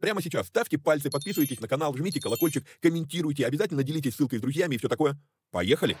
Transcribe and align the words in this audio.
прямо 0.00 0.22
сейчас 0.22 0.46
ставьте 0.46 0.78
пальцы, 0.78 1.10
подписывайтесь 1.10 1.60
на 1.60 1.68
канал, 1.68 1.96
жмите 1.96 2.20
колокольчик, 2.20 2.64
комментируйте, 2.80 3.46
обязательно 3.46 3.82
делитесь 3.82 4.14
ссылкой 4.14 4.38
с 4.38 4.42
друзьями 4.42 4.74
и 4.74 4.78
все 4.78 4.88
такое. 4.88 5.16
Поехали! 5.50 5.96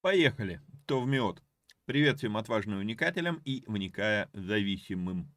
Поехали. 0.00 0.60
То 0.86 1.00
в 1.00 1.06
мед. 1.06 1.42
Всем 2.16 2.36
отважным 2.36 2.78
уникателям 2.78 3.40
и 3.44 3.64
вникая 3.66 4.30
зависимым. 4.32 5.30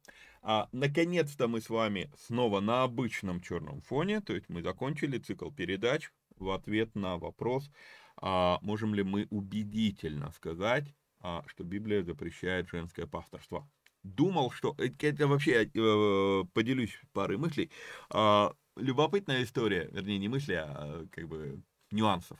А, 0.46 0.68
наконец-то 0.72 1.48
мы 1.48 1.62
с 1.62 1.70
вами 1.70 2.10
снова 2.18 2.60
на 2.60 2.82
обычном 2.82 3.40
черном 3.40 3.80
фоне, 3.80 4.20
то 4.20 4.34
есть 4.34 4.50
мы 4.50 4.62
закончили 4.62 5.16
цикл 5.16 5.50
передач 5.50 6.12
в 6.36 6.50
ответ 6.50 6.94
на 6.94 7.16
вопрос, 7.16 7.70
а, 8.16 8.58
можем 8.60 8.94
ли 8.94 9.02
мы 9.02 9.26
убедительно 9.30 10.30
сказать, 10.32 10.94
а, 11.20 11.42
что 11.46 11.64
Библия 11.64 12.02
запрещает 12.02 12.68
женское 12.68 13.06
пасторство. 13.06 13.66
Думал, 14.02 14.50
что 14.50 14.74
э, 14.76 14.90
это 15.00 15.26
вообще 15.26 15.64
э, 15.64 16.44
поделюсь 16.52 17.00
парой 17.14 17.38
мыслей. 17.38 17.70
А, 18.10 18.52
любопытная 18.76 19.44
история, 19.44 19.88
вернее 19.92 20.18
не 20.18 20.28
мысли, 20.28 20.52
а 20.52 21.06
как 21.10 21.26
бы 21.26 21.62
нюансов. 21.90 22.38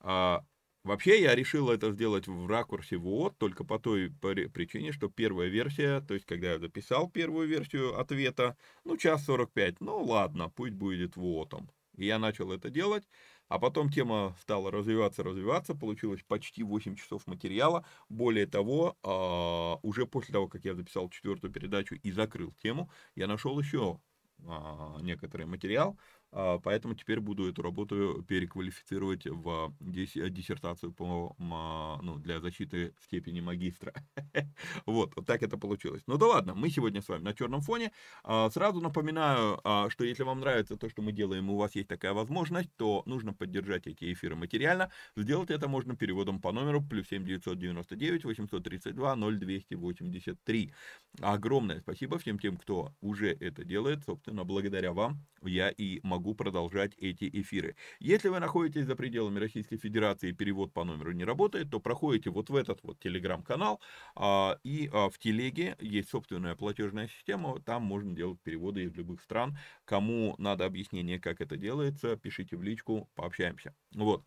А, 0.00 0.44
Вообще 0.88 1.20
я 1.20 1.34
решил 1.34 1.68
это 1.68 1.92
сделать 1.92 2.28
в 2.28 2.46
ракурсе 2.46 2.96
вот 2.96 3.36
только 3.36 3.62
по 3.62 3.78
той 3.78 4.08
причине, 4.08 4.90
что 4.90 5.10
первая 5.10 5.48
версия, 5.48 6.00
то 6.00 6.14
есть 6.14 6.24
когда 6.24 6.52
я 6.52 6.58
записал 6.58 7.10
первую 7.10 7.46
версию 7.46 8.00
ответа, 8.00 8.56
ну 8.84 8.96
час 8.96 9.22
45, 9.26 9.82
ну 9.82 10.02
ладно, 10.02 10.48
пусть 10.48 10.72
будет 10.72 11.14
вотом. 11.16 11.70
И 11.98 12.06
я 12.06 12.18
начал 12.18 12.52
это 12.52 12.70
делать, 12.70 13.06
а 13.48 13.58
потом 13.58 13.90
тема 13.90 14.34
стала 14.40 14.70
развиваться, 14.70 15.22
развиваться, 15.22 15.74
получилось 15.74 16.22
почти 16.26 16.62
8 16.62 16.96
часов 16.96 17.26
материала. 17.26 17.84
Более 18.08 18.46
того, 18.46 18.96
а, 19.02 19.78
уже 19.82 20.06
после 20.06 20.32
того, 20.32 20.48
как 20.48 20.64
я 20.64 20.74
записал 20.74 21.10
четвертую 21.10 21.52
передачу 21.52 21.96
и 21.96 22.10
закрыл 22.10 22.54
тему, 22.62 22.90
я 23.14 23.26
нашел 23.26 23.60
еще 23.60 24.00
а, 24.46 24.96
некоторый 25.02 25.46
материал, 25.46 25.98
поэтому 26.30 26.94
теперь 26.94 27.20
буду 27.20 27.48
эту 27.48 27.62
работу 27.62 28.24
переквалифицировать 28.28 29.26
в 29.26 29.74
диссертацию 29.80 30.92
по, 30.92 31.34
ну, 31.38 32.18
для 32.18 32.40
защиты 32.40 32.94
степени 33.02 33.40
магистра. 33.40 33.92
вот, 34.86 35.14
вот 35.16 35.26
так 35.26 35.42
это 35.42 35.56
получилось. 35.56 36.02
Ну 36.06 36.18
да 36.18 36.26
ладно, 36.26 36.54
мы 36.54 36.70
сегодня 36.70 37.02
с 37.02 37.08
вами 37.08 37.22
на 37.22 37.34
черном 37.34 37.60
фоне. 37.60 37.92
А, 38.24 38.50
сразу 38.50 38.80
напоминаю, 38.80 39.60
а, 39.64 39.88
что 39.90 40.04
если 40.04 40.22
вам 40.22 40.40
нравится 40.40 40.76
то, 40.76 40.88
что 40.88 41.02
мы 41.02 41.12
делаем, 41.12 41.48
и 41.48 41.52
у 41.52 41.56
вас 41.56 41.74
есть 41.74 41.88
такая 41.88 42.12
возможность, 42.12 42.70
то 42.76 43.02
нужно 43.06 43.32
поддержать 43.32 43.86
эти 43.86 44.12
эфиры 44.12 44.36
материально. 44.36 44.90
Сделать 45.16 45.50
это 45.50 45.68
можно 45.68 45.96
переводом 45.96 46.40
по 46.40 46.52
номеру 46.52 46.82
плюс 46.82 47.08
7 47.08 47.24
999 47.24 48.24
832 48.24 49.16
0283. 49.16 50.72
Огромное 51.20 51.80
спасибо 51.80 52.18
всем 52.18 52.38
тем, 52.38 52.56
кто 52.56 52.92
уже 53.00 53.30
это 53.32 53.64
делает. 53.64 54.04
Собственно, 54.04 54.44
благодаря 54.44 54.92
вам 54.92 55.24
я 55.42 55.70
и 55.70 56.00
могу 56.02 56.17
могу 56.18 56.34
продолжать 56.34 56.94
эти 56.98 57.30
эфиры. 57.32 57.76
Если 58.00 58.28
вы 58.28 58.40
находитесь 58.40 58.86
за 58.86 58.96
пределами 58.96 59.38
Российской 59.38 59.76
Федерации 59.76 60.30
и 60.30 60.32
перевод 60.32 60.72
по 60.72 60.82
номеру 60.82 61.12
не 61.12 61.24
работает, 61.24 61.70
то 61.70 61.78
проходите 61.78 62.30
вот 62.30 62.50
в 62.50 62.56
этот 62.56 62.82
вот 62.82 62.98
телеграм-канал, 62.98 63.80
а, 64.16 64.58
и 64.64 64.90
а, 64.92 65.10
в 65.10 65.18
телеге 65.18 65.76
есть 65.78 66.10
собственная 66.10 66.56
платежная 66.56 67.06
система, 67.06 67.60
там 67.60 67.82
можно 67.82 68.16
делать 68.16 68.40
переводы 68.42 68.82
из 68.82 68.94
любых 68.94 69.22
стран. 69.22 69.56
Кому 69.84 70.34
надо 70.38 70.64
объяснение, 70.64 71.20
как 71.20 71.40
это 71.40 71.56
делается, 71.56 72.16
пишите 72.16 72.56
в 72.56 72.64
личку, 72.64 73.08
пообщаемся. 73.14 73.76
Вот. 73.94 74.24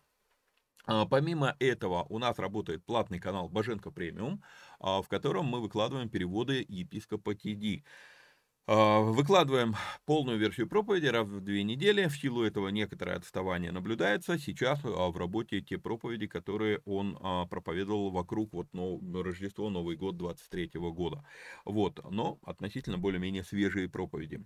А, 0.86 1.04
помимо 1.04 1.54
этого 1.58 2.06
у 2.08 2.18
нас 2.18 2.38
работает 2.38 2.86
платный 2.86 3.20
канал 3.20 3.50
Боженко 3.50 3.90
Премиум, 3.90 4.42
в 4.80 5.04
котором 5.08 5.44
мы 5.44 5.60
выкладываем 5.60 6.08
переводы 6.08 6.64
епископа 6.66 7.34
Тиди. 7.34 7.84
А, 8.68 9.00
выкладываем 9.00 9.74
полную 10.06 10.38
версию 10.38 10.68
проповеди 10.68 11.06
раз 11.06 11.26
в 11.26 11.40
две 11.40 11.64
недели. 11.64 12.06
В 12.06 12.16
силу 12.16 12.44
этого 12.44 12.68
некоторое 12.68 13.16
отставание 13.16 13.72
наблюдается. 13.72 14.38
Сейчас 14.38 14.78
а, 14.84 15.10
в 15.10 15.16
работе 15.16 15.60
те 15.60 15.78
проповеди, 15.78 16.28
которые 16.28 16.80
он 16.84 17.18
а, 17.20 17.46
проповедовал 17.46 18.10
вокруг 18.10 18.52
вот, 18.52 18.68
ну, 18.72 19.00
Рождество, 19.20 19.68
Новый 19.68 19.96
год 19.96 20.16
23 20.16 20.70
года. 20.74 21.24
Вот, 21.64 21.98
но 22.08 22.38
относительно 22.44 22.98
более-менее 22.98 23.42
свежие 23.42 23.88
проповеди 23.88 24.44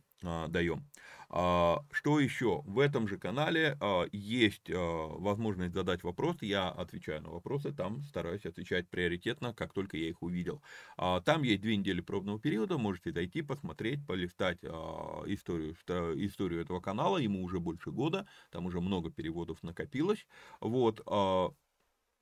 даем. 0.49 0.87
Что 1.29 2.21
еще? 2.21 2.63
В 2.67 2.79
этом 2.79 3.09
же 3.09 3.19
канале 3.19 3.77
есть 4.13 4.71
возможность 4.71 5.75
задать 5.75 6.03
вопросы. 6.05 6.47
Я 6.47 6.69
отвечаю 6.71 7.23
на 7.23 7.31
вопросы, 7.31 7.73
там 7.73 8.03
стараюсь 8.05 8.47
отвечать 8.47 8.89
приоритетно, 8.89 9.53
как 9.55 9.73
только 9.73 9.97
я 9.97 10.09
их 10.09 10.23
увидел. 10.23 10.63
Там 10.97 11.43
есть 11.43 11.63
две 11.63 11.77
недели 11.77 12.01
пробного 12.01 12.41
периода, 12.41 12.79
можете 12.79 13.13
зайти, 13.13 13.43
посмотреть, 13.43 14.07
полистать 14.07 14.59
а, 14.63 15.23
историю, 15.27 15.75
историю 15.75 16.63
этого 16.63 16.81
канала, 16.81 17.19
ему 17.19 17.43
уже 17.43 17.61
больше 17.61 17.91
года, 17.91 18.27
там 18.51 18.67
уже 18.67 18.81
много 18.81 19.11
переводов 19.11 19.63
накопилось, 19.63 20.27
вот, 20.61 21.01
а, 21.07 21.51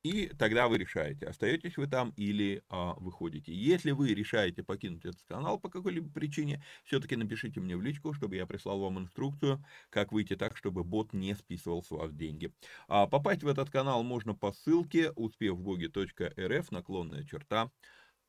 и 0.05 0.29
тогда 0.29 0.69
вы 0.69 0.77
решаете, 0.79 1.27
остаетесь 1.27 1.79
вы 1.79 1.87
там 1.87 2.11
или 2.17 2.63
а, 2.69 2.93
выходите. 2.95 3.55
Если 3.55 3.91
вы 3.91 4.13
решаете 4.15 4.63
покинуть 4.63 5.07
этот 5.07 5.23
канал 5.23 5.59
по 5.59 5.71
какой-либо 5.71 6.11
причине, 6.13 6.63
все-таки 6.85 7.17
напишите 7.17 7.59
мне 7.61 7.75
в 7.75 7.83
личку, 7.83 8.13
чтобы 8.13 8.37
я 8.37 8.47
прислал 8.47 8.81
вам 8.81 8.99
инструкцию, 8.99 9.65
как 9.89 10.13
выйти 10.13 10.37
так, 10.37 10.59
чтобы 10.59 10.85
бот 10.85 11.15
не 11.15 11.35
списывал 11.35 11.83
с 11.83 11.91
вас 11.91 12.13
деньги. 12.13 12.53
А, 12.87 13.07
попасть 13.07 13.43
в 13.43 13.49
этот 13.49 13.71
канал 13.71 14.03
можно 14.03 14.35
по 14.35 14.53
ссылке 14.53 15.11
успевбоги.рф, 15.13 16.71
наклонная 16.71 17.25
черта, 17.25 17.71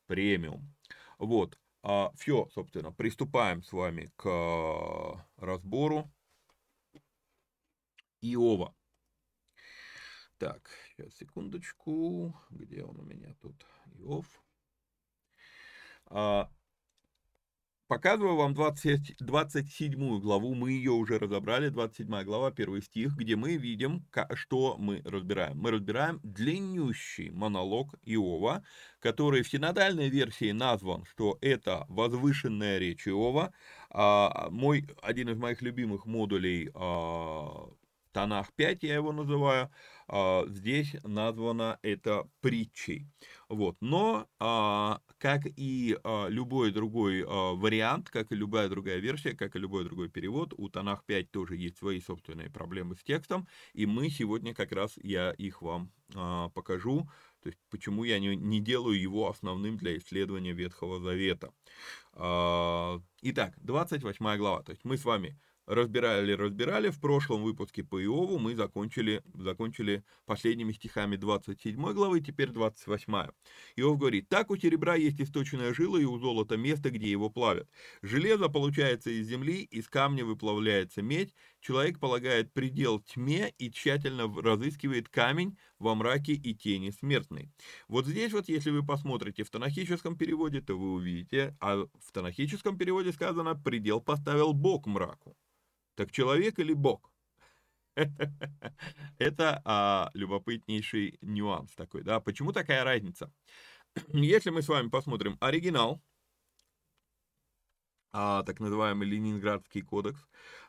премиум. 0.07 0.73
Вот. 1.19 1.59
А, 1.83 2.11
Все, 2.15 2.47
собственно, 2.53 2.93
приступаем 2.93 3.61
с 3.63 3.73
вами 3.73 4.09
к 4.15 5.27
разбору 5.37 6.11
Иова. 8.21 8.75
Так, 10.37 10.69
сейчас, 10.95 11.15
секундочку. 11.15 12.33
Где 12.49 12.83
он 12.83 12.99
у 12.99 13.03
меня 13.03 13.33
тут? 13.41 13.65
Иов. 13.99 14.25
А, 16.07 16.49
Показываю 17.87 18.35
вам 18.35 18.55
20, 18.55 19.17
27 19.19 20.19
главу, 20.19 20.55
мы 20.55 20.71
ее 20.71 20.89
уже 20.89 21.19
разобрали, 21.19 21.69
27 21.69 22.23
глава, 22.23 22.49
первый 22.49 22.81
стих, 22.81 23.15
где 23.15 23.35
мы 23.35 23.57
видим, 23.57 24.07
что 24.33 24.75
мы 24.79 25.03
разбираем. 25.05 25.59
Мы 25.59 25.69
разбираем 25.69 26.19
длиннющий 26.23 27.29
монолог 27.29 27.93
Иова, 28.03 28.63
который 28.99 29.43
в 29.43 29.49
синодальной 29.49 30.09
версии 30.09 30.51
назван, 30.51 31.05
что 31.05 31.37
это 31.41 31.85
возвышенная 31.87 32.79
речь 32.79 33.07
Иова. 33.07 33.53
А, 33.91 34.49
мой, 34.49 34.89
один 35.03 35.29
из 35.29 35.37
моих 35.37 35.61
любимых 35.61 36.07
модулей 36.07 36.71
а, 36.73 37.69
Танах 38.15 38.53
5, 38.53 38.83
я 38.83 38.95
его 38.95 39.11
называю, 39.11 39.69
а, 40.07 40.45
здесь 40.47 40.95
названо 41.03 41.79
это 41.81 42.29
притчей. 42.39 43.09
Вот. 43.49 43.75
Но, 43.81 44.29
а, 44.39 45.01
как 45.17 45.41
и 45.45 45.97
а, 46.01 46.27
любой 46.29 46.71
другой 46.71 47.25
вариант, 47.25 48.09
как 48.09 48.31
и 48.31 48.35
любая 48.35 48.69
другая 48.69 48.99
версия, 48.99 49.33
как 49.33 49.57
и 49.57 49.59
любой 49.59 49.83
другой 49.83 50.07
перевод, 50.07 50.53
у 50.55 50.69
Танах 50.69 51.03
5 51.03 51.29
тоже 51.29 51.57
есть 51.57 51.77
свои 51.77 51.99
собственные 51.99 52.49
проблемы 52.49 52.95
с 52.95 53.03
текстом, 53.03 53.49
и 53.73 53.85
мы 53.85 54.09
сегодня 54.09 54.53
как 54.53 54.71
раз, 54.71 54.93
я 55.03 55.31
их 55.31 55.61
вам 55.61 55.91
покажу, 56.53 57.09
то 57.41 57.49
есть 57.49 57.59
почему 57.69 58.05
я 58.05 58.19
не, 58.19 58.37
не 58.37 58.61
делаю 58.61 58.97
его 58.97 59.29
основным 59.29 59.75
для 59.75 59.97
исследования 59.97 60.53
Ветхого 60.53 61.01
Завета. 61.01 61.51
Итак, 62.13 63.55
28 63.57 64.37
глава, 64.37 64.63
то 64.63 64.71
есть 64.71 64.85
мы 64.85 64.97
с 64.97 65.03
вами 65.03 65.37
разбирали, 65.65 66.33
разбирали. 66.33 66.89
В 66.89 66.99
прошлом 66.99 67.43
выпуске 67.43 67.83
по 67.83 68.01
Иову 68.01 68.37
мы 68.39 68.55
закончили, 68.55 69.23
закончили 69.33 70.03
последними 70.25 70.71
стихами 70.71 71.15
27 71.15 71.93
главы, 71.93 72.21
теперь 72.21 72.49
28. 72.49 73.31
Иов 73.77 73.97
говорит, 73.97 74.29
так 74.29 74.51
у 74.51 74.57
серебра 74.57 74.95
есть 74.95 75.19
источная 75.19 75.73
жила 75.73 75.99
и 75.99 76.05
у 76.05 76.17
золота 76.19 76.57
место, 76.57 76.91
где 76.91 77.09
его 77.09 77.29
плавят. 77.29 77.69
Железо 78.01 78.49
получается 78.49 79.09
из 79.09 79.27
земли, 79.27 79.63
из 79.63 79.87
камня 79.87 80.25
выплавляется 80.25 81.01
медь. 81.01 81.33
Человек 81.61 81.99
полагает 81.99 82.53
предел 82.53 82.99
тьме 82.99 83.53
и 83.57 83.71
тщательно 83.71 84.31
разыскивает 84.41 85.09
камень 85.09 85.57
во 85.79 85.95
мраке 85.95 86.33
и 86.33 86.53
тени 86.53 86.91
смертной. 86.91 87.51
Вот 87.87 88.05
здесь 88.05 88.31
вот, 88.33 88.47
если 88.47 88.69
вы 88.69 88.85
посмотрите 88.85 89.43
в 89.43 89.49
танахическом 89.49 90.15
переводе, 90.15 90.61
то 90.61 90.77
вы 90.77 90.93
увидите, 90.93 91.57
а 91.59 91.77
в 91.77 92.11
танахическом 92.11 92.77
переводе 92.77 93.11
сказано 93.11 93.55
«предел 93.55 93.99
поставил 93.99 94.53
Бог 94.53 94.85
мраку». 94.85 95.35
Так 95.95 96.11
человек 96.11 96.59
или 96.59 96.73
Бог? 96.73 97.11
Это 99.17 99.61
а, 99.63 100.11
любопытнейший 100.13 101.17
нюанс 101.21 101.71
такой, 101.75 102.03
да. 102.03 102.19
Почему 102.19 102.51
такая 102.51 102.83
разница? 102.83 103.31
Если 104.09 104.49
мы 104.49 104.61
с 104.61 104.67
вами 104.67 104.89
посмотрим 104.89 105.37
оригинал, 105.39 106.01
а, 108.11 108.43
так 108.43 108.59
называемый 108.59 109.07
Ленинградский 109.07 109.81
кодекс, 109.81 110.19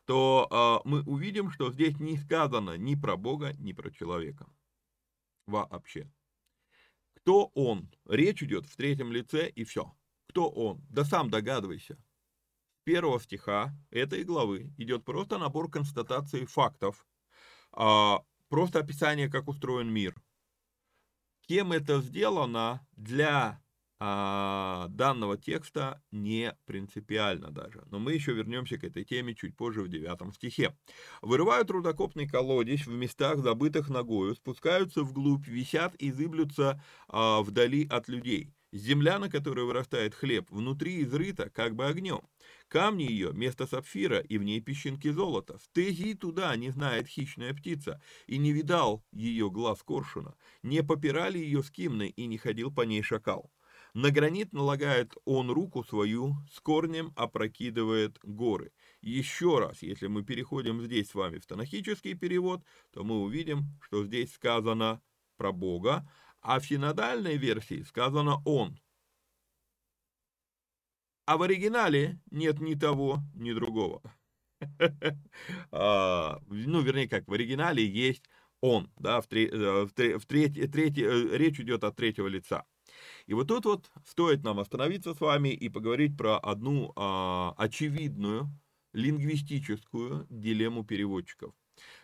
то 0.05 0.47
а, 0.51 0.81
мы 0.85 1.03
увидим, 1.03 1.51
что 1.51 1.73
здесь 1.73 1.99
не 1.99 2.17
сказано 2.17 2.77
ни 2.77 2.95
про 2.95 3.17
Бога, 3.17 3.53
ни 3.59 3.73
про 3.73 3.91
человека. 3.91 4.47
Вообще. 5.47 6.11
Кто 7.15 7.47
он? 7.55 7.91
Речь 8.05 8.43
идет 8.43 8.67
в 8.67 8.77
третьем 8.77 9.11
лице 9.13 9.49
и 9.49 9.65
все. 9.65 9.97
Кто 10.29 10.49
он? 10.49 10.85
Да 10.91 11.05
сам 11.05 11.31
догадывайся 11.31 11.99
первого 12.87 13.21
стиха 13.21 13.75
этой 13.91 14.23
главы 14.23 14.73
идет 14.79 15.05
просто 15.05 15.39
набор 15.39 15.69
констатаций 15.69 16.47
фактов, 16.47 17.05
а, 17.73 18.23
просто 18.49 18.79
описание, 18.79 19.29
как 19.29 19.49
устроен 19.49 19.93
мир. 19.93 20.15
Кем 21.49 21.73
это 21.73 22.01
сделано 22.01 22.87
для 22.93 23.61
а, 23.99 24.87
данного 24.91 25.37
текста 25.37 26.01
не 26.13 26.57
принципиально 26.65 27.51
даже. 27.51 27.83
Но 27.91 27.99
мы 27.99 28.13
еще 28.13 28.33
вернемся 28.33 28.79
к 28.79 28.85
этой 28.85 29.05
теме 29.05 29.35
чуть 29.35 29.57
позже 29.57 29.83
в 29.83 29.89
девятом 29.89 30.33
стихе. 30.33 30.77
Вырывают 31.23 31.69
рудокопный 31.71 32.29
колодец 32.29 32.87
в 32.87 32.93
местах, 32.93 33.39
забытых 33.39 33.89
ногою, 33.89 34.37
спускаются 34.37 35.03
вглубь, 35.03 35.49
висят 35.49 35.97
и 35.97 36.13
зыблются 36.13 36.81
а, 37.09 37.43
вдали 37.43 37.85
от 37.89 38.07
людей. 38.09 38.53
Земля, 38.73 39.19
на 39.19 39.31
которой 39.31 39.65
вырастает 39.65 40.15
хлеб, 40.15 40.51
внутри 40.51 41.03
изрыта, 41.03 41.51
как 41.51 41.75
бы 41.75 41.87
огнем. 41.87 42.21
Камни 42.69 43.05
ее, 43.05 43.33
место 43.33 43.67
сапфира, 43.67 44.19
и 44.19 44.39
в 44.39 44.43
ней 44.43 44.61
песчинки 44.61 45.09
золота. 45.09 45.59
Стези 45.59 46.15
туда, 46.15 46.55
не 46.57 46.71
знает 46.71 47.07
хищная 47.07 47.55
птица, 47.55 48.03
и 48.27 48.39
не 48.39 48.53
видал 48.53 49.05
ее 49.13 49.51
глаз 49.51 49.83
коршуна. 49.83 50.35
Не 50.63 50.83
попирали 50.83 51.39
ее 51.39 51.63
скимны, 51.63 52.09
и 52.09 52.27
не 52.27 52.39
ходил 52.39 52.73
по 52.75 52.83
ней 52.83 53.03
шакал. 53.03 53.53
На 53.95 54.11
гранит 54.11 54.53
налагает 54.53 55.15
он 55.25 55.51
руку 55.51 55.85
свою, 55.85 56.35
с 56.53 56.61
корнем 56.61 57.13
опрокидывает 57.17 58.19
горы. 58.23 58.73
Еще 59.01 59.59
раз, 59.59 59.83
если 59.83 60.09
мы 60.09 60.23
переходим 60.23 60.83
здесь 60.83 61.09
с 61.11 61.15
вами 61.15 61.39
в 61.39 61.47
танахический 61.47 62.15
перевод, 62.15 62.63
то 62.93 63.05
мы 63.05 63.23
увидим, 63.23 63.79
что 63.81 64.05
здесь 64.05 64.35
сказано 64.35 65.01
про 65.37 65.53
Бога, 65.53 66.07
а 66.43 66.61
в 66.61 66.67
синодальной 66.67 67.37
версии 67.37 67.83
сказано 67.83 68.43
«он». 68.45 68.79
А 71.27 71.37
в 71.37 71.43
оригинале 71.43 72.21
нет 72.31 72.61
ни 72.61 72.75
того, 72.75 73.19
ни 73.35 73.53
другого. 73.53 74.03
А, 75.71 76.41
ну, 76.47 76.81
вернее, 76.81 77.09
как 77.09 77.29
в 77.29 77.33
оригинале 77.33 77.87
есть 77.87 78.25
он, 78.61 78.91
да, 78.99 79.21
в, 79.21 79.27
три, 79.27 79.49
э, 79.53 79.87
э, 79.97 81.37
речь 81.37 81.61
идет 81.61 81.85
от 81.85 81.97
третьего 81.97 82.27
лица. 82.27 82.65
И 83.27 83.35
вот 83.35 83.49
тут 83.49 83.65
вот 83.67 83.91
стоит 84.07 84.45
нам 84.45 84.61
остановиться 84.61 85.15
с 85.15 85.21
вами 85.21 85.51
и 85.51 85.69
поговорить 85.69 86.17
про 86.17 86.39
одну 86.39 86.93
а, 86.97 87.55
очевидную 87.59 88.49
лингвистическую 88.93 90.27
дилемму 90.31 90.85
переводчиков. 90.85 91.53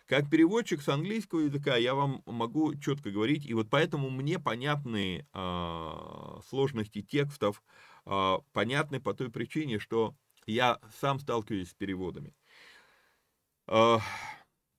Как 0.07 0.29
переводчик 0.29 0.83
с 0.83 0.89
английского 0.89 1.41
языка 1.41 1.77
я 1.77 1.95
вам 1.95 2.23
могу 2.27 2.75
четко 2.75 3.11
говорить, 3.11 3.47
и 3.47 3.55
вот 3.55 3.71
поэтому 3.71 4.11
мне 4.11 4.39
понятны 4.39 5.27
а, 5.33 6.41
сложности 6.49 7.01
текстов, 7.01 7.63
понятны 8.05 9.01
по 9.01 9.15
той 9.15 9.31
причине, 9.31 9.79
что 9.79 10.15
я 10.47 10.81
сам 11.01 11.21
сталкиваюсь 11.21 11.71
с 11.71 11.75
переводами. 11.75 12.35
А, 13.67 14.01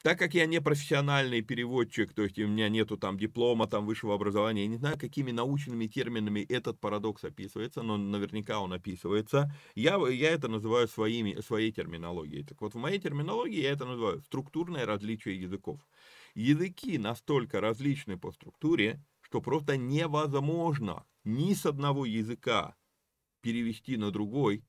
так 0.04 0.20
как 0.20 0.34
я 0.34 0.46
не 0.46 0.60
профессиональный 0.60 1.42
переводчик, 1.42 2.14
то 2.14 2.24
есть 2.24 2.38
у 2.38 2.46
меня 2.46 2.68
нету 2.68 2.98
там 2.98 3.18
диплома, 3.18 3.68
там 3.68 3.86
высшего 3.86 4.14
образования, 4.14 4.64
я 4.64 4.68
не 4.68 4.76
знаю, 4.76 5.00
какими 5.00 5.32
научными 5.32 5.88
терминами 5.88 6.42
этот 6.42 6.80
парадокс 6.82 7.24
описывается, 7.24 7.84
но 7.84 7.96
наверняка 7.96 8.60
он 8.60 8.74
описывается. 8.74 9.56
Я, 9.76 9.96
я 10.10 10.32
это 10.32 10.50
называю 10.50 10.90
своими, 10.90 11.40
своей 11.40 11.72
терминологией. 11.72 12.44
Так 12.44 12.60
вот, 12.62 12.74
в 12.74 12.78
моей 12.78 13.00
терминологии 13.00 13.62
я 13.62 13.72
это 13.72 13.86
называю 13.86 14.22
структурное 14.22 14.86
различие 14.86 15.40
языков. 15.40 15.80
Языки 16.36 16.98
настолько 16.98 17.62
различны 17.62 18.18
по 18.18 18.34
структуре, 18.34 19.02
что 19.22 19.40
просто 19.40 19.78
невозможно 19.78 21.06
ни 21.24 21.54
с 21.54 21.66
одного 21.66 22.06
языка 22.06 22.76
перевести 23.44 23.98
на 23.98 24.10
другой 24.10 24.64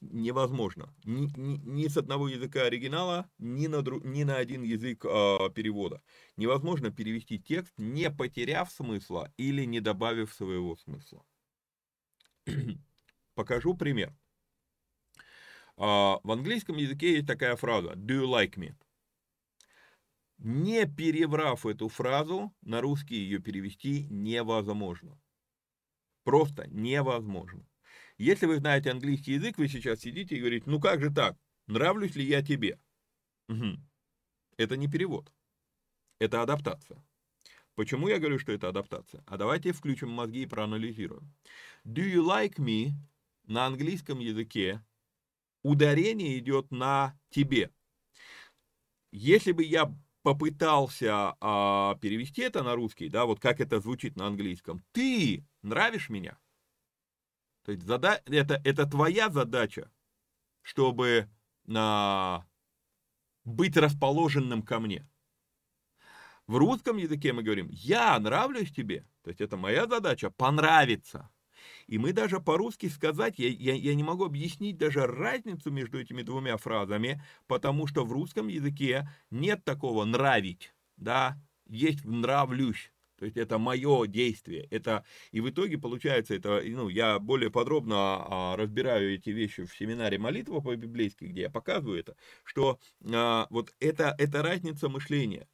невозможно. 0.00 0.94
Ни, 1.04 1.26
ни, 1.38 1.56
ни 1.56 1.88
с 1.88 1.96
одного 1.96 2.28
языка 2.28 2.62
оригинала, 2.62 3.28
ни 3.38 3.66
на, 3.66 3.82
дру, 3.82 4.00
ни 4.04 4.22
на 4.22 4.36
один 4.36 4.62
язык 4.62 5.04
э, 5.04 5.50
перевода. 5.54 6.02
Невозможно 6.36 6.90
перевести 6.90 7.38
текст, 7.38 7.72
не 7.78 8.10
потеряв 8.10 8.70
смысла 8.70 9.32
или 9.36 9.64
не 9.64 9.80
добавив 9.80 10.32
своего 10.32 10.76
смысла. 10.76 11.24
Покажу 13.34 13.74
пример. 13.74 14.14
Э, 15.76 16.20
в 16.22 16.30
английском 16.30 16.76
языке 16.76 17.14
есть 17.14 17.26
такая 17.26 17.56
фраза 17.56 17.92
«Do 17.92 18.22
you 18.22 18.26
like 18.26 18.56
me?» 18.56 18.74
Не 20.38 20.86
переврав 20.86 21.64
эту 21.64 21.88
фразу, 21.88 22.54
на 22.60 22.82
русский 22.82 23.16
ее 23.16 23.38
перевести 23.38 24.06
невозможно. 24.10 25.18
Просто 26.24 26.66
невозможно. 26.68 27.66
Если 28.18 28.46
вы 28.46 28.58
знаете 28.58 28.90
английский 28.90 29.34
язык, 29.34 29.58
вы 29.58 29.68
сейчас 29.68 30.00
сидите 30.00 30.36
и 30.36 30.40
говорите, 30.40 30.64
ну 30.68 30.80
как 30.80 31.00
же 31.00 31.10
так, 31.10 31.36
нравлюсь 31.66 32.14
ли 32.14 32.24
я 32.24 32.42
тебе? 32.42 32.78
Угу. 33.48 33.78
Это 34.56 34.76
не 34.76 34.88
перевод, 34.88 35.32
это 36.18 36.42
адаптация. 36.42 37.04
Почему 37.74 38.08
я 38.08 38.18
говорю, 38.18 38.38
что 38.38 38.52
это 38.52 38.68
адаптация? 38.68 39.22
А 39.26 39.36
давайте 39.36 39.72
включим 39.72 40.08
мозги 40.10 40.42
и 40.42 40.46
проанализируем. 40.46 41.34
Do 41.84 42.02
you 42.02 42.24
like 42.24 42.56
me 42.56 42.92
на 43.46 43.66
английском 43.66 44.18
языке 44.18 44.82
ударение 45.62 46.38
идет 46.38 46.70
на 46.70 47.18
тебе. 47.30 47.70
Если 49.12 49.52
бы 49.52 49.64
я 49.64 49.92
попытался 50.22 51.36
а, 51.40 51.96
перевести 51.96 52.42
это 52.42 52.62
на 52.62 52.74
русский, 52.74 53.08
да, 53.08 53.24
вот 53.24 53.40
как 53.40 53.60
это 53.60 53.80
звучит 53.80 54.16
на 54.16 54.26
английском, 54.26 54.84
ты 54.92 55.44
нравишь 55.62 56.08
меня? 56.08 56.38
То 57.66 57.72
есть 57.72 57.84
зада... 57.84 58.22
это, 58.26 58.60
это 58.62 58.86
твоя 58.86 59.28
задача, 59.28 59.90
чтобы 60.62 61.28
на... 61.64 62.46
быть 63.44 63.76
расположенным 63.76 64.62
ко 64.62 64.78
мне. 64.78 65.04
В 66.46 66.58
русском 66.58 66.96
языке 66.96 67.32
мы 67.32 67.42
говорим, 67.42 67.68
я 67.72 68.16
нравлюсь 68.20 68.70
тебе. 68.70 69.04
То 69.22 69.30
есть 69.30 69.40
это 69.40 69.56
моя 69.56 69.88
задача 69.88 70.30
понравиться. 70.30 71.28
И 71.88 71.98
мы 71.98 72.12
даже 72.12 72.38
по-русски 72.38 72.86
сказать, 72.86 73.40
я, 73.40 73.48
я, 73.48 73.74
я 73.74 73.96
не 73.96 74.04
могу 74.04 74.24
объяснить 74.24 74.78
даже 74.78 75.04
разницу 75.04 75.72
между 75.72 75.98
этими 75.98 76.22
двумя 76.22 76.58
фразами, 76.58 77.20
потому 77.48 77.88
что 77.88 78.04
в 78.04 78.12
русском 78.12 78.46
языке 78.46 79.10
нет 79.32 79.64
такого 79.64 80.04
нравить, 80.04 80.72
да, 80.96 81.36
есть 81.66 82.04
нравлюсь. 82.04 82.92
То 83.18 83.24
есть 83.24 83.36
это 83.36 83.58
мое 83.58 84.06
действие. 84.06 84.66
Это, 84.70 85.04
и 85.32 85.40
в 85.40 85.48
итоге 85.50 85.78
получается, 85.78 86.34
это, 86.34 86.62
ну, 86.64 86.88
я 86.88 87.18
более 87.18 87.50
подробно 87.50 87.96
а, 87.96 88.56
разбираю 88.56 89.14
эти 89.14 89.30
вещи 89.30 89.64
в 89.64 89.74
семинаре 89.76 90.18
молитва 90.18 90.60
по-библейски, 90.60 91.24
где 91.24 91.42
я 91.42 91.50
показываю 91.50 91.98
это, 91.98 92.16
что 92.44 92.78
а, 93.12 93.46
вот 93.50 93.74
это, 93.80 94.14
это 94.18 94.42
разница 94.42 94.88
мышления. 94.88 95.48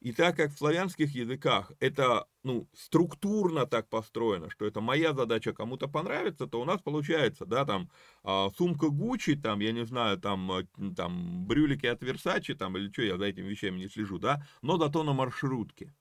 И 0.00 0.12
так 0.12 0.36
как 0.36 0.52
в 0.52 0.58
славянских 0.58 1.12
языках 1.12 1.72
это 1.80 2.26
ну, 2.44 2.68
структурно 2.72 3.66
так 3.66 3.88
построено, 3.88 4.48
что 4.48 4.64
это 4.64 4.80
моя 4.80 5.12
задача 5.12 5.52
кому-то 5.52 5.88
понравится, 5.88 6.46
то 6.46 6.60
у 6.60 6.64
нас 6.64 6.80
получается, 6.80 7.46
да, 7.46 7.64
там 7.64 7.90
а, 8.22 8.48
сумка 8.56 8.90
Гуччи, 8.90 9.34
там, 9.34 9.58
я 9.58 9.72
не 9.72 9.84
знаю, 9.84 10.18
там, 10.18 10.50
а, 10.52 10.62
там 10.96 11.46
брюлики 11.46 11.86
от 11.86 12.02
Версачи, 12.02 12.54
там, 12.54 12.76
или 12.76 12.92
что, 12.92 13.02
я 13.02 13.18
за 13.18 13.24
этими 13.24 13.48
вещами 13.48 13.78
не 13.78 13.88
слежу, 13.88 14.18
да, 14.18 14.46
но 14.62 14.78
зато 14.78 15.02
на 15.02 15.14
маршрутке, 15.14 15.92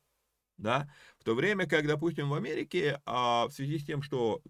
да, 0.57 0.89
в 1.19 1.23
то 1.23 1.35
время 1.35 1.67
как, 1.67 1.87
допустим, 1.87 2.29
в 2.29 2.33
Америке 2.33 3.01
а, 3.05 3.47
в 3.47 3.51
связи 3.51 3.79
с 3.79 3.85
тем, 3.85 4.01
что 4.01 4.41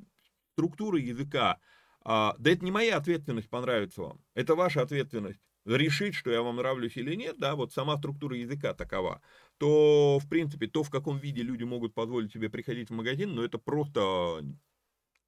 структура 0.53 0.99
языка, 0.99 1.59
а, 2.03 2.35
да 2.39 2.51
это 2.51 2.63
не 2.63 2.71
моя 2.71 2.97
ответственность 2.97 3.49
понравится 3.49 4.01
вам, 4.01 4.21
это 4.33 4.55
ваша 4.55 4.81
ответственность 4.81 5.39
решить, 5.65 6.15
что 6.15 6.31
я 6.31 6.41
вам 6.41 6.55
нравлюсь 6.57 6.95
или 6.97 7.15
нет, 7.15 7.37
да, 7.37 7.55
вот 7.55 7.73
сама 7.73 7.97
структура 7.97 8.37
языка 8.37 8.73
такова, 8.73 9.21
то, 9.57 10.19
в 10.19 10.29
принципе, 10.29 10.67
то, 10.67 10.83
в 10.83 10.89
каком 10.89 11.17
виде 11.17 11.41
люди 11.41 11.63
могут 11.63 11.93
позволить 11.93 12.31
себе 12.31 12.49
приходить 12.49 12.89
в 12.89 12.93
магазин, 12.93 13.35
ну, 13.35 13.43
это 13.43 13.57
просто 13.57 14.43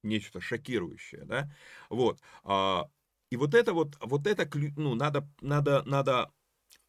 нечто 0.02 0.40
шокирующее, 0.40 1.24
да, 1.24 1.52
вот, 1.90 2.20
а, 2.42 2.88
и 3.30 3.36
вот 3.36 3.54
это 3.54 3.72
вот, 3.74 3.96
вот 4.00 4.26
это, 4.26 4.48
ну, 4.76 4.94
надо, 4.94 5.28
надо, 5.40 5.82
надо 5.84 6.32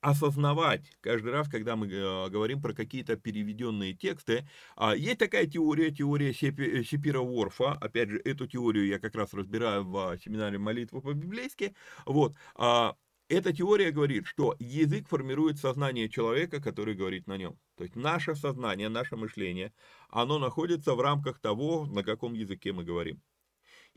осознавать 0.01 0.91
каждый 1.01 1.31
раз, 1.31 1.47
когда 1.47 1.75
мы 1.75 1.87
э, 1.87 2.29
говорим 2.29 2.61
про 2.61 2.73
какие-то 2.73 3.15
переведенные 3.15 3.93
тексты. 3.93 4.47
А, 4.75 4.95
есть 4.95 5.19
такая 5.19 5.45
теория, 5.45 5.91
теория 5.91 6.33
Сепира-Ворфа. 6.33 7.73
Опять 7.73 8.09
же, 8.09 8.21
эту 8.25 8.47
теорию 8.47 8.87
я 8.87 8.99
как 8.99 9.15
раз 9.15 9.33
разбираю 9.33 9.83
в 9.85 10.17
семинаре 10.23 10.57
молитвы 10.57 11.01
по-библейски. 11.01 11.75
Вот. 12.05 12.35
А, 12.55 12.95
эта 13.29 13.53
теория 13.53 13.91
говорит, 13.91 14.25
что 14.25 14.55
язык 14.59 15.07
формирует 15.07 15.57
сознание 15.57 16.09
человека, 16.09 16.61
который 16.61 16.95
говорит 16.95 17.27
на 17.27 17.37
нем. 17.37 17.57
То 17.77 17.83
есть 17.83 17.95
наше 17.95 18.35
сознание, 18.35 18.89
наше 18.89 19.15
мышление, 19.15 19.71
оно 20.09 20.37
находится 20.37 20.95
в 20.95 20.99
рамках 20.99 21.39
того, 21.39 21.85
на 21.85 22.03
каком 22.03 22.33
языке 22.33 22.73
мы 22.73 22.83
говорим. 22.83 23.21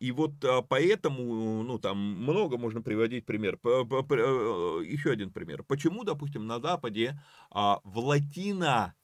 И 0.05 0.13
вот 0.13 0.45
а, 0.45 0.61
поэтому, 0.61 1.63
ну, 1.63 1.79
там 1.79 1.97
много 1.97 2.59
можно 2.59 2.83
приводить 2.83 3.25
пример. 3.25 3.59
Э, 3.65 4.83
еще 4.85 5.11
один 5.11 5.33
пример. 5.33 5.63
Почему, 5.63 6.05
допустим, 6.05 6.47
на 6.47 6.61
Западе 6.61 7.19
а, 7.51 7.81
в 7.85 7.99
латино 8.01 8.95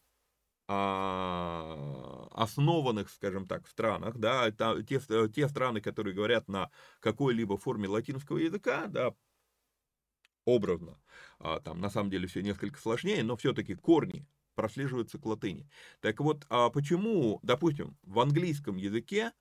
а, 0.68 2.28
основанных, 2.32 3.08
скажем 3.08 3.46
так, 3.46 3.66
странах, 3.66 4.18
да, 4.18 4.50
те, 4.82 5.00
те 5.34 5.48
страны, 5.48 5.80
которые 5.80 6.14
говорят 6.14 6.48
на 6.48 6.70
какой-либо 7.00 7.56
форме 7.56 7.88
латинского 7.88 8.36
языка, 8.36 8.86
да, 8.86 9.14
образно. 10.44 11.00
Там 11.64 11.80
на 11.80 11.88
самом 11.88 12.10
деле 12.10 12.26
все 12.26 12.42
несколько 12.42 12.78
сложнее, 12.78 13.22
но 13.22 13.36
все-таки 13.36 13.74
корни 13.74 14.26
прослеживаются 14.54 15.18
к 15.18 15.24
латыни. 15.24 15.66
Так 16.00 16.20
вот, 16.20 16.46
почему, 16.74 17.40
допустим, 17.42 17.96
в 18.02 18.20
английском 18.20 18.76
языке 18.76 19.32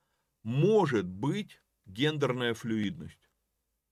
может 0.50 1.06
быть 1.06 1.62
гендерная 1.86 2.56
флюидность? 2.56 3.30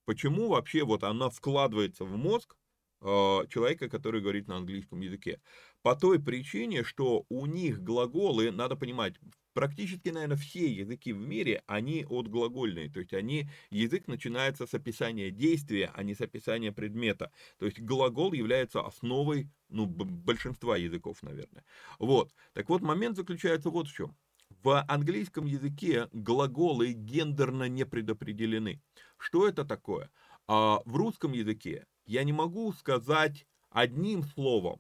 Почему 0.05 0.49
вообще 0.49 0.83
вот 0.83 1.03
она 1.03 1.29
вкладывается 1.29 2.03
в 2.03 2.17
мозг 2.17 2.57
э, 3.01 3.05
человека, 3.49 3.89
который 3.89 4.21
говорит 4.21 4.47
на 4.47 4.57
английском 4.57 4.99
языке? 5.01 5.39
По 5.83 5.95
той 5.95 6.19
причине, 6.19 6.83
что 6.83 7.25
у 7.29 7.45
них 7.45 7.83
глаголы, 7.83 8.51
надо 8.51 8.75
понимать, 8.75 9.13
практически, 9.53 10.09
наверное, 10.09 10.37
все 10.37 10.65
языки 10.65 11.13
в 11.13 11.19
мире, 11.19 11.61
они 11.67 12.07
отглагольные, 12.09 12.89
то 12.89 13.01
есть 13.01 13.13
они, 13.13 13.47
язык 13.69 14.07
начинается 14.07 14.65
с 14.65 14.73
описания 14.73 15.29
действия, 15.29 15.91
а 15.93 16.01
не 16.01 16.15
с 16.15 16.21
описания 16.21 16.71
предмета. 16.71 17.31
То 17.59 17.67
есть 17.67 17.79
глагол 17.79 18.33
является 18.33 18.81
основой, 18.81 19.47
ну, 19.69 19.85
большинства 19.85 20.75
языков, 20.75 21.21
наверное. 21.21 21.63
Вот. 21.99 22.33
Так 22.53 22.67
вот, 22.69 22.81
момент 22.81 23.15
заключается 23.15 23.69
вот 23.69 23.87
в 23.87 23.93
чем. 23.93 24.17
В 24.49 24.81
английском 24.87 25.45
языке 25.45 26.09
глаголы 26.11 26.93
гендерно 26.93 27.69
не 27.69 27.85
предопределены. 27.85 28.81
Что 29.17 29.47
это 29.47 29.65
такое? 29.65 30.09
А 30.47 30.81
в 30.85 30.95
русском 30.95 31.33
языке 31.33 31.85
я 32.05 32.23
не 32.23 32.33
могу 32.33 32.71
сказать 32.73 33.45
одним 33.69 34.23
словом 34.23 34.79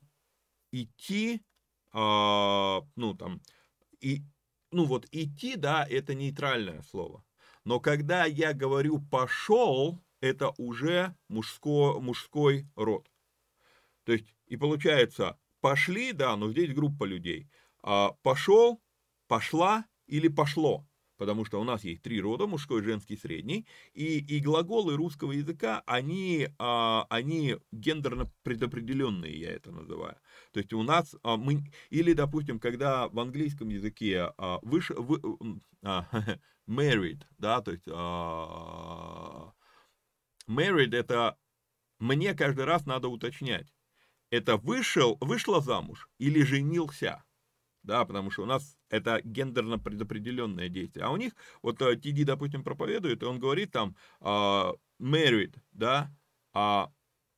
идти, 0.71 1.41
а, 1.91 2.81
ну 2.95 3.13
там, 3.13 3.41
и 3.99 4.23
ну 4.71 4.85
вот 4.85 5.07
идти, 5.11 5.55
да, 5.55 5.85
это 5.87 6.13
нейтральное 6.15 6.81
слово. 6.83 7.23
Но 7.63 7.79
когда 7.79 8.25
я 8.25 8.53
говорю 8.53 8.99
пошел, 8.99 9.99
это 10.21 10.53
уже 10.57 11.15
мужско, 11.27 11.99
мужской 11.99 12.67
род. 12.75 13.09
То 14.03 14.13
есть, 14.13 14.33
и 14.45 14.55
получается, 14.55 15.37
пошли, 15.59 16.13
да, 16.13 16.35
но 16.37 16.49
здесь 16.51 16.73
группа 16.73 17.03
людей. 17.03 17.49
А 17.83 18.11
пошел, 18.23 18.81
пошла 19.27 19.85
или 20.07 20.27
пошло 20.27 20.87
потому 21.17 21.45
что 21.45 21.59
у 21.59 21.63
нас 21.63 21.83
есть 21.83 22.01
три 22.03 22.21
рода, 22.21 22.47
мужской, 22.47 22.81
женский, 22.81 23.17
средний, 23.17 23.67
и, 23.93 24.19
и 24.19 24.39
глаголы 24.39 24.95
русского 24.95 25.31
языка, 25.31 25.83
они, 25.85 26.49
а, 26.59 27.05
они 27.09 27.57
гендерно 27.71 28.31
предопределенные, 28.43 29.37
я 29.39 29.51
это 29.51 29.71
называю. 29.71 30.17
То 30.51 30.59
есть 30.59 30.73
у 30.73 30.83
нас 30.83 31.15
а, 31.23 31.37
мы, 31.37 31.71
или, 31.89 32.13
допустим, 32.13 32.59
когда 32.59 33.07
в 33.09 33.19
английском 33.19 33.69
языке 33.69 34.31
а, 34.37 34.59
выше, 34.61 34.93
вы, 34.93 35.19
а, 35.83 36.05
married, 36.67 37.23
да, 37.37 37.61
то 37.61 37.71
есть 37.71 37.87
а, 37.91 39.53
married 40.47 40.95
это 40.95 41.37
мне 41.99 42.35
каждый 42.35 42.65
раз 42.65 42.85
надо 42.85 43.07
уточнять, 43.07 43.73
это 44.29 44.57
вышел, 44.57 45.17
вышла 45.19 45.61
замуж 45.61 46.09
или 46.19 46.43
женился 46.43 47.23
да, 47.87 48.05
потому 48.05 48.29
что 48.29 48.43
у 48.43 48.45
нас 48.45 48.77
это 48.89 49.21
гендерно 49.23 49.79
предопределенное 49.79 50.67
действие. 50.69 51.05
А 51.05 51.09
у 51.09 51.17
них, 51.17 51.33
вот 51.61 51.81
э, 51.81 51.95
Тиди, 51.95 52.25
допустим, 52.25 52.63
проповедует, 52.63 53.23
и 53.23 53.25
он 53.25 53.39
говорит 53.39 53.71
там 53.71 53.95
uh, 54.19 54.77
married, 54.99 55.55
да, 55.71 56.11
а, 56.53 56.91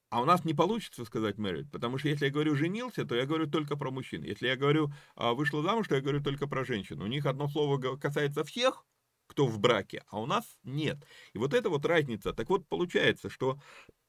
а 0.09 0.21
у 0.21 0.25
нас 0.25 0.43
не 0.45 0.55
получится 0.55 1.05
сказать 1.05 1.35
married, 1.35 1.69
потому 1.71 1.99
что 1.99 2.09
если 2.09 2.25
я 2.25 2.31
говорю 2.31 2.55
женился, 2.55 3.05
то 3.05 3.15
я 3.15 3.27
говорю 3.27 3.47
только 3.47 3.77
про 3.77 3.91
мужчин. 3.91 4.23
Если 4.23 4.47
я 4.47 4.57
говорю 4.57 4.91
uh, 5.15 5.35
вышла 5.35 5.61
замуж, 5.61 5.87
то 5.87 5.95
я 5.95 6.01
говорю 6.01 6.23
только 6.23 6.47
про 6.47 6.65
женщин. 6.65 6.99
У 7.01 7.07
них 7.07 7.27
одно 7.27 7.47
слово 7.47 7.97
касается 7.97 8.43
всех, 8.43 8.85
кто 9.27 9.45
в 9.45 9.59
браке, 9.59 10.03
а 10.07 10.19
у 10.19 10.25
нас 10.25 10.57
нет. 10.63 10.97
И 11.33 11.37
вот 11.37 11.53
это 11.53 11.69
вот 11.69 11.85
разница. 11.85 12.33
Так 12.33 12.49
вот, 12.49 12.67
получается, 12.67 13.29
что 13.29 13.59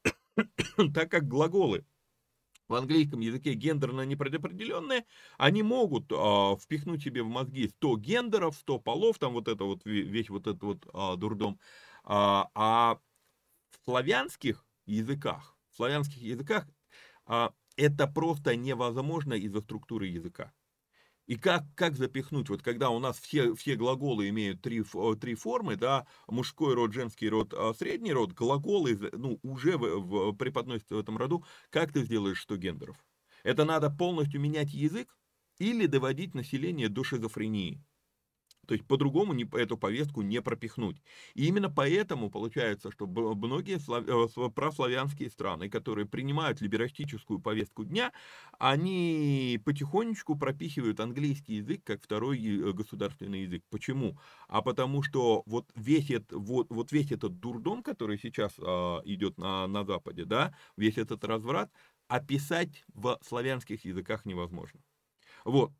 так 0.94 1.10
как 1.10 1.28
глаголы 1.28 1.84
в 2.70 2.74
английском 2.74 3.18
языке 3.18 3.54
гендерно 3.54 4.02
непредопределенные, 4.02 5.04
они 5.38 5.64
могут 5.64 6.12
э, 6.12 6.56
впихнуть 6.56 7.02
себе 7.02 7.24
в 7.24 7.28
мозги 7.28 7.66
100 7.66 7.96
гендеров, 7.96 8.56
100 8.56 8.78
полов, 8.78 9.18
там 9.18 9.32
вот 9.32 9.48
это 9.48 9.64
вот, 9.64 9.84
весь 9.84 10.30
вот 10.30 10.46
этот 10.46 10.62
вот 10.62 10.86
э, 10.86 11.16
дурдом. 11.16 11.58
А, 12.04 12.48
а 12.54 13.00
в 13.70 13.84
славянских 13.84 14.64
языках, 14.86 15.58
в 15.72 15.76
славянских 15.76 16.22
языках 16.22 16.68
э, 17.26 17.48
это 17.76 18.06
просто 18.06 18.54
невозможно 18.54 19.34
из-за 19.34 19.62
структуры 19.62 20.06
языка. 20.06 20.52
И 21.30 21.36
как, 21.36 21.62
как 21.76 21.94
запихнуть, 21.94 22.48
вот 22.48 22.60
когда 22.60 22.90
у 22.90 22.98
нас 22.98 23.16
все, 23.16 23.54
все 23.54 23.76
глаголы 23.76 24.28
имеют 24.30 24.62
три, 24.62 24.82
три 25.20 25.36
формы, 25.36 25.76
да, 25.76 26.08
мужской 26.26 26.74
род, 26.74 26.92
женский 26.92 27.28
род, 27.28 27.54
а 27.56 27.72
средний 27.72 28.12
род, 28.12 28.32
глаголы 28.32 28.98
ну, 29.12 29.38
уже 29.44 29.78
в, 29.78 30.00
в, 30.00 30.32
преподносятся 30.32 30.96
в 30.96 30.98
этом 30.98 31.16
роду, 31.16 31.44
как 31.70 31.92
ты 31.92 32.02
сделаешь 32.02 32.42
100 32.42 32.56
гендеров? 32.56 32.96
Это 33.44 33.64
надо 33.64 33.90
полностью 33.90 34.40
менять 34.40 34.74
язык 34.74 35.16
или 35.60 35.86
доводить 35.86 36.34
население 36.34 36.88
до 36.88 37.04
шизофрении. 37.04 37.80
То 38.70 38.74
есть 38.74 38.86
по-другому 38.86 39.34
эту 39.54 39.76
повестку 39.76 40.22
не 40.22 40.40
пропихнуть. 40.40 41.02
И 41.34 41.46
именно 41.46 41.68
поэтому 41.68 42.30
получается, 42.30 42.92
что 42.92 43.08
многие 43.08 43.80
слав, 43.80 44.04
э, 44.06 44.50
прославянские 44.54 45.28
страны, 45.28 45.68
которые 45.68 46.06
принимают 46.06 46.60
либерастическую 46.60 47.40
повестку 47.40 47.84
дня, 47.84 48.12
они 48.60 49.60
потихонечку 49.64 50.36
пропихивают 50.36 51.00
английский 51.00 51.54
язык 51.54 51.82
как 51.82 52.00
второй 52.00 52.38
э, 52.38 52.70
государственный 52.70 53.42
язык. 53.42 53.64
Почему? 53.70 54.16
А 54.46 54.62
потому 54.62 55.02
что 55.02 55.42
вот 55.46 55.68
весь, 55.74 56.08
этот, 56.08 56.30
вот, 56.30 56.68
вот 56.70 56.92
весь 56.92 57.10
этот 57.10 57.40
дурдом, 57.40 57.82
который 57.82 58.20
сейчас 58.20 58.52
а, 58.60 59.00
идет 59.04 59.36
на, 59.36 59.66
на 59.66 59.84
Западе, 59.84 60.24
да, 60.24 60.54
весь 60.76 60.96
этот 60.96 61.24
разврат, 61.24 61.72
описать 62.06 62.84
в 62.94 63.18
славянских 63.26 63.84
языках 63.84 64.24
невозможно. 64.26 64.78
Вот. 65.44 65.72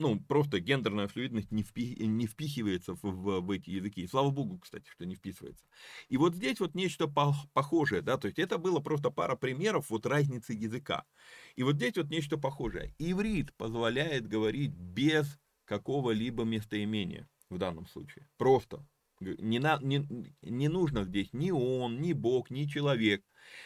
Ну, 0.00 0.18
просто 0.18 0.60
гендерная 0.60 1.08
флюидность 1.08 1.52
не, 1.52 1.62
впи, 1.62 1.94
не 2.06 2.26
впихивается 2.26 2.94
в, 2.94 3.02
в, 3.02 3.40
в 3.40 3.50
эти 3.50 3.68
языки. 3.68 4.00
И 4.00 4.06
слава 4.06 4.30
богу, 4.30 4.58
кстати, 4.58 4.88
что 4.88 5.04
не 5.04 5.14
вписывается. 5.14 5.66
И 6.08 6.16
вот 6.16 6.34
здесь 6.34 6.58
вот 6.58 6.74
нечто 6.74 7.06
по, 7.06 7.34
похожее, 7.52 8.00
да, 8.00 8.16
то 8.16 8.26
есть 8.26 8.38
это 8.38 8.56
было 8.56 8.80
просто 8.80 9.10
пара 9.10 9.36
примеров 9.36 9.90
вот 9.90 10.06
разницы 10.06 10.54
языка. 10.54 11.04
И 11.54 11.62
вот 11.62 11.74
здесь 11.76 11.98
вот 11.98 12.08
нечто 12.08 12.38
похожее. 12.38 12.94
Иврит 12.98 13.54
позволяет 13.58 14.26
говорить 14.26 14.72
без 14.72 15.38
какого-либо 15.66 16.44
местоимения 16.44 17.28
в 17.50 17.58
данном 17.58 17.86
случае. 17.86 18.26
Просто 18.38 18.86
не, 19.20 19.58
на, 19.58 19.78
не, 19.82 20.06
не 20.42 20.68
нужно 20.68 21.04
здесь 21.04 21.32
ни 21.32 21.50
он, 21.50 22.00
ни 22.00 22.12
Бог, 22.12 22.50
ни 22.50 22.64
человек. 22.64 23.24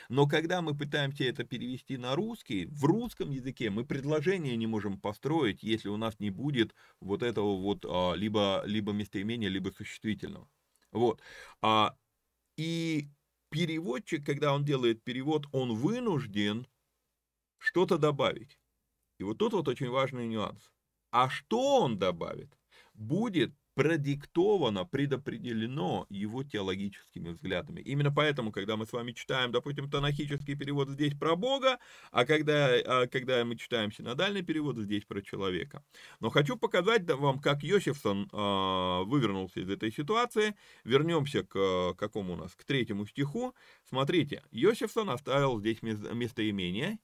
Но 0.08 0.26
когда 0.26 0.62
мы 0.62 0.76
пытаемся 0.76 1.24
это 1.24 1.44
перевести 1.44 1.96
на 1.96 2.14
русский, 2.14 2.66
в 2.66 2.84
русском 2.84 3.30
языке 3.30 3.70
мы 3.70 3.84
предложение 3.84 4.56
не 4.56 4.66
можем 4.66 5.00
построить, 5.00 5.62
если 5.62 5.88
у 5.88 5.96
нас 5.96 6.18
не 6.20 6.30
будет 6.30 6.74
вот 7.00 7.22
этого 7.22 7.56
вот 7.60 7.84
а, 7.88 8.14
либо, 8.14 8.62
либо 8.66 8.92
местоимения, 8.92 9.48
либо 9.48 9.70
существительного. 9.70 10.48
Вот. 10.92 11.20
А, 11.62 11.96
и 12.56 13.08
переводчик, 13.50 14.24
когда 14.24 14.54
он 14.54 14.64
делает 14.64 15.02
перевод, 15.02 15.46
он 15.52 15.74
вынужден 15.74 16.66
что-то 17.58 17.98
добавить. 17.98 18.58
И 19.18 19.24
вот 19.24 19.38
тут 19.38 19.52
вот 19.52 19.68
очень 19.68 19.90
важный 19.90 20.26
нюанс. 20.26 20.72
А 21.10 21.28
что 21.28 21.80
он 21.80 21.98
добавит, 21.98 22.58
будет 22.94 23.54
продиктовано, 23.74 24.84
предопределено 24.84 26.06
его 26.08 26.44
теологическими 26.44 27.30
взглядами. 27.30 27.80
Именно 27.80 28.12
поэтому, 28.12 28.52
когда 28.52 28.76
мы 28.76 28.86
с 28.86 28.92
вами 28.92 29.12
читаем, 29.12 29.52
допустим, 29.52 29.90
танахический 29.90 30.54
перевод 30.54 30.88
здесь 30.88 31.14
про 31.14 31.36
Бога, 31.36 31.78
а 32.12 32.24
когда, 32.24 32.68
а 32.74 33.06
когда 33.06 33.44
мы 33.44 33.56
читаем 33.56 33.92
синодальный 33.92 34.42
перевод 34.42 34.78
здесь 34.78 35.04
про 35.04 35.22
человека. 35.22 35.84
Но 36.20 36.30
хочу 36.30 36.56
показать 36.56 37.10
вам, 37.10 37.40
как 37.40 37.62
Йосифсон 37.62 38.28
э, 38.32 39.04
вывернулся 39.04 39.60
из 39.60 39.68
этой 39.68 39.92
ситуации. 39.92 40.54
Вернемся 40.84 41.42
к 41.42 41.94
какому 41.94 42.34
у 42.34 42.36
нас, 42.36 42.54
к 42.54 42.64
третьему 42.64 43.06
стиху. 43.06 43.54
Смотрите, 43.88 44.42
Йосифсон 44.52 45.10
оставил 45.10 45.58
здесь 45.58 45.82
местоимение, 45.82 46.98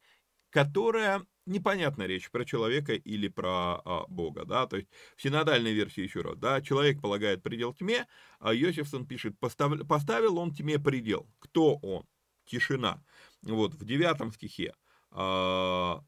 которое 0.51 1.25
непонятная 1.47 2.07
речь 2.07 2.31
про 2.31 2.45
человека 2.45 2.95
или 2.95 3.29
про 3.29 3.81
а, 3.85 4.07
Бога, 4.09 4.45
да, 4.45 4.67
то 4.67 4.77
есть 4.77 4.89
в 5.17 5.23
синодальной 5.23 5.73
версии 5.73 6.03
еще 6.03 6.21
раз, 6.21 6.39
да, 6.39 6.61
человек 6.61 7.01
полагает 7.01 7.43
предел 7.43 7.75
тьме, 7.75 8.07
а 8.39 8.55
Йосифсон 8.55 9.07
пишет, 9.07 9.39
поставил, 9.39 9.87
поставил 9.87 10.39
он 10.39 10.53
тьме 10.53 10.79
предел. 10.79 11.29
Кто 11.39 11.77
он? 11.77 12.07
Тишина. 12.45 13.03
Вот, 13.43 13.75
в 13.75 13.85
девятом 13.85 14.33
стихе. 14.33 14.75
А, 15.11 16.03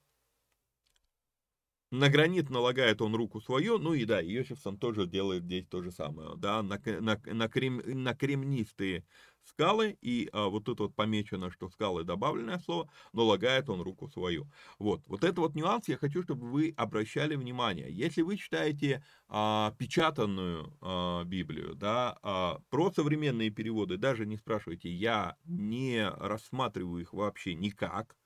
на 1.92 2.08
гранит 2.08 2.48
налагает 2.48 3.02
он 3.02 3.14
руку 3.14 3.40
свою, 3.40 3.78
ну 3.78 3.92
и 3.92 4.04
да, 4.04 4.20
Йосифсон 4.20 4.78
тоже 4.78 5.06
делает 5.06 5.44
здесь 5.44 5.66
то 5.66 5.82
же 5.82 5.92
самое, 5.92 6.36
да, 6.36 6.62
на, 6.62 6.80
на, 7.00 7.20
на, 7.24 7.48
крем, 7.48 7.82
на 7.84 8.14
кремнистые 8.14 9.04
скалы, 9.44 9.96
и 10.00 10.28
а, 10.32 10.48
вот 10.48 10.64
тут 10.64 10.80
вот 10.80 10.94
помечено, 10.94 11.50
что 11.50 11.68
скалы 11.68 12.04
добавленное 12.04 12.58
слово, 12.58 12.90
но 13.12 13.24
лагает 13.24 13.68
он 13.68 13.80
руку 13.80 14.08
свою. 14.08 14.50
Вот, 14.78 15.02
вот 15.06 15.24
это 15.24 15.40
вот 15.40 15.54
нюанс 15.54 15.88
я 15.88 15.96
хочу, 15.96 16.22
чтобы 16.22 16.50
вы 16.50 16.72
обращали 16.76 17.36
внимание. 17.36 17.86
Если 17.90 18.22
вы 18.22 18.36
читаете 18.36 19.04
а, 19.28 19.74
печатанную 19.78 20.76
а, 20.80 21.24
Библию, 21.24 21.74
да, 21.74 22.18
а, 22.22 22.58
про 22.70 22.90
современные 22.92 23.50
переводы 23.50 23.96
даже 23.96 24.26
не 24.26 24.36
спрашивайте, 24.36 24.90
я 24.90 25.36
не 25.44 26.08
рассматриваю 26.08 27.02
их 27.02 27.12
вообще 27.12 27.54
никак, 27.54 28.16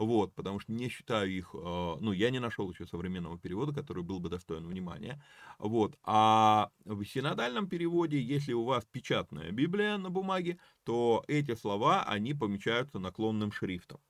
вот, 0.00 0.34
потому 0.34 0.60
что 0.60 0.72
не 0.72 0.88
считаю 0.88 1.30
их, 1.30 1.50
э, 1.54 1.58
ну, 2.00 2.12
я 2.12 2.30
не 2.30 2.38
нашел 2.38 2.70
еще 2.70 2.86
современного 2.86 3.38
перевода, 3.38 3.74
который 3.74 4.02
был 4.02 4.18
бы 4.18 4.30
достоин 4.30 4.66
внимания, 4.66 5.22
вот, 5.58 5.98
а 6.02 6.70
в 6.86 7.04
синодальном 7.04 7.68
переводе, 7.68 8.18
если 8.18 8.54
у 8.54 8.64
вас 8.64 8.86
печатная 8.90 9.50
Библия 9.52 9.98
на 9.98 10.08
бумаге, 10.08 10.58
то 10.84 11.22
эти 11.28 11.54
слова, 11.54 12.02
они 12.04 12.32
помечаются 12.32 12.98
наклонным 12.98 13.52
шрифтом. 13.52 14.00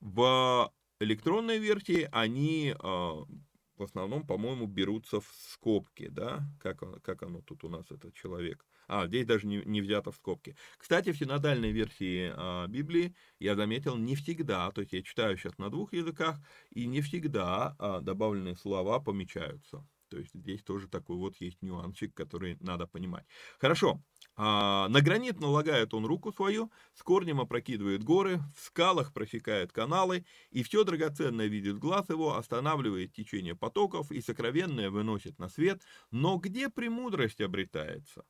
В 0.00 0.70
электронной 1.00 1.58
версии 1.58 2.08
они 2.12 2.74
э, 2.78 2.78
в 2.78 3.82
основном, 3.82 4.26
по-моему, 4.26 4.66
берутся 4.66 5.20
в 5.20 5.26
скобки, 5.32 6.08
да, 6.08 6.42
как, 6.60 7.02
как 7.02 7.22
оно 7.22 7.40
тут 7.40 7.64
у 7.64 7.70
нас, 7.70 7.90
этот 7.90 8.14
человек. 8.14 8.66
А, 8.92 9.06
здесь 9.06 9.24
даже 9.24 9.46
не, 9.46 9.62
не 9.64 9.80
взято 9.80 10.12
в 10.12 10.16
скобки. 10.16 10.54
Кстати, 10.76 11.12
в 11.12 11.16
синодальной 11.16 11.72
версии 11.72 12.30
а, 12.36 12.66
Библии 12.66 13.14
я 13.38 13.56
заметил 13.56 13.96
не 13.96 14.16
всегда, 14.16 14.70
то 14.70 14.82
есть 14.82 14.92
я 14.92 15.02
читаю 15.02 15.38
сейчас 15.38 15.56
на 15.56 15.70
двух 15.70 15.94
языках, 15.94 16.36
и 16.68 16.86
не 16.86 17.00
всегда 17.00 17.74
а, 17.78 18.00
добавленные 18.02 18.54
слова 18.54 19.00
помечаются. 19.00 19.88
То 20.10 20.18
есть 20.18 20.34
здесь 20.34 20.62
тоже 20.62 20.88
такой 20.88 21.16
вот 21.16 21.36
есть 21.40 21.62
нюансик, 21.62 22.12
который 22.12 22.58
надо 22.60 22.86
понимать. 22.86 23.24
Хорошо. 23.58 24.02
А, 24.36 24.88
на 24.88 25.00
гранит 25.00 25.40
налагает 25.40 25.94
он 25.94 26.04
руку 26.04 26.30
свою, 26.30 26.70
с 26.92 27.02
корнем 27.02 27.40
опрокидывает 27.40 28.04
горы, 28.04 28.40
в 28.54 28.60
скалах 28.60 29.14
просекает 29.14 29.72
каналы, 29.72 30.26
и 30.50 30.62
все 30.62 30.84
драгоценное 30.84 31.46
видит 31.46 31.78
глаз 31.78 32.10
его, 32.10 32.36
останавливает 32.36 33.14
течение 33.14 33.56
потоков 33.56 34.12
и 34.12 34.20
сокровенное 34.20 34.90
выносит 34.90 35.38
на 35.38 35.48
свет. 35.48 35.80
Но 36.10 36.36
где 36.36 36.68
премудрость 36.68 37.40
обретается? 37.40 38.26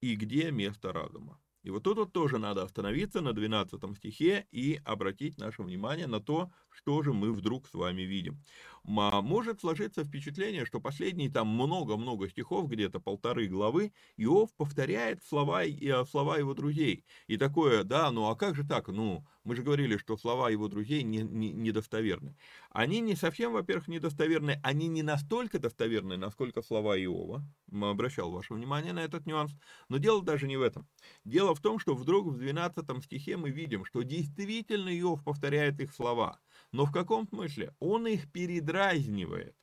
И 0.00 0.16
где 0.16 0.50
место 0.50 0.92
разума? 0.92 1.40
И 1.62 1.70
вот 1.70 1.82
тут 1.84 1.98
вот 1.98 2.12
тоже 2.12 2.38
надо 2.38 2.62
остановиться 2.62 3.20
на 3.20 3.32
12 3.32 3.94
стихе 3.94 4.46
и 4.50 4.80
обратить 4.84 5.38
наше 5.38 5.62
внимание 5.62 6.06
на 6.06 6.20
то, 6.20 6.50
что 6.70 7.02
же 7.02 7.12
мы 7.12 7.32
вдруг 7.32 7.68
с 7.68 7.74
вами 7.74 8.02
видим. 8.02 8.44
Может 8.88 9.60
сложиться 9.60 10.02
впечатление, 10.02 10.64
что 10.64 10.80
последние 10.80 11.30
там 11.30 11.46
много-много 11.46 12.26
стихов, 12.26 12.70
где-то 12.70 13.00
полторы 13.00 13.46
главы, 13.46 13.92
Иов 14.16 14.50
повторяет 14.56 15.22
слова, 15.22 15.62
слова 16.10 16.38
его 16.38 16.54
друзей. 16.54 17.04
И 17.26 17.36
такое, 17.36 17.84
да, 17.84 18.10
ну 18.10 18.30
а 18.30 18.34
как 18.34 18.54
же 18.56 18.66
так? 18.66 18.88
Ну, 18.88 19.26
мы 19.44 19.56
же 19.56 19.62
говорили, 19.62 19.98
что 19.98 20.16
слова 20.16 20.48
его 20.48 20.68
друзей 20.68 21.02
не, 21.02 21.18
не, 21.18 21.52
недостоверны. 21.52 22.36
Они 22.70 23.00
не 23.00 23.14
совсем, 23.14 23.52
во-первых, 23.52 23.88
недостоверны, 23.88 24.58
они 24.62 24.88
не 24.88 25.02
настолько 25.02 25.58
достоверны, 25.58 26.16
насколько 26.16 26.62
слова 26.62 26.98
Иова. 26.98 27.44
Обращал 27.70 28.30
ваше 28.30 28.54
внимание 28.54 28.94
на 28.94 29.00
этот 29.00 29.26
нюанс. 29.26 29.52
Но 29.90 29.98
дело 29.98 30.22
даже 30.22 30.46
не 30.46 30.56
в 30.56 30.62
этом. 30.62 30.88
Дело 31.24 31.54
в 31.54 31.60
том, 31.60 31.78
что 31.78 31.94
вдруг 31.94 32.28
в 32.28 32.38
12 32.38 33.04
стихе 33.04 33.36
мы 33.36 33.50
видим, 33.50 33.84
что 33.84 34.00
действительно 34.00 34.88
Иов 34.98 35.22
повторяет 35.24 35.78
их 35.80 35.92
слова. 35.92 36.40
Но 36.72 36.84
в 36.84 36.92
каком 36.92 37.26
смысле? 37.28 37.74
Он 37.78 38.06
их 38.06 38.30
передразнивает 38.30 39.56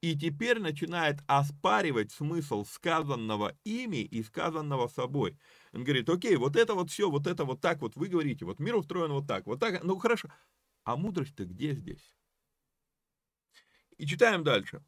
и 0.00 0.16
теперь 0.16 0.60
начинает 0.60 1.18
оспаривать 1.26 2.12
смысл 2.12 2.64
сказанного 2.64 3.56
ими 3.64 4.02
и 4.02 4.22
сказанного 4.22 4.88
собой. 4.88 5.36
Он 5.72 5.84
говорит, 5.84 6.08
окей, 6.08 6.36
вот 6.36 6.56
это 6.56 6.74
вот 6.74 6.90
все, 6.90 7.10
вот 7.10 7.26
это 7.26 7.44
вот 7.44 7.60
так 7.60 7.80
вот 7.80 7.96
вы 7.96 8.08
говорите, 8.08 8.44
вот 8.44 8.60
мир 8.60 8.76
устроен 8.76 9.12
вот 9.12 9.26
так, 9.26 9.46
вот 9.46 9.58
так, 9.58 9.82
ну 9.82 9.98
хорошо. 9.98 10.28
А 10.84 10.96
мудрость-то 10.96 11.44
где 11.44 11.74
здесь? 11.74 12.14
И 13.96 14.06
читаем 14.06 14.44
дальше. 14.44 14.84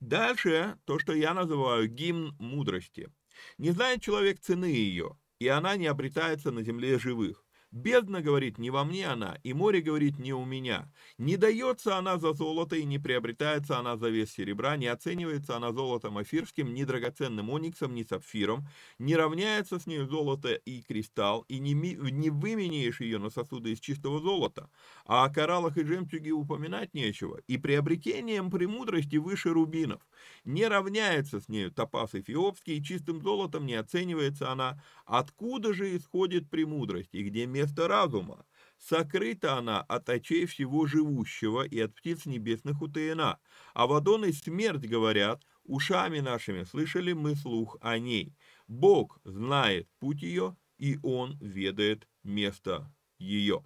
Дальше 0.00 0.78
то, 0.86 0.98
что 0.98 1.12
я 1.12 1.34
называю 1.34 1.86
гимн 1.86 2.34
мудрости. 2.38 3.12
Не 3.58 3.70
знает 3.70 4.02
человек 4.02 4.40
цены 4.40 4.64
ее, 4.64 5.18
и 5.38 5.48
она 5.48 5.76
не 5.76 5.86
обретается 5.86 6.50
на 6.50 6.62
земле 6.62 6.98
живых. 6.98 7.44
Бездна, 7.72 8.20
говорит, 8.20 8.58
не 8.58 8.70
во 8.70 8.84
мне 8.84 9.06
она, 9.06 9.38
и 9.44 9.52
море, 9.52 9.80
говорит, 9.80 10.18
не 10.18 10.32
у 10.32 10.44
меня. 10.44 10.92
Не 11.18 11.36
дается 11.36 11.96
она 11.96 12.18
за 12.18 12.32
золото, 12.32 12.74
и 12.74 12.84
не 12.84 12.98
приобретается 12.98 13.78
она 13.78 13.96
за 13.96 14.08
вес 14.08 14.32
серебра, 14.32 14.76
не 14.76 14.88
оценивается 14.88 15.56
она 15.56 15.72
золотом 15.72 16.18
афирским, 16.18 16.74
ни 16.74 16.82
драгоценным 16.82 17.48
ониксом, 17.48 17.94
ни 17.94 18.02
сапфиром, 18.02 18.66
не 18.98 19.14
равняется 19.14 19.78
с 19.78 19.86
ней 19.86 20.00
золото 20.00 20.52
и 20.54 20.82
кристалл, 20.82 21.42
и 21.42 21.60
не, 21.60 21.74
не 21.74 22.30
выменяешь 22.30 23.00
ее 23.00 23.18
на 23.18 23.30
сосуды 23.30 23.70
из 23.70 23.78
чистого 23.78 24.20
золота. 24.20 24.68
А 25.04 25.24
о 25.24 25.32
кораллах 25.32 25.76
и 25.76 25.84
жемчуге 25.84 26.32
упоминать 26.32 26.92
нечего, 26.92 27.40
и 27.46 27.56
приобретением 27.56 28.50
премудрости 28.50 29.16
выше 29.16 29.50
рубинов. 29.50 30.02
Не 30.44 30.66
равняется 30.66 31.40
с 31.40 31.48
нею 31.48 31.70
топаз 31.70 32.14
эфиопский, 32.14 32.78
и 32.78 32.82
чистым 32.82 33.22
золотом 33.22 33.66
не 33.66 33.74
оценивается 33.74 34.50
она. 34.50 34.82
Откуда 35.04 35.72
же 35.74 35.96
исходит 35.96 36.50
премудрость, 36.50 37.14
и 37.14 37.22
где 37.22 37.46
место 37.46 37.88
разума. 37.88 38.46
Сокрыта 38.78 39.58
она 39.58 39.82
от 39.82 40.08
очей 40.08 40.46
всего 40.46 40.86
живущего 40.86 41.62
и 41.62 41.78
от 41.80 41.94
птиц 41.94 42.26
небесных 42.26 42.80
утаена. 42.80 43.38
А 43.74 43.86
Вадон 43.86 44.24
и 44.24 44.32
смерть 44.32 44.86
говорят, 44.86 45.42
ушами 45.64 46.20
нашими 46.20 46.64
слышали 46.64 47.12
мы 47.12 47.36
слух 47.36 47.76
о 47.80 47.98
ней. 47.98 48.34
Бог 48.68 49.18
знает 49.24 49.88
путь 49.98 50.22
ее, 50.22 50.56
и 50.78 50.98
Он 51.02 51.36
ведает 51.40 52.08
место 52.22 52.92
ее. 53.18 53.64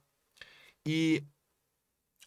И 0.85 1.25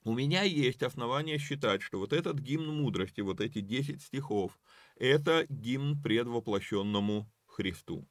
у 0.07 0.13
меня 0.13 0.43
есть 0.43 0.83
основания 0.83 1.37
считать, 1.37 1.81
что 1.81 1.99
вот 1.99 2.13
этот 2.13 2.39
гимн 2.39 2.81
мудрости, 2.81 3.19
вот 3.19 3.41
эти 3.41 3.59
10 3.59 4.01
стихов, 4.01 4.57
это 4.95 5.45
гимн 5.49 6.01
предвоплощенному 6.01 7.29
Христу. 7.45 8.07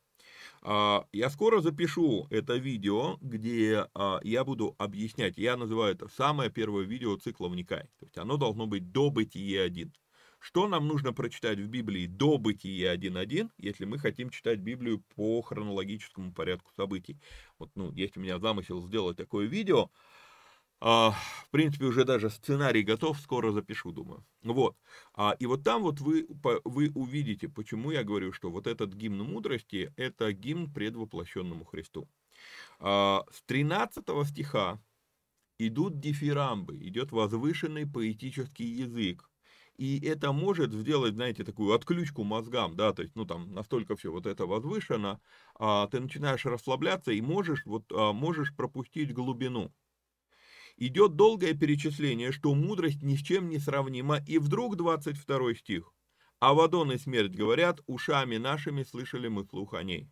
А, 0.63 1.07
я 1.13 1.31
скоро 1.31 1.61
запишу 1.61 2.27
это 2.29 2.57
видео, 2.57 3.17
где 3.23 3.87
а, 3.95 4.21
я 4.23 4.45
буду 4.45 4.75
объяснять, 4.79 5.39
я 5.39 5.57
называю 5.57 5.95
это 5.95 6.09
самое 6.09 6.51
первое 6.51 6.85
видео 6.85 7.17
цикла 7.17 7.49
«Вникай». 7.49 7.85
То 7.99 8.05
есть 8.05 8.19
оно 8.19 8.37
должно 8.37 8.67
быть 8.67 8.93
до 8.93 9.11
бытие 9.11 9.63
1. 9.63 9.93
Что 10.39 10.69
нам 10.69 10.87
нужно 10.87 11.15
прочитать 11.15 11.59
в 11.59 11.67
Библии 11.69 12.07
до 12.07 12.37
бытия 12.37 12.95
1.1, 12.95 13.51
если 13.57 13.87
мы 13.87 13.99
хотим 13.99 14.29
читать 14.29 14.59
Библию 14.59 15.03
по 15.15 15.41
хронологическому 15.41 16.33
порядку 16.35 16.73
событий? 16.77 17.19
Вот, 17.59 17.71
ну, 17.75 17.91
есть 17.93 18.19
у 18.19 18.21
меня 18.21 18.39
замысел 18.39 18.87
сделать 18.87 19.17
такое 19.17 19.47
видео, 19.47 19.91
а, 20.81 21.13
в 21.13 21.51
принципе, 21.51 21.87
уже 21.87 22.05
даже 22.05 22.29
сценарий 22.29 22.83
готов, 22.83 23.19
скоро 23.21 23.51
запишу, 23.51 23.93
думаю. 23.93 24.25
Вот. 24.43 24.77
А, 25.15 25.35
и 25.39 25.47
вот 25.47 25.65
там 25.65 25.83
вот 25.83 26.01
вы, 26.01 26.27
вы 26.65 26.91
увидите, 26.95 27.49
почему 27.49 27.91
я 27.91 28.05
говорю, 28.05 28.33
что 28.33 28.51
вот 28.51 28.67
этот 28.67 28.93
гимн 28.93 29.23
мудрости– 29.23 29.93
это 29.97 30.33
гимн 30.33 30.73
предвоплощенному 30.73 31.65
Христу. 31.65 32.09
А, 32.79 33.25
с 33.31 33.43
13 33.43 34.05
стиха 34.27 34.81
идут 35.59 35.99
дифирамбы, 35.99 36.77
идет 36.77 37.11
возвышенный 37.11 37.87
поэтический 37.87 38.67
язык. 38.67 39.31
И 39.79 40.01
это 40.07 40.33
может 40.33 40.73
сделать, 40.73 41.15
знаете, 41.15 41.45
такую 41.45 41.75
отключку 41.75 42.25
мозгам, 42.25 42.77
да, 42.77 42.93
то 42.93 43.03
есть, 43.03 43.15
ну, 43.15 43.27
там, 43.27 43.53
настолько 43.53 43.95
все 43.95 44.11
вот 44.11 44.27
это 44.27 44.47
возвышено, 44.47 45.21
ты 45.59 46.01
начинаешь 46.01 46.47
расслабляться 46.47 47.13
и 47.13 47.21
можешь, 47.21 47.67
вот, 47.67 47.85
можешь 47.91 48.57
пропустить 48.57 49.13
глубину 49.13 49.75
идет 50.77 51.17
долгое 51.17 51.55
перечисление, 51.55 52.33
что 52.33 52.55
мудрость 52.55 53.03
ни 53.03 53.17
с 53.17 53.23
чем 53.23 53.49
не 53.49 53.59
сравнима, 53.59 54.21
и 54.27 54.39
вдруг 54.39 54.77
22 54.77 55.55
стих. 55.55 55.93
А 56.39 56.55
Вадон 56.55 56.93
и 56.93 56.99
смерть 56.99 57.35
говорят, 57.35 57.81
ушами 57.87 58.37
нашими 58.37 58.83
слышали 58.83 59.29
мы 59.29 59.45
слух 59.45 59.75
о 59.75 59.83
ней. 59.83 60.11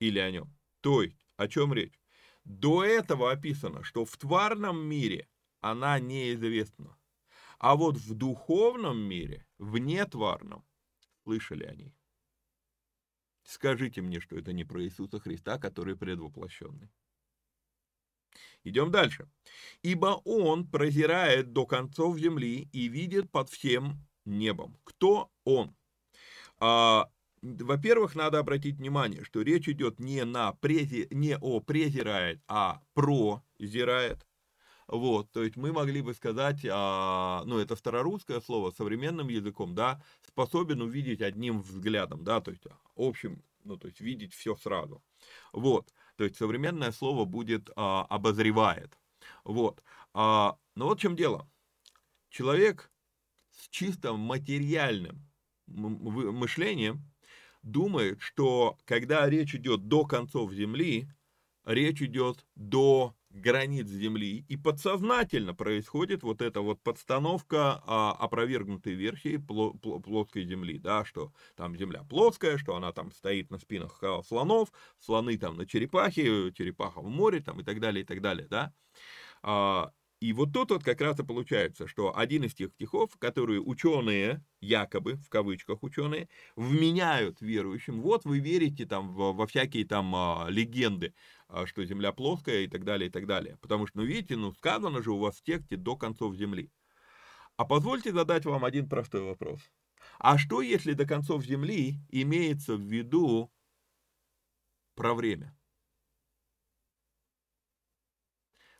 Или 0.00 0.18
о 0.18 0.30
нем. 0.30 0.56
То 0.80 1.02
есть, 1.02 1.26
о 1.36 1.48
чем 1.48 1.72
речь? 1.72 2.00
До 2.44 2.84
этого 2.84 3.30
описано, 3.30 3.82
что 3.84 4.04
в 4.04 4.16
тварном 4.16 4.80
мире 4.80 5.28
она 5.60 5.98
неизвестна. 6.00 6.96
А 7.58 7.76
вот 7.76 7.96
в 7.96 8.14
духовном 8.14 8.98
мире, 8.98 9.46
в 9.58 9.78
нетварном, 9.78 10.64
слышали 11.24 11.64
о 11.64 11.74
ней. 11.74 11.94
Скажите 13.42 14.02
мне, 14.02 14.20
что 14.20 14.36
это 14.36 14.52
не 14.52 14.64
про 14.64 14.82
Иисуса 14.82 15.18
Христа, 15.18 15.58
который 15.58 15.96
предвоплощенный. 15.96 16.90
Идем 18.64 18.90
дальше. 18.90 19.28
«Ибо 19.82 20.20
он 20.24 20.66
прозирает 20.66 21.52
до 21.52 21.66
концов 21.66 22.18
земли 22.18 22.68
и 22.72 22.88
видит 22.88 23.30
под 23.30 23.50
всем 23.50 24.06
небом». 24.24 24.76
Кто 24.84 25.30
он? 25.44 25.74
А, 26.58 27.08
во-первых, 27.42 28.14
надо 28.14 28.38
обратить 28.38 28.76
внимание, 28.76 29.24
что 29.24 29.42
речь 29.42 29.68
идет 29.68 30.00
не, 30.00 30.24
на 30.24 30.52
прези, 30.52 31.08
не 31.10 31.36
о 31.36 31.60
презирает, 31.60 32.42
а 32.48 32.82
прозирает. 32.94 34.26
Вот, 34.88 35.30
то 35.32 35.44
есть 35.44 35.56
мы 35.56 35.70
могли 35.70 36.00
бы 36.00 36.14
сказать, 36.14 36.66
а, 36.70 37.42
ну 37.44 37.58
это 37.58 37.76
старорусское 37.76 38.40
слово, 38.40 38.70
современным 38.70 39.28
языком, 39.28 39.74
да, 39.74 40.02
способен 40.26 40.80
увидеть 40.80 41.20
одним 41.20 41.60
взглядом, 41.60 42.24
да, 42.24 42.40
то 42.40 42.50
есть 42.50 42.64
общим, 42.96 43.42
ну 43.64 43.76
то 43.76 43.86
есть 43.86 44.00
видеть 44.00 44.32
все 44.32 44.56
сразу. 44.56 45.02
Вот. 45.52 45.92
То 46.18 46.24
есть 46.24 46.36
современное 46.36 46.90
слово 46.90 47.24
будет 47.24 47.70
а, 47.76 48.04
обозревает. 48.10 48.98
Вот. 49.44 49.84
А, 50.12 50.58
но 50.74 50.86
вот 50.86 50.98
в 50.98 51.00
чем 51.00 51.14
дело. 51.14 51.48
Человек 52.28 52.90
с 53.52 53.68
чисто 53.68 54.14
материальным 54.14 55.30
мышлением 55.68 57.08
думает, 57.62 58.20
что 58.20 58.76
когда 58.84 59.30
речь 59.30 59.54
идет 59.54 59.86
до 59.86 60.04
концов 60.04 60.52
Земли, 60.52 61.08
речь 61.64 62.02
идет 62.02 62.44
до 62.56 63.14
границ 63.40 63.86
Земли, 63.88 64.44
и 64.48 64.56
подсознательно 64.56 65.54
происходит 65.54 66.22
вот 66.22 66.42
эта 66.42 66.60
вот 66.60 66.82
подстановка 66.82 67.82
а, 67.86 68.12
опровергнутой 68.12 68.94
версии 68.94 69.36
плоской 69.38 70.44
Земли, 70.44 70.78
да, 70.78 71.04
что 71.04 71.32
там 71.56 71.76
Земля 71.76 72.04
плоская, 72.04 72.58
что 72.58 72.76
она 72.76 72.92
там 72.92 73.12
стоит 73.12 73.50
на 73.50 73.58
спинах 73.58 73.98
а, 74.02 74.22
слонов, 74.22 74.68
слоны 74.98 75.38
там 75.38 75.56
на 75.56 75.66
черепахе, 75.66 76.52
черепаха 76.52 77.00
в 77.00 77.08
море 77.08 77.40
там 77.40 77.60
и 77.60 77.64
так 77.64 77.80
далее, 77.80 78.02
и 78.02 78.06
так 78.06 78.20
далее, 78.20 78.46
да. 78.48 78.72
А, 79.42 79.92
и 80.20 80.32
вот 80.32 80.52
тут 80.52 80.70
вот 80.72 80.82
как 80.82 81.00
раз 81.00 81.20
и 81.20 81.24
получается, 81.24 81.86
что 81.86 82.16
один 82.16 82.42
из 82.42 82.54
тех 82.54 82.72
стихов, 82.72 83.16
которые 83.18 83.60
ученые, 83.60 84.44
якобы, 84.60 85.14
в 85.14 85.28
кавычках 85.28 85.84
ученые, 85.84 86.28
вменяют 86.56 87.40
верующим, 87.40 88.00
вот 88.00 88.24
вы 88.24 88.40
верите 88.40 88.84
там 88.84 89.14
во, 89.14 89.32
во 89.32 89.46
всякие 89.46 89.84
там 89.86 90.12
а, 90.16 90.46
легенды, 90.50 91.14
что 91.66 91.84
Земля 91.84 92.12
плоская 92.12 92.60
и 92.60 92.68
так 92.68 92.84
далее, 92.84 93.08
и 93.08 93.10
так 93.10 93.26
далее. 93.26 93.56
Потому 93.60 93.86
что, 93.86 93.98
ну 93.98 94.04
видите, 94.04 94.36
ну 94.36 94.52
сказано 94.52 95.02
же 95.02 95.12
у 95.12 95.18
вас 95.18 95.36
в 95.36 95.42
тексте 95.42 95.76
до 95.76 95.96
концов 95.96 96.34
Земли. 96.34 96.70
А 97.56 97.64
позвольте 97.64 98.12
задать 98.12 98.44
вам 98.44 98.64
один 98.64 98.88
простой 98.88 99.22
вопрос. 99.22 99.60
А 100.18 100.38
что, 100.38 100.62
если 100.62 100.92
до 100.92 101.06
концов 101.06 101.44
Земли 101.44 102.00
имеется 102.10 102.76
в 102.76 102.82
виду 102.82 103.52
про 104.94 105.14
время? 105.14 105.56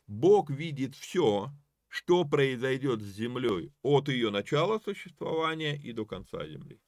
Бог 0.07 0.49
видит 0.49 0.95
все, 0.95 1.51
что 1.87 2.23
произойдет 2.23 3.01
с 3.01 3.05
Землей 3.05 3.73
от 3.81 4.09
ее 4.09 4.31
начала 4.31 4.79
существования 4.79 5.75
и 5.75 5.91
до 5.91 6.05
конца 6.05 6.47
Земли. 6.47 6.81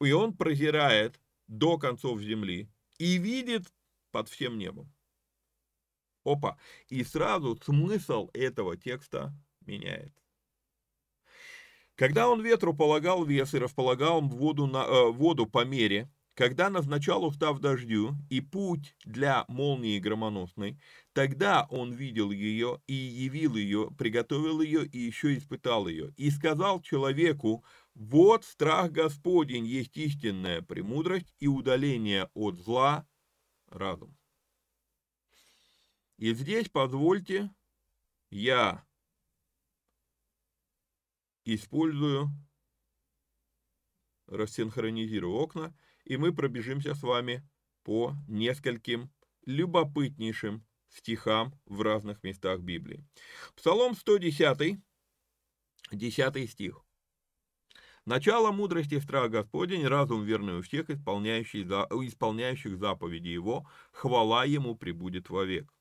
И 0.00 0.12
Он 0.12 0.36
прозирает 0.36 1.20
до 1.48 1.78
концов 1.78 2.20
Земли 2.20 2.70
и 2.98 3.18
видит 3.18 3.72
под 4.12 4.28
всем 4.28 4.58
небом. 4.58 4.92
Опа. 6.24 6.56
И 6.88 7.02
сразу 7.02 7.56
смысл 7.56 8.30
этого 8.32 8.76
текста 8.76 9.34
меняется. 9.66 10.22
Когда 11.96 12.28
он 12.28 12.42
ветру 12.42 12.74
полагал 12.74 13.24
вес 13.24 13.54
и 13.54 13.58
располагал 13.58 14.20
воду, 14.22 14.66
на, 14.66 14.84
э, 14.84 15.10
воду 15.10 15.46
по 15.46 15.64
мере, 15.64 16.10
когда 16.34 16.70
назначал 16.70 17.24
устав 17.24 17.58
дождю 17.58 18.16
и 18.30 18.40
путь 18.40 18.96
для 19.04 19.44
молнии 19.48 19.98
громоносной, 19.98 20.80
тогда 21.12 21.66
он 21.68 21.92
видел 21.92 22.30
ее 22.30 22.80
и 22.86 22.94
явил 22.94 23.56
ее, 23.56 23.90
приготовил 23.98 24.62
ее 24.62 24.86
и 24.86 24.98
еще 24.98 25.36
испытал 25.36 25.88
ее. 25.88 26.14
И 26.16 26.30
сказал 26.30 26.80
человеку, 26.80 27.64
вот 27.94 28.44
страх 28.44 28.90
Господень 28.90 29.66
есть 29.66 29.96
истинная 29.98 30.62
премудрость 30.62 31.34
и 31.38 31.48
удаление 31.48 32.30
от 32.32 32.58
зла 32.58 33.06
разум. 33.72 34.16
И 36.18 36.32
здесь 36.34 36.68
позвольте 36.68 37.50
я 38.30 38.86
использую, 41.44 42.28
рассинхронизирую 44.26 45.34
окна 45.34 45.76
и 46.04 46.16
мы 46.16 46.32
пробежимся 46.32 46.94
с 46.94 47.02
вами 47.02 47.46
по 47.82 48.14
нескольким 48.28 49.12
любопытнейшим 49.44 50.64
стихам 50.88 51.58
в 51.66 51.82
разных 51.82 52.22
местах 52.22 52.60
Библии. 52.60 53.04
Псалом 53.56 53.94
110, 53.94 54.80
10 55.90 56.50
стих. 56.50 56.84
Начало 58.04 58.50
мудрости 58.50 58.98
страх 58.98 59.30
Господень, 59.30 59.86
разум 59.86 60.24
верный 60.24 60.58
у 60.58 60.62
всех, 60.62 60.90
исполняющий, 60.90 61.62
исполняющих 61.62 62.76
заповеди 62.76 63.28
Его, 63.28 63.68
хвала 63.92 64.44
Ему 64.44 64.74
прибудет 64.74 65.30
вовек. 65.30 65.72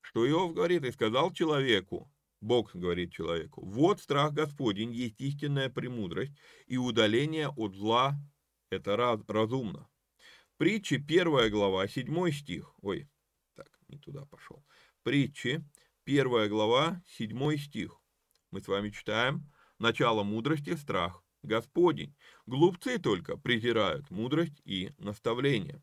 Что 0.00 0.28
Иов 0.28 0.54
говорит, 0.54 0.84
и 0.84 0.90
сказал 0.90 1.32
человеку, 1.32 2.10
Бог 2.40 2.74
говорит 2.74 3.12
человеку, 3.12 3.64
вот 3.64 4.00
страх 4.00 4.32
Господень 4.32 4.92
есть 4.92 5.20
истинная 5.20 5.70
премудрость, 5.70 6.32
и 6.66 6.76
удаление 6.76 7.50
от 7.50 7.74
зла– 7.74 8.16
это 8.70 8.96
раз, 8.96 9.20
разумно. 9.28 9.88
Притчи, 10.56 10.96
первая 10.96 11.50
глава, 11.50 11.86
седьмой 11.86 12.32
стих. 12.32 12.74
Ой, 12.82 13.08
так, 13.54 13.70
не 13.86 13.98
туда 13.98 14.24
пошел. 14.24 14.64
Притчи, 15.04 15.62
первая 16.02 16.48
глава, 16.48 17.00
седьмой 17.06 17.58
стих. 17.58 18.00
Мы 18.50 18.60
с 18.60 18.66
вами 18.66 18.90
читаем. 18.90 19.48
Начало 19.78 20.22
мудрости– 20.22 20.74
страх 20.76 21.22
Господень. 21.42 22.14
Глупцы 22.46 22.98
только 22.98 23.36
презирают 23.36 24.10
мудрость 24.10 24.60
и 24.64 24.92
наставление. 24.98 25.82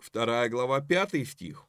Вторая 0.00 0.48
глава, 0.48 0.80
пятый 0.80 1.24
стих. 1.24 1.66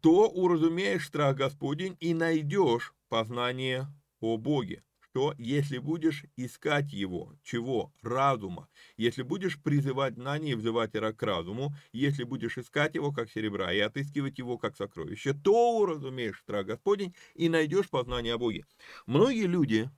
То 0.00 0.28
уразумеешь 0.28 1.06
страх 1.06 1.36
Господень 1.36 1.96
и 2.00 2.14
найдешь 2.14 2.94
познание 3.08 3.86
о 4.20 4.36
Боге 4.36 4.82
что 5.16 5.34
если 5.38 5.78
будешь 5.78 6.26
искать 6.36 6.92
его, 6.92 7.38
чего? 7.42 7.90
Разума, 8.02 8.68
если 8.98 9.22
будешь 9.22 9.58
призывать 9.62 10.16
знание 10.16 10.52
и 10.52 10.54
взывать 10.56 10.92
к 10.92 11.22
разуму, 11.22 11.74
если 11.90 12.24
будешь 12.24 12.58
искать 12.58 12.96
его, 12.96 13.12
как 13.12 13.30
серебра, 13.30 13.72
и 13.72 13.78
отыскивать 13.78 14.36
его, 14.36 14.58
как 14.58 14.76
сокровище, 14.76 15.32
то 15.32 15.78
уразумеешь 15.78 16.40
страх 16.40 16.66
Господень 16.66 17.14
и 17.34 17.48
найдешь 17.48 17.88
познание 17.88 18.34
о 18.34 18.38
Боге. 18.38 18.66
Многие 19.06 19.46
люди 19.46 19.88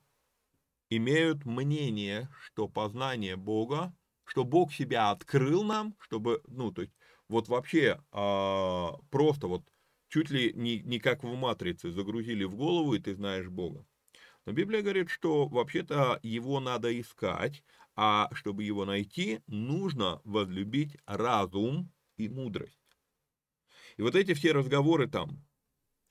имеют 0.89 1.45
мнение, 1.45 2.29
что 2.41 2.69
познание 2.69 3.35
Бога, 3.35 3.93
что 4.23 4.45
Бог 4.45 4.71
себя 4.71 5.11
открыл 5.11 5.65
нам, 5.65 5.95
чтобы, 5.99 6.41
ну, 6.47 6.71
то 6.71 6.83
есть, 6.83 6.93
вот 7.27 7.49
вообще 7.49 8.01
а, 8.13 8.93
просто 9.11 9.47
вот 9.47 9.63
чуть 10.07 10.29
ли 10.29 10.53
не, 10.53 10.79
не 10.79 10.97
как 10.99 11.25
в 11.25 11.35
матрице 11.35 11.91
загрузили 11.91 12.45
в 12.45 12.55
голову, 12.55 12.93
и 12.93 12.99
ты 12.99 13.15
знаешь 13.15 13.49
Бога. 13.49 13.85
Но 14.49 14.53
Библия 14.53 14.81
говорит, 14.81 15.11
что 15.11 15.47
вообще-то 15.47 16.19
его 16.23 16.59
надо 16.59 16.99
искать, 16.99 17.63
а 17.95 18.33
чтобы 18.33 18.63
его 18.63 18.83
найти, 18.83 19.41
нужно 19.45 20.21
возлюбить 20.23 20.97
разум 21.05 21.91
и 22.17 22.29
мудрость. 22.29 22.81
И 23.97 24.01
вот 24.01 24.15
эти 24.15 24.33
все 24.33 24.51
разговоры 24.51 25.07
там 25.07 25.45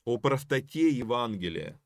о 0.04 0.18
простоте 0.18 0.88
Евангелия, 0.88 1.80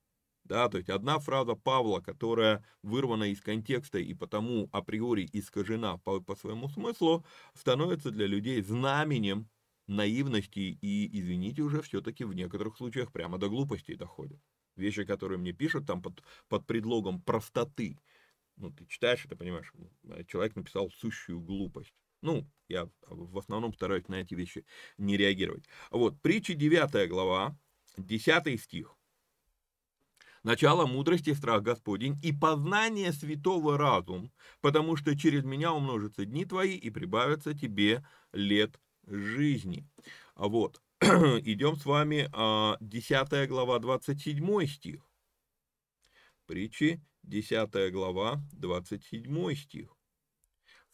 да, 0.45 0.69
то 0.69 0.77
есть 0.77 0.91
одна 0.91 1.21
фраза 1.21 1.55
Павла, 1.55 2.01
которая 2.01 2.62
вырвана 2.83 3.31
из 3.33 3.41
контекста 3.41 3.99
и 3.99 4.12
потому 4.12 4.69
априори 4.73 5.27
искажена 5.33 5.97
по, 6.05 6.21
по 6.21 6.37
своему 6.37 6.69
смыслу, 6.69 7.25
становится 7.55 8.11
для 8.11 8.27
людей 8.27 8.61
знаменем 8.61 9.49
наивности 9.87 10.79
и, 10.83 11.19
извините, 11.19 11.62
уже 11.62 11.81
все-таки 11.81 12.25
в 12.25 12.35
некоторых 12.35 12.77
случаях 12.77 13.11
прямо 13.11 13.38
до 13.38 13.49
глупости 13.49 13.95
доходит 13.95 14.38
вещи, 14.83 15.05
которые 15.05 15.38
мне 15.38 15.53
пишут 15.53 15.87
там 15.87 16.03
под, 16.03 16.23
под 16.49 16.66
предлогом 16.66 17.21
простоты. 17.23 17.99
Ну, 18.57 18.71
ты 18.71 18.87
читаешь 18.87 19.25
это, 19.25 19.37
понимаешь, 19.37 19.73
человек 20.29 20.57
написал 20.57 20.90
сущую 20.90 21.40
глупость. 21.40 21.95
Ну, 22.21 22.47
я 22.68 22.88
в 23.07 23.38
основном 23.38 23.75
стараюсь 23.75 24.09
на 24.09 24.16
эти 24.16 24.35
вещи 24.35 24.64
не 24.99 25.16
реагировать. 25.16 25.64
Вот, 25.90 26.21
притча 26.21 26.55
9 26.55 27.09
глава, 27.09 27.57
10 27.97 28.61
стих. 28.61 28.97
Начало 30.45 30.87
мудрости 30.87 31.33
страх 31.35 31.62
Господень 31.62 32.18
и 32.23 32.33
познание 32.33 33.12
святого 33.12 33.79
разум, 33.79 34.33
потому 34.61 34.97
что 34.97 35.16
через 35.16 35.45
меня 35.45 35.73
умножатся 35.73 36.25
дни 36.25 36.45
твои 36.45 36.77
и 36.77 36.90
прибавятся 36.90 37.55
тебе 37.55 38.05
лет 38.33 38.81
жизни. 39.07 39.88
Вот. 40.35 40.81
идем 41.43 41.75
с 41.75 41.85
вами 41.85 42.29
10 42.81 43.33
а, 43.33 43.47
глава, 43.49 43.81
27 43.81 44.67
стих. 44.67 45.05
Притчи, 46.47 47.03
10 47.25 47.93
глава, 47.93 48.41
27 48.53 49.55
стих. 49.57 49.97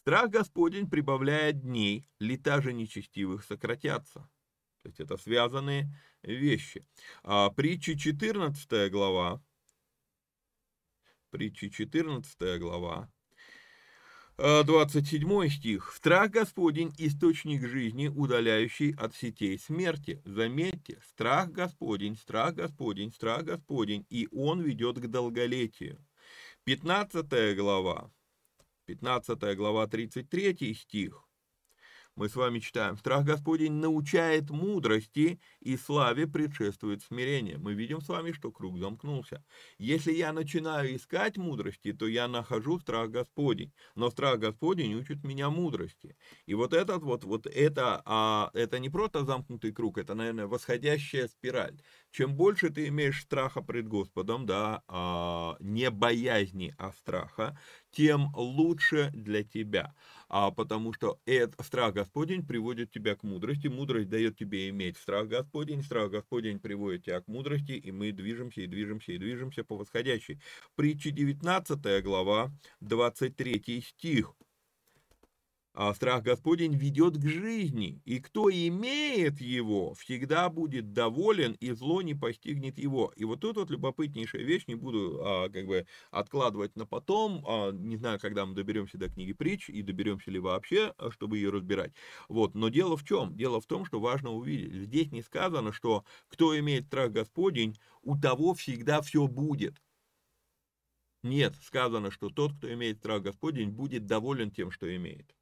Страх 0.01 0.31
Господень 0.31 0.89
прибавляет 0.89 1.61
дней, 1.61 2.09
лета 2.17 2.59
же 2.59 2.73
нечестивых 2.73 3.43
сократятся. 3.43 4.27
То 4.81 4.89
есть 4.89 4.99
это 4.99 5.15
связанные 5.15 5.93
вещи. 6.23 6.83
А, 7.21 7.51
притчи 7.51 7.95
14 7.95 8.91
глава, 8.91 9.39
притчи 11.29 11.69
14 11.69 12.59
глава, 12.59 13.11
27 14.39 15.43
э, 15.43 15.49
стих. 15.49 15.93
«Страх 15.93 16.31
Господень– 16.31 16.93
источник 16.97 17.67
жизни, 17.67 18.07
удаляющий 18.07 18.95
от 18.95 19.13
сетей 19.13 19.59
смерти». 19.59 20.21
Заметьте, 20.23 21.01
страх 21.09 21.51
Господень, 21.51 22.15
страх 22.15 22.55
Господень, 22.55 23.11
страх 23.11 23.43
Господень, 23.43 24.05
и 24.09 24.29
Он 24.31 24.61
ведет 24.61 24.97
к 24.97 25.07
долголетию. 25.07 25.97
15 26.63 27.57
глава, 27.57 28.11
15 28.85 29.57
глава, 29.57 29.87
33 29.87 30.73
стих 30.73 31.28
мы 32.19 32.27
с 32.27 32.35
вами 32.35 32.59
читаем, 32.59 32.97
страх 32.97 33.23
Господень 33.23 33.71
научает 33.71 34.49
мудрости, 34.49 35.39
и 35.61 35.77
славе 35.77 36.27
предшествует 36.27 37.01
смирение. 37.01 37.57
Мы 37.57 37.73
видим 37.73 38.01
с 38.01 38.09
вами, 38.09 38.33
что 38.33 38.51
круг 38.51 38.77
замкнулся. 38.77 39.41
Если 39.77 40.11
я 40.11 40.33
начинаю 40.33 40.97
искать 40.97 41.37
мудрости, 41.37 41.93
то 41.93 42.07
я 42.07 42.27
нахожу 42.27 42.77
страх 42.79 43.09
Господень, 43.09 43.71
но 43.95 44.09
страх 44.09 44.37
Господень 44.37 44.95
учит 44.95 45.23
меня 45.23 45.49
мудрости. 45.49 46.17
И 46.45 46.55
вот 46.55 46.73
этот 46.73 47.03
вот, 47.03 47.23
вот 47.23 47.47
это, 47.47 48.01
а, 48.03 48.51
это 48.53 48.79
не 48.79 48.89
просто 48.89 49.23
замкнутый 49.23 49.71
круг, 49.71 49.97
это, 49.97 50.13
наверное, 50.13 50.47
восходящая 50.47 51.29
спираль. 51.29 51.79
Чем 52.11 52.35
больше 52.35 52.69
ты 52.69 52.89
имеешь 52.89 53.21
страха 53.21 53.61
пред 53.61 53.87
Господом, 53.87 54.45
да, 54.45 54.83
а, 54.89 55.55
не 55.61 55.89
боязни, 55.89 56.75
а 56.77 56.91
страха, 56.91 57.57
тем 57.91 58.33
лучше 58.35 59.09
для 59.13 59.43
тебя 59.43 59.95
а 60.29 60.51
потому 60.51 60.93
что 60.93 61.19
этот 61.25 61.65
страх 61.65 61.95
Господень 61.95 62.45
приводит 62.45 62.91
тебя 62.91 63.15
к 63.15 63.23
мудрости, 63.23 63.67
мудрость 63.67 64.09
дает 64.09 64.37
тебе 64.37 64.69
иметь 64.69 64.97
страх 64.97 65.27
Господень, 65.27 65.83
страх 65.83 66.11
Господень 66.11 66.59
приводит 66.59 67.05
тебя 67.05 67.21
к 67.21 67.27
мудрости, 67.27 67.71
и 67.71 67.91
мы 67.91 68.11
движемся 68.11 68.61
и 68.61 68.67
движемся 68.67 69.11
и 69.11 69.17
движемся 69.17 69.63
по 69.63 69.75
восходящей. 69.75 70.39
Притча 70.75 71.09
19 71.11 72.03
глава, 72.03 72.51
23 72.79 73.81
стих. 73.81 74.33
А 75.81 75.93
страх 75.93 76.23
Господень 76.23 76.75
ведет 76.75 77.15
к 77.15 77.25
жизни, 77.25 78.01
и 78.03 78.19
кто 78.19 78.49
имеет 78.51 79.39
его, 79.39 79.93
всегда 79.93 80.49
будет 80.49 80.91
доволен, 80.91 81.53
и 81.61 81.71
зло 81.71 82.01
не 82.01 82.13
постигнет 82.13 82.77
его. 82.77 83.13
И 83.15 83.23
вот 83.23 83.39
тут 83.39 83.55
вот 83.55 83.69
любопытнейшая 83.69 84.41
вещь, 84.41 84.65
не 84.67 84.75
буду 84.75 85.21
а, 85.23 85.47
как 85.47 85.67
бы 85.67 85.87
откладывать 86.11 86.75
на 86.75 86.85
потом, 86.85 87.45
а, 87.47 87.71
не 87.71 87.95
знаю, 87.95 88.19
когда 88.19 88.45
мы 88.45 88.55
доберемся 88.55 88.97
до 88.97 89.07
книги 89.07 89.31
притч, 89.31 89.69
и 89.69 89.81
доберемся 89.81 90.31
ли 90.31 90.39
вообще, 90.39 90.93
а, 90.97 91.11
чтобы 91.11 91.37
ее 91.37 91.49
разбирать. 91.49 91.93
Вот, 92.27 92.55
но 92.55 92.67
дело 92.67 92.97
в 92.97 93.05
чем? 93.05 93.37
Дело 93.37 93.61
в 93.61 93.65
том, 93.65 93.85
что 93.85 94.01
важно 94.01 94.31
увидеть. 94.31 94.73
Здесь 94.73 95.13
не 95.13 95.21
сказано, 95.21 95.71
что 95.71 96.03
кто 96.27 96.59
имеет 96.59 96.87
страх 96.87 97.13
Господень, 97.13 97.77
у 98.01 98.19
того 98.19 98.53
всегда 98.53 99.01
все 99.01 99.27
будет. 99.27 99.81
Нет, 101.23 101.55
сказано, 101.63 102.11
что 102.11 102.29
тот, 102.29 102.51
кто 102.57 102.69
имеет 102.73 102.97
страх 102.97 103.21
Господень, 103.21 103.69
будет 103.69 104.07
доволен 104.07 104.51
тем, 104.51 104.71
что 104.71 104.93
имеет. 104.93 105.38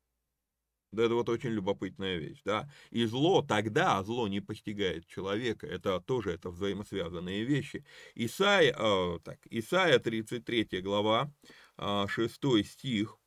Да, 0.93 1.03
это 1.03 1.15
вот 1.15 1.27
очень 1.29 1.49
любопытная 1.49 2.17
вещь, 2.17 2.41
да. 2.45 2.69
И 2.91 3.05
зло 3.05 3.41
тогда, 3.41 4.01
зло 4.03 4.27
не 4.27 4.39
постигает 4.39 5.05
человека, 5.07 5.67
это 5.67 5.99
тоже 5.99 6.31
это 6.31 6.49
взаимосвязанные 6.49 7.43
вещи. 7.43 7.85
Исайя, 8.15 8.73
э, 8.77 9.19
так, 9.23 9.39
Исайя 9.49 9.99
33 9.99 10.81
глава, 10.81 11.33
э, 11.77 12.05
6 12.09 12.63
стих, 12.63 13.17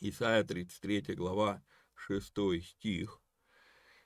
Исайя 0.00 0.44
33 0.44 1.14
глава, 1.14 1.62
6 1.94 2.60
стих, 2.60 3.20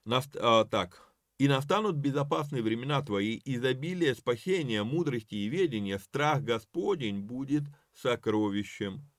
Наст, 0.05 0.37
э, 0.37 0.65
так, 0.71 1.15
«И 1.39 1.49
настанут 1.49 1.97
безопасные 1.97 2.63
времена 2.63 3.03
твои, 3.03 3.41
изобилие 3.45 4.15
спасения, 4.15 4.83
мудрости 4.85 5.35
и 5.35 5.49
ведения, 5.49 5.99
страх 5.99 6.43
Господень 6.43 7.21
будет 7.23 7.65
сокровищем 7.95 9.11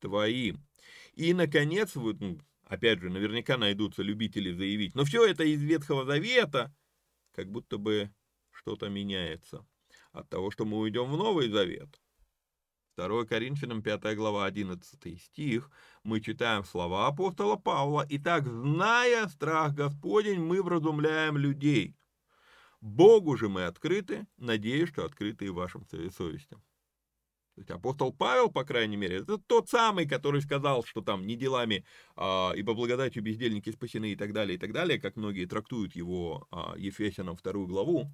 твоим». 0.00 0.66
И, 1.14 1.32
наконец, 1.34 1.94
вот, 1.94 2.20
ну, 2.20 2.40
опять 2.64 3.00
же, 3.00 3.10
наверняка 3.10 3.56
найдутся 3.56 4.02
любители 4.02 4.52
заявить, 4.52 4.94
но 4.94 5.04
все 5.04 5.24
это 5.26 5.44
из 5.44 5.62
Ветхого 5.62 6.04
Завета, 6.04 6.74
как 7.32 7.50
будто 7.50 7.78
бы 7.78 8.10
что-то 8.50 8.88
меняется 8.88 9.66
от 10.12 10.28
того, 10.28 10.50
что 10.50 10.64
мы 10.64 10.78
уйдем 10.78 11.10
в 11.10 11.16
Новый 11.16 11.48
Завет. 11.48 12.00
2 12.96 13.24
Коринфянам 13.26 13.82
5 13.82 14.14
глава 14.16 14.46
11 14.46 15.20
стих, 15.20 15.70
мы 16.04 16.20
читаем 16.20 16.64
слова 16.64 17.08
апостола 17.08 17.56
Павла, 17.56 18.06
«Итак, 18.08 18.46
зная 18.46 19.26
страх 19.26 19.74
Господень, 19.74 20.40
мы 20.40 20.62
вразумляем 20.62 21.36
людей, 21.36 21.96
Богу 22.84 23.34
же 23.38 23.48
мы 23.48 23.64
открыты, 23.64 24.26
надеюсь, 24.36 24.90
что 24.90 25.06
открыты 25.06 25.46
и 25.46 25.48
вашим 25.48 25.86
совестям. 25.86 26.62
То 27.54 27.60
есть 27.60 27.70
апостол 27.70 28.12
Павел, 28.12 28.50
по 28.50 28.64
крайней 28.64 28.96
мере, 28.96 29.18
это 29.18 29.38
тот 29.38 29.68
самый, 29.68 30.08
который 30.08 30.42
сказал, 30.42 30.84
что 30.84 31.02
там 31.02 31.24
не 31.24 31.36
делами, 31.36 31.84
а, 32.16 32.52
ибо 32.56 32.74
благодатью 32.74 33.22
бездельники 33.22 33.70
спасены 33.70 34.12
и 34.12 34.16
так 34.16 34.32
далее, 34.32 34.56
и 34.56 34.58
так 34.58 34.72
далее, 34.72 35.00
как 35.00 35.14
многие 35.16 35.46
трактуют 35.46 35.94
его 35.94 36.48
а, 36.50 36.74
Ефесянам 36.76 37.36
вторую 37.36 37.68
главу. 37.68 38.10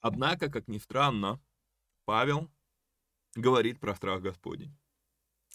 Однако, 0.00 0.48
как 0.48 0.68
ни 0.68 0.78
странно, 0.78 1.40
Павел 2.04 2.48
говорит 3.34 3.80
про 3.80 3.96
страх 3.96 4.22
Господень. 4.22 4.76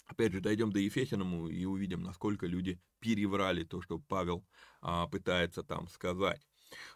Опять 0.06 0.32
же, 0.32 0.40
дойдем 0.40 0.70
до 0.70 0.80
Ефесяному 0.80 1.48
и 1.48 1.64
увидим, 1.64 2.02
насколько 2.02 2.46
люди 2.46 2.78
переврали 2.98 3.64
то, 3.64 3.80
что 3.80 3.98
Павел 3.98 4.44
а, 4.82 5.06
пытается 5.06 5.62
там 5.62 5.88
сказать. 5.88 6.46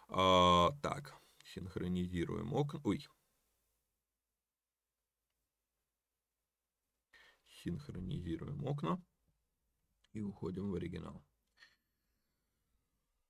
А, 0.09 0.71
так, 0.83 1.18
синхронизируем 1.53 2.53
окна. 2.53 2.81
Ой. 2.83 3.07
Синхронизируем 7.63 8.65
окна 8.65 9.01
и 10.13 10.21
уходим 10.21 10.71
в 10.71 10.75
оригинал. 10.75 11.23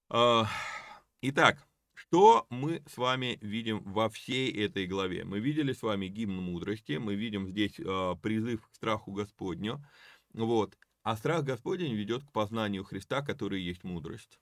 А, 0.10 0.48
итак, 1.22 1.68
что 1.94 2.48
мы 2.50 2.84
с 2.88 2.98
вами 2.98 3.38
видим 3.42 3.84
во 3.84 4.10
всей 4.10 4.52
этой 4.66 4.88
главе? 4.88 5.24
Мы 5.24 5.40
видели 5.40 5.74
с 5.74 5.82
вами 5.82 6.08
гимн 6.08 6.38
мудрости, 6.38 6.94
мы 6.94 7.16
видим 7.16 7.48
здесь 7.48 7.80
э, 7.80 8.16
призыв 8.22 8.68
к 8.68 8.76
страху 8.76 9.12
Господню, 9.12 9.84
вот. 10.34 10.78
А 11.04 11.16
страх 11.16 11.44
Господень 11.44 11.94
ведет 11.94 12.24
к 12.24 12.32
познанию 12.32 12.84
Христа, 12.84 13.22
который 13.22 13.62
есть 13.62 13.84
мудрость. 13.84 14.40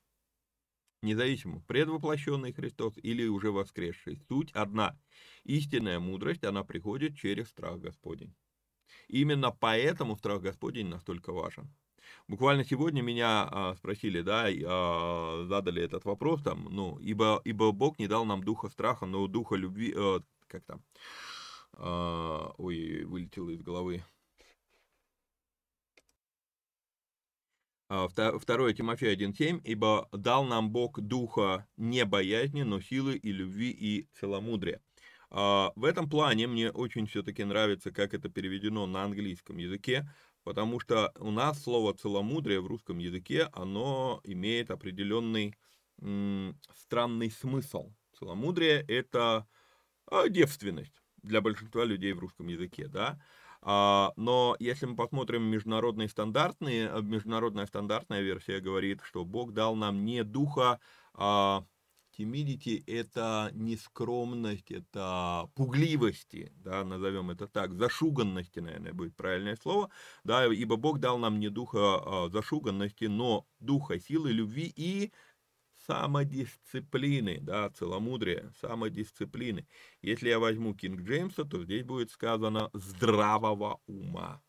Независимо, 1.02 1.62
предвоплощенный 1.68 2.54
Христос 2.54 2.94
или 2.98 3.28
уже 3.28 3.52
воскресший. 3.52 4.20
Суть 4.28 4.52
одна. 4.54 5.00
Истинная 5.44 6.00
мудрость, 6.00 6.44
она 6.44 6.64
приходит 6.64 7.16
через 7.16 7.50
страх 7.50 7.80
Господень. 7.80 8.34
Именно 9.08 9.52
поэтому 9.52 10.18
страх 10.18 10.42
Господень 10.42 10.88
настолько 10.88 11.32
важен. 11.32 11.74
Буквально 12.28 12.64
сегодня 12.64 13.02
меня 13.02 13.48
а, 13.50 13.76
спросили, 13.76 14.22
да, 14.22 14.48
а, 14.48 15.46
задали 15.48 15.82
этот 15.84 16.06
вопрос, 16.06 16.42
там, 16.42 16.68
ну, 16.72 16.98
ибо, 17.00 17.42
ибо 17.44 17.72
Бог 17.72 18.00
не 18.00 18.08
дал 18.08 18.26
нам 18.26 18.44
духа 18.44 18.70
страха, 18.70 19.06
но 19.06 19.28
духа 19.28 19.56
любви, 19.56 19.94
а, 19.96 20.22
как 20.48 20.64
там, 20.66 20.84
а, 21.74 22.54
ой, 22.58 23.04
вылетело 23.04 23.50
из 23.50 23.62
головы. 23.62 24.04
Второе 27.90 28.74
Тимофея 28.74 29.14
1.7, 29.14 29.62
ибо 29.64 30.10
дал 30.12 30.44
нам 30.46 30.72
Бог 30.72 31.00
духа 31.00 31.68
не 31.78 32.04
боязни, 32.06 32.64
но 32.64 32.82
силы 32.82 33.16
и 33.16 33.32
любви 33.32 33.70
и 33.72 34.10
целомудрия. 34.14 34.82
А, 35.30 35.72
в 35.76 35.84
этом 35.86 36.10
плане 36.10 36.48
мне 36.48 36.72
очень 36.72 37.06
все-таки 37.08 37.44
нравится, 37.44 37.92
как 37.92 38.14
это 38.14 38.30
переведено 38.30 38.86
на 38.86 39.04
английском 39.04 39.58
языке, 39.58 40.10
потому 40.44 40.80
что 40.80 41.12
у 41.20 41.32
нас 41.32 41.62
слово 41.64 41.94
целомудрие 41.94 42.62
в 42.62 42.68
русском 42.68 42.98
языке, 42.98 43.50
оно 43.54 44.22
имеет 44.24 44.72
определенный 44.72 45.56
м, 46.02 46.60
странный 46.74 47.32
смысл. 47.32 47.94
Целомудрие– 48.18 48.84
это 48.88 49.48
а, 50.10 50.30
девственность 50.30 51.02
для 51.24 51.42
большинства 51.42 51.86
людей 51.86 52.14
в 52.14 52.20
русском 52.20 52.48
языке, 52.48 52.88
да. 52.88 53.22
А, 53.62 54.14
но 54.16 54.56
если 54.60 54.86
мы 54.86 54.96
посмотрим 54.96 55.44
международные 55.44 56.10
стандартные, 56.10 56.90
э, 56.90 57.02
международная 57.02 57.66
стандартная 57.66 58.22
версия 58.22 58.60
говорит, 58.60 59.02
что 59.04 59.26
Бог 59.26 59.54
дал 59.54 59.76
нам 59.76 60.06
не 60.06 60.24
духа 60.24 60.80
а, 61.14 61.64
Timidity– 62.18 62.84
это 62.88 63.52
нескромность, 63.54 64.72
это 64.72 65.50
пугливости, 65.56 66.52
да, 66.56 66.84
назовем 66.84 67.30
это 67.30 67.48
так, 67.48 67.74
зашуганности, 67.74 68.60
наверное, 68.60 68.94
будет 68.94 69.16
правильное 69.16 69.56
слово, 69.56 69.90
да, 70.24 70.46
ибо 70.48 70.78
Бог 70.78 71.00
дал 71.00 71.20
нам 71.20 71.40
не 71.40 71.50
духа 71.50 71.78
а, 71.80 72.30
зашуганности, 72.30 73.06
но 73.06 73.46
духа 73.60 74.00
силы, 74.00 74.32
любви 74.32 74.72
и 74.76 75.12
самодисциплины, 75.88 77.40
да, 77.42 77.70
целомудрия, 77.70 78.52
самодисциплины. 78.62 79.68
Если 80.02 80.30
я 80.30 80.40
возьму 80.40 80.76
Кинг 80.76 81.02
Джеймса, 81.02 81.44
то 81.46 81.64
здесь 81.64 81.84
будет 81.84 82.12
сказано 82.12 82.70
здравого 82.74 83.80
ума 83.88 84.42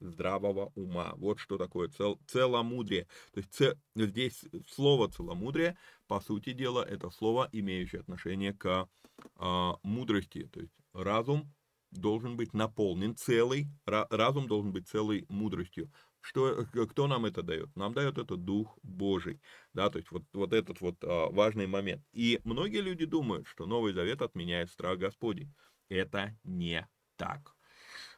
здравого 0.00 0.72
ума. 0.74 1.12
Вот 1.16 1.38
что 1.38 1.58
такое 1.58 1.88
цел, 1.88 2.18
целомудрие. 2.26 3.06
То 3.32 3.40
есть 3.40 3.52
цел, 3.52 3.74
здесь 3.94 4.44
слово 4.68 5.10
целомудрие, 5.10 5.76
по 6.08 6.20
сути 6.20 6.52
дела, 6.52 6.82
это 6.82 7.10
слово, 7.10 7.48
имеющее 7.52 8.00
отношение 8.00 8.54
к 8.54 8.88
а, 9.36 9.76
мудрости. 9.82 10.48
То 10.52 10.60
есть 10.60 10.72
разум 10.92 11.52
должен 11.90 12.36
быть 12.36 12.54
наполнен 12.54 13.16
целый, 13.16 13.66
разум 13.84 14.46
должен 14.48 14.72
быть 14.72 14.88
целой 14.88 15.26
мудростью. 15.28 15.90
Что, 16.20 16.66
кто 16.66 17.06
нам 17.06 17.24
это 17.24 17.42
дает? 17.42 17.74
Нам 17.76 17.94
дает 17.94 18.18
это 18.18 18.36
Дух 18.36 18.78
Божий. 18.82 19.40
Да, 19.72 19.90
то 19.90 19.98
есть 19.98 20.10
вот, 20.10 20.24
вот 20.32 20.52
этот 20.52 20.80
вот 20.80 20.96
а, 21.02 21.30
важный 21.30 21.66
момент. 21.66 22.04
И 22.12 22.40
многие 22.44 22.82
люди 22.82 23.06
думают, 23.06 23.46
что 23.46 23.66
Новый 23.66 23.92
Завет 23.92 24.22
отменяет 24.22 24.70
страх 24.70 24.98
Господень. 24.98 25.54
Это 25.88 26.36
не 26.44 26.86
так. 27.16 27.56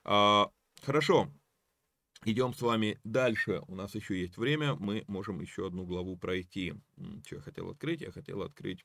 А, 0.05 0.51
хорошо, 0.83 1.29
Идем 2.25 2.55
с 2.55 2.62
вами 2.62 3.01
дальше. 3.03 3.62
У 3.67 3.75
нас 3.75 3.97
еще 3.97 4.21
есть 4.21 4.37
время. 4.37 4.77
Мы 4.77 5.05
можем 5.09 5.41
еще 5.41 5.67
одну 5.67 5.85
главу 5.85 6.17
пройти. 6.17 6.73
Что 7.27 7.37
я 7.37 7.43
хотел 7.43 7.71
открыть? 7.71 8.01
Я 8.01 8.12
хотел 8.12 8.43
открыть 8.43 8.85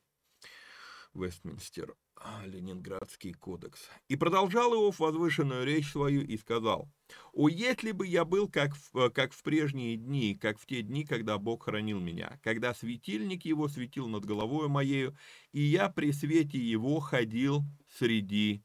Вестминстер, 1.14 1.94
а, 2.16 2.44
Ленинградский 2.46 3.32
кодекс. 3.32 3.88
И 4.08 4.16
продолжал 4.16 4.74
Иов 4.74 4.98
возвышенную 4.98 5.64
речь 5.64 5.90
свою 5.90 6.22
и 6.22 6.36
сказал, 6.36 6.90
«О, 7.32 7.48
если 7.48 7.92
бы 7.92 8.06
я 8.06 8.24
был 8.24 8.48
как 8.48 8.74
в, 8.74 9.10
как 9.10 9.32
в 9.32 9.42
прежние 9.42 9.96
дни, 9.96 10.34
как 10.34 10.58
в 10.58 10.66
те 10.66 10.82
дни, 10.82 11.04
когда 11.04 11.38
Бог 11.38 11.64
хранил 11.64 12.00
меня, 12.00 12.38
когда 12.42 12.74
светильник 12.74 13.44
его 13.44 13.68
светил 13.68 14.08
над 14.08 14.24
головой 14.24 14.68
моею, 14.68 15.16
и 15.52 15.60
я 15.60 15.88
при 15.88 16.12
свете 16.12 16.58
его 16.58 17.00
ходил 17.00 17.62
среди 17.98 18.62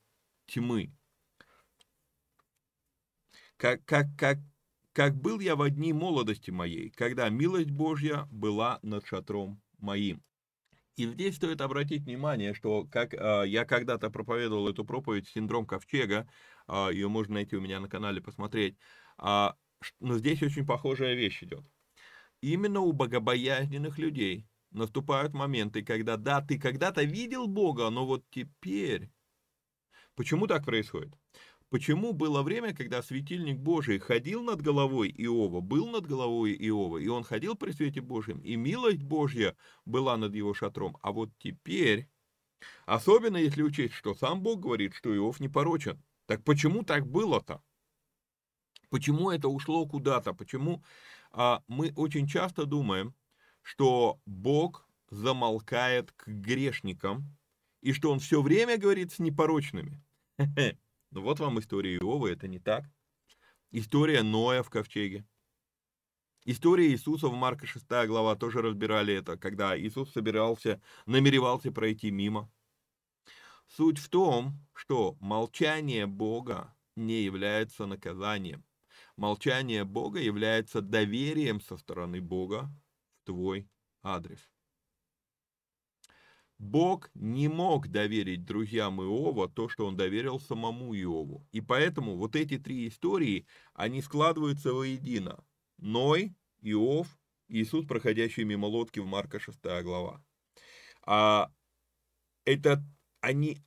тьмы». 0.47 0.91
Как, 3.57 3.85
как, 3.85 4.07
как, 4.17 4.39
как 4.91 5.15
был 5.15 5.39
я 5.39 5.55
в 5.55 5.69
дни 5.69 5.93
молодости 5.93 6.51
моей, 6.51 6.89
когда 6.89 7.29
милость 7.29 7.71
Божья 7.71 8.27
была 8.29 8.79
над 8.81 9.05
шатром 9.05 9.61
моим. 9.77 10.21
И 10.95 11.07
здесь 11.07 11.37
стоит 11.37 11.61
обратить 11.61 12.03
внимание, 12.03 12.53
что 12.53 12.85
как 12.85 13.13
э, 13.15 13.43
я 13.47 13.65
когда-то 13.65 14.11
проповедовал 14.11 14.69
эту 14.69 14.85
проповедь 14.85 15.27
«Синдром 15.27 15.65
ковчега», 15.65 16.29
э, 16.67 16.89
ее 16.91 17.07
можно 17.07 17.35
найти 17.35 17.55
у 17.55 17.61
меня 17.61 17.79
на 17.79 17.89
канале, 17.89 18.21
посмотреть, 18.21 18.77
э, 19.17 19.47
но 19.99 20.17
здесь 20.17 20.43
очень 20.43 20.65
похожая 20.65 21.15
вещь 21.15 21.41
идет. 21.43 21.63
Именно 22.41 22.81
у 22.81 22.91
богобоязненных 22.91 23.97
людей 23.97 24.45
наступают 24.71 25.33
моменты, 25.33 25.83
когда, 25.83 26.17
да, 26.17 26.41
ты 26.41 26.59
когда-то 26.59 27.03
видел 27.03 27.47
Бога, 27.47 27.89
но 27.89 28.05
вот 28.05 28.23
теперь... 28.29 29.09
Почему 30.15 30.45
так 30.45 30.63
происходит? 30.63 31.17
Почему 31.73 32.13
было 32.13 32.43
время, 32.43 32.71
когда 32.75 33.01
светильник 33.01 33.57
Божий 33.57 33.97
ходил 33.97 34.43
над 34.43 34.61
головой 34.61 35.11
Иова, 35.17 35.59
был 35.59 35.89
над 35.89 36.05
головой 36.05 36.55
Иова, 36.55 36.99
и 36.99 37.07
он 37.07 37.23
ходил 37.23 37.55
при 37.55 37.71
свете 37.71 37.99
Божьем, 37.99 38.37
и 38.41 38.55
милость 38.55 39.01
Божья 39.01 39.55
была 39.83 40.15
над 40.15 40.35
его 40.35 40.53
шатром. 40.53 40.99
А 41.01 41.11
вот 41.11 41.31
теперь, 41.39 42.07
особенно 42.85 43.37
если 43.37 43.63
учесть, 43.63 43.95
что 43.95 44.13
сам 44.13 44.43
Бог 44.43 44.59
говорит, 44.59 44.93
что 44.93 45.15
Иов 45.15 45.39
не 45.39 45.49
порочен, 45.49 45.99
так 46.27 46.43
почему 46.43 46.83
так 46.83 47.07
было-то? 47.07 47.63
Почему 48.91 49.31
это 49.31 49.47
ушло 49.47 49.87
куда-то? 49.87 50.35
Почему 50.35 50.83
а, 51.31 51.63
мы 51.67 51.91
очень 51.95 52.27
часто 52.27 52.67
думаем, 52.67 53.15
что 53.63 54.21
Бог 54.27 54.87
замолкает 55.09 56.11
к 56.11 56.27
грешникам, 56.27 57.35
и 57.81 57.93
что 57.93 58.11
он 58.11 58.19
все 58.19 58.43
время 58.43 58.77
говорит 58.77 59.11
с 59.11 59.17
непорочными? 59.17 59.99
Ну 61.13 61.21
вот 61.21 61.39
вам 61.39 61.59
история 61.59 61.97
Иова, 61.97 62.25
это 62.25 62.47
не 62.47 62.57
так. 62.57 62.85
История 63.69 64.23
Ноя 64.23 64.63
в 64.63 64.71
ковчеге. 64.71 65.23
История 66.43 66.89
Иисуса 66.89 67.27
в 67.27 67.35
Марка 67.35 67.67
6 67.67 67.85
глава 68.07 68.35
тоже 68.35 68.63
разбирали 68.63 69.13
это, 69.13 69.37
когда 69.37 69.79
Иисус 69.79 70.11
собирался, 70.11 70.81
намеревался 71.05 71.71
пройти 71.71 72.09
мимо. 72.09 72.51
Суть 73.67 73.99
в 73.99 74.09
том, 74.09 74.59
что 74.73 75.15
молчание 75.19 76.07
Бога 76.07 76.75
не 76.95 77.21
является 77.21 77.85
наказанием. 77.85 78.65
Молчание 79.15 79.83
Бога 79.83 80.19
является 80.19 80.81
доверием 80.81 81.61
со 81.61 81.77
стороны 81.77 82.21
Бога 82.21 82.71
в 83.21 83.27
твой 83.27 83.69
адрес. 84.01 84.52
Бог 86.63 87.11
не 87.13 87.49
мог 87.49 87.89
доверить 87.89 88.45
друзьям 88.45 89.01
Иова 89.01 89.49
то, 89.49 89.67
что 89.67 89.85
он 89.85 89.97
доверил 89.97 90.39
самому 90.39 90.95
Иову. 90.95 91.45
И 91.51 91.61
поэтому 91.61 92.15
вот 92.15 92.35
эти 92.35 92.57
три 92.57 92.87
истории, 92.87 93.45
они 93.73 94.01
складываются 94.01 94.73
воедино. 94.73 95.43
Ной, 95.77 96.33
Иов 96.61 97.07
Иисус, 97.49 97.85
проходящий 97.85 98.45
мимо 98.45 98.65
лодки 98.65 98.99
в 98.99 99.05
Марка 99.05 99.39
6 99.39 99.59
глава. 99.83 100.23
А 101.05 101.51
это 102.45 102.83
они, 103.21 103.57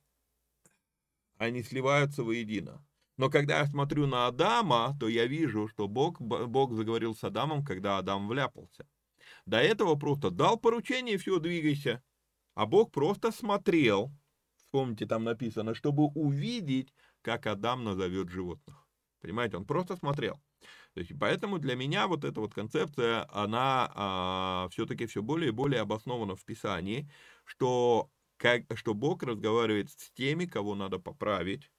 они 1.37 1.63
сливаются 1.63 2.23
воедино. 2.23 2.83
Но 3.17 3.29
когда 3.29 3.59
я 3.59 3.67
смотрю 3.67 4.07
на 4.07 4.27
Адама, 4.27 4.97
то 4.99 5.07
я 5.07 5.25
вижу, 5.27 5.67
что 5.67 5.87
Бог, 5.87 6.19
Бог 6.19 6.73
заговорил 6.73 7.15
с 7.15 7.23
Адамом, 7.23 7.63
когда 7.63 7.97
Адам 7.97 8.27
вляпался. 8.27 8.87
До 9.45 9.57
этого 9.57 9.95
просто 9.95 10.31
дал 10.31 10.57
поручение, 10.59 11.17
все, 11.17 11.39
двигайся. 11.39 12.03
А 12.57 12.65
Бог 12.65 12.91
просто 12.91 13.31
смотрел, 13.31 14.11
вспомните, 14.55 15.05
там 15.05 15.23
написано, 15.23 15.75
чтобы 15.75 16.05
увидеть, 16.05 16.91
как 17.21 17.45
Адам 17.45 17.83
назовет 17.83 18.29
животных. 18.29 18.87
Понимаете, 19.21 19.57
он 19.57 19.65
просто 19.65 19.95
смотрел. 19.95 20.41
То 20.95 21.01
есть, 21.01 21.11
поэтому 21.19 21.59
для 21.59 21.75
меня 21.75 22.07
вот 22.07 22.23
эта 22.23 22.41
вот 22.41 22.55
концепция, 22.55 23.27
она 23.31 23.91
а, 23.93 24.69
все-таки 24.71 25.05
все 25.05 25.21
более 25.21 25.49
и 25.49 25.51
более 25.51 25.81
обоснована 25.81 26.35
в 26.35 26.43
Писании, 26.45 27.07
что, 27.45 28.09
как, 28.37 28.63
что 28.73 28.95
Бог 28.95 29.21
разговаривает 29.21 29.91
с 29.91 30.09
теми, 30.13 30.47
кого 30.47 30.73
надо 30.73 30.97
поправить, 30.97 31.69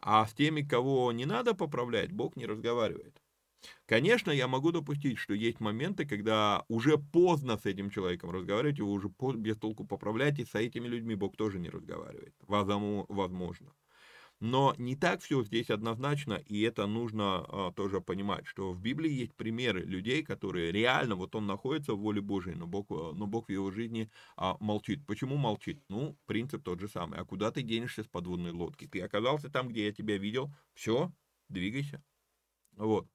а 0.00 0.26
с 0.26 0.34
теми, 0.34 0.62
кого 0.62 1.12
не 1.12 1.26
надо 1.26 1.54
поправлять, 1.54 2.10
Бог 2.10 2.34
не 2.34 2.46
разговаривает. 2.46 3.22
Конечно, 3.86 4.30
я 4.30 4.46
могу 4.48 4.70
допустить, 4.72 5.18
что 5.18 5.34
есть 5.34 5.60
моменты, 5.60 6.06
когда 6.06 6.64
уже 6.68 6.98
поздно 6.98 7.58
с 7.58 7.66
этим 7.66 7.90
человеком 7.90 8.30
разговаривать, 8.30 8.78
его 8.78 8.92
уже 8.92 9.10
без 9.36 9.56
толку 9.56 9.84
поправлять, 9.86 10.38
и 10.38 10.44
с 10.44 10.54
этими 10.54 10.86
людьми 10.86 11.14
Бог 11.14 11.36
тоже 11.36 11.58
не 11.58 11.70
разговаривает. 11.70 12.34
Возможно. 12.46 13.72
Но 14.40 14.74
не 14.78 14.94
так 14.94 15.20
все 15.20 15.42
здесь 15.42 15.68
однозначно, 15.68 16.34
и 16.34 16.60
это 16.60 16.86
нужно 16.86 17.44
а, 17.48 17.72
тоже 17.72 18.00
понимать, 18.00 18.46
что 18.46 18.72
в 18.72 18.80
Библии 18.80 19.10
есть 19.10 19.34
примеры 19.34 19.82
людей, 19.82 20.22
которые 20.22 20.70
реально, 20.70 21.16
вот 21.16 21.34
он 21.34 21.46
находится 21.46 21.94
в 21.94 21.98
воле 22.00 22.20
Божьей, 22.20 22.54
но 22.54 22.66
Бог, 22.68 22.86
а, 22.90 23.12
но 23.14 23.26
Бог 23.26 23.48
в 23.48 23.52
его 23.52 23.72
жизни 23.72 24.10
а, 24.36 24.56
молчит. 24.60 25.04
Почему 25.06 25.36
молчит? 25.36 25.82
Ну, 25.88 26.16
принцип 26.26 26.62
тот 26.62 26.78
же 26.80 26.88
самый. 26.88 27.18
А 27.18 27.24
куда 27.24 27.50
ты 27.50 27.62
денешься 27.62 28.04
с 28.04 28.06
подводной 28.06 28.52
лодки? 28.52 28.86
Ты 28.86 29.00
оказался 29.00 29.50
там, 29.50 29.68
где 29.68 29.86
я 29.86 29.92
тебя 29.92 30.18
видел, 30.18 30.54
все, 30.74 31.12
двигайся. 31.48 32.02
Вот. 32.76 33.08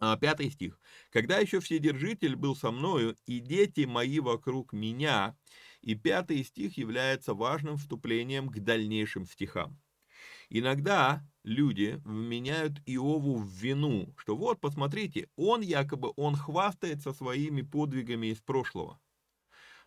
А, 0.00 0.16
пятый 0.16 0.50
стих. 0.50 0.80
«Когда 1.10 1.38
еще 1.38 1.60
Вседержитель 1.60 2.34
был 2.34 2.56
со 2.56 2.70
мною, 2.70 3.16
и 3.26 3.38
дети 3.38 3.84
мои 3.84 4.18
вокруг 4.20 4.72
меня». 4.72 5.36
И 5.82 5.94
пятый 5.94 6.42
стих 6.44 6.76
является 6.76 7.32
важным 7.34 7.78
вступлением 7.78 8.48
к 8.50 8.58
дальнейшим 8.60 9.24
стихам. 9.26 9.80
Иногда 10.50 11.26
люди 11.44 12.00
вменяют 12.04 12.80
Иову 12.86 13.36
в 13.38 13.48
вину, 13.48 14.14
что 14.18 14.36
вот, 14.36 14.60
посмотрите, 14.60 15.28
он 15.36 15.62
якобы, 15.62 16.12
он 16.16 16.36
хвастается 16.36 17.12
своими 17.14 17.62
подвигами 17.62 18.28
из 18.28 18.40
прошлого. 18.42 19.00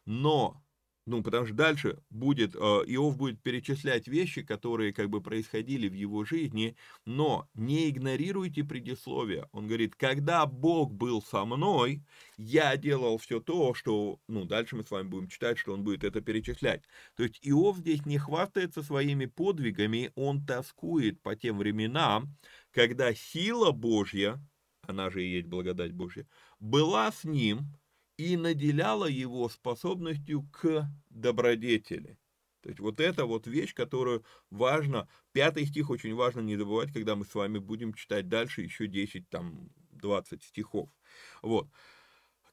Но 0.05 0.62
ну, 1.05 1.21
потому 1.21 1.45
что 1.45 1.55
дальше 1.55 2.01
будет, 2.09 2.55
э, 2.55 2.59
Иов 2.59 3.17
будет 3.17 3.41
перечислять 3.41 4.07
вещи, 4.07 4.41
которые 4.41 4.93
как 4.93 5.09
бы 5.09 5.21
происходили 5.21 5.89
в 5.89 5.93
его 5.93 6.23
жизни, 6.23 6.77
но 7.05 7.49
не 7.53 7.89
игнорируйте 7.89 8.63
предисловие. 8.63 9.47
Он 9.51 9.67
говорит, 9.67 9.95
когда 9.95 10.45
Бог 10.45 10.93
был 10.93 11.21
со 11.21 11.43
мной, 11.43 12.03
я 12.37 12.77
делал 12.77 13.17
все 13.17 13.41
то, 13.41 13.73
что, 13.73 14.19
ну, 14.27 14.45
дальше 14.45 14.77
мы 14.77 14.83
с 14.83 14.91
вами 14.91 15.07
будем 15.09 15.27
читать, 15.27 15.57
что 15.57 15.73
он 15.73 15.83
будет 15.83 16.05
это 16.05 16.21
перечислять. 16.21 16.83
То 17.15 17.23
есть 17.23 17.37
Иов 17.41 17.77
здесь 17.79 18.05
не 18.05 18.17
хвастается 18.17 18.81
своими 18.81 19.25
подвигами, 19.25 20.11
он 20.15 20.45
тоскует 20.45 21.21
по 21.21 21.35
тем 21.35 21.57
временам, 21.57 22.37
когда 22.71 23.13
сила 23.13 23.71
Божья, 23.71 24.39
она 24.87 25.09
же 25.09 25.23
и 25.23 25.31
есть 25.31 25.47
благодать 25.47 25.91
Божья, 25.91 26.25
была 26.59 27.11
с 27.11 27.25
ним, 27.25 27.67
и 28.23 28.37
наделяла 28.37 29.05
его 29.05 29.49
способностью 29.49 30.43
к 30.51 30.87
добродетели. 31.09 32.17
То 32.61 32.69
есть 32.69 32.79
вот 32.79 33.01
это 33.01 33.25
вот 33.25 33.45
вещь, 33.45 33.73
которую 33.73 34.23
важно, 34.49 35.09
пятый 35.33 35.65
стих 35.65 35.89
очень 35.89 36.15
важно 36.15 36.39
не 36.39 36.55
забывать, 36.55 36.93
когда 36.93 37.15
мы 37.15 37.25
с 37.25 37.35
вами 37.35 37.57
будем 37.57 37.93
читать 37.93 38.29
дальше 38.29 38.61
еще 38.61 38.87
10, 38.87 39.29
там, 39.29 39.69
20 39.91 40.43
стихов. 40.43 40.89
Вот. 41.41 41.67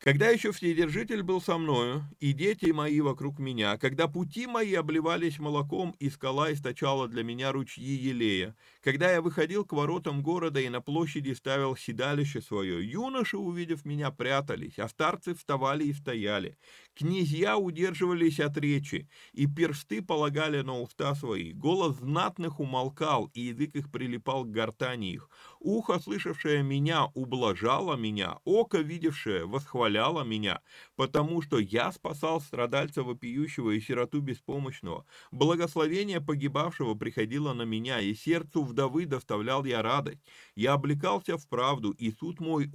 Когда 0.02 0.30
еще 0.30 0.50
Вседержитель 0.50 1.22
был 1.22 1.42
со 1.42 1.58
мною, 1.58 2.06
и 2.20 2.32
дети 2.32 2.70
мои 2.70 3.02
вокруг 3.02 3.38
меня, 3.38 3.76
когда 3.76 4.08
пути 4.08 4.46
мои 4.46 4.72
обливались 4.72 5.38
молоком, 5.38 5.94
и 5.98 6.08
скала 6.08 6.50
источала 6.50 7.06
для 7.06 7.22
меня 7.22 7.52
ручьи 7.52 7.84
елея, 7.84 8.56
когда 8.82 9.12
я 9.12 9.20
выходил 9.20 9.66
к 9.66 9.74
воротам 9.74 10.22
города 10.22 10.58
и 10.58 10.70
на 10.70 10.80
площади 10.80 11.34
ставил 11.34 11.76
седалище 11.76 12.40
свое, 12.40 12.82
юноши, 12.82 13.36
увидев 13.36 13.84
меня, 13.84 14.10
прятались, 14.10 14.78
а 14.78 14.88
старцы 14.88 15.34
вставали 15.34 15.84
и 15.84 15.92
стояли. 15.92 16.56
Князья 16.94 17.58
удерживались 17.58 18.40
от 18.40 18.56
речи, 18.56 19.06
и 19.34 19.46
персты 19.46 20.00
полагали 20.00 20.62
на 20.62 20.80
уста 20.80 21.14
свои. 21.14 21.52
Голос 21.52 21.96
знатных 21.96 22.58
умолкал, 22.58 23.26
и 23.34 23.42
язык 23.42 23.74
их 23.74 23.90
прилипал 23.92 24.44
к 24.44 24.50
гортани 24.50 25.12
их. 25.12 25.28
Ухо, 25.62 25.98
слышавшее 25.98 26.62
меня, 26.62 27.08
ублажало 27.14 27.94
меня, 27.94 28.38
око, 28.44 28.78
видевшее, 28.78 29.44
восхваляло 29.44 30.24
меня, 30.24 30.62
потому 30.96 31.42
что 31.42 31.58
я 31.58 31.92
спасал 31.92 32.40
страдальца 32.40 33.02
вопиющего 33.02 33.72
и 33.72 33.80
сироту 33.80 34.20
беспомощного. 34.22 35.04
Благословение 35.30 36.22
погибавшего 36.22 36.94
приходило 36.94 37.52
на 37.52 37.64
меня, 37.64 38.00
и 38.00 38.14
сердцу 38.14 38.62
вдовы 38.64 39.04
доставлял 39.04 39.66
я 39.66 39.82
радость. 39.82 40.22
Я 40.54 40.72
облекался 40.72 41.36
в 41.36 41.46
правду, 41.46 41.90
и 41.90 42.10
суд 42.10 42.40
мой 42.40 42.70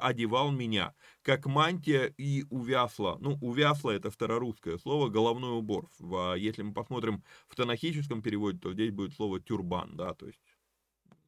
одевал 0.00 0.50
меня, 0.50 0.94
как 1.20 1.44
мантия 1.44 2.06
и 2.16 2.44
увясла. 2.48 3.18
Ну, 3.20 3.36
увясла 3.42 3.90
это 3.90 4.10
старорусское 4.10 4.78
слово, 4.78 5.10
головной 5.10 5.58
убор. 5.58 5.90
Если 6.38 6.62
мы 6.62 6.72
посмотрим 6.72 7.22
в 7.48 7.54
тонахическом 7.54 8.22
переводе, 8.22 8.58
то 8.58 8.72
здесь 8.72 8.92
будет 8.92 9.12
слово 9.12 9.40
тюрбан, 9.40 9.94
да, 9.94 10.14
то 10.14 10.26
есть 10.26 10.40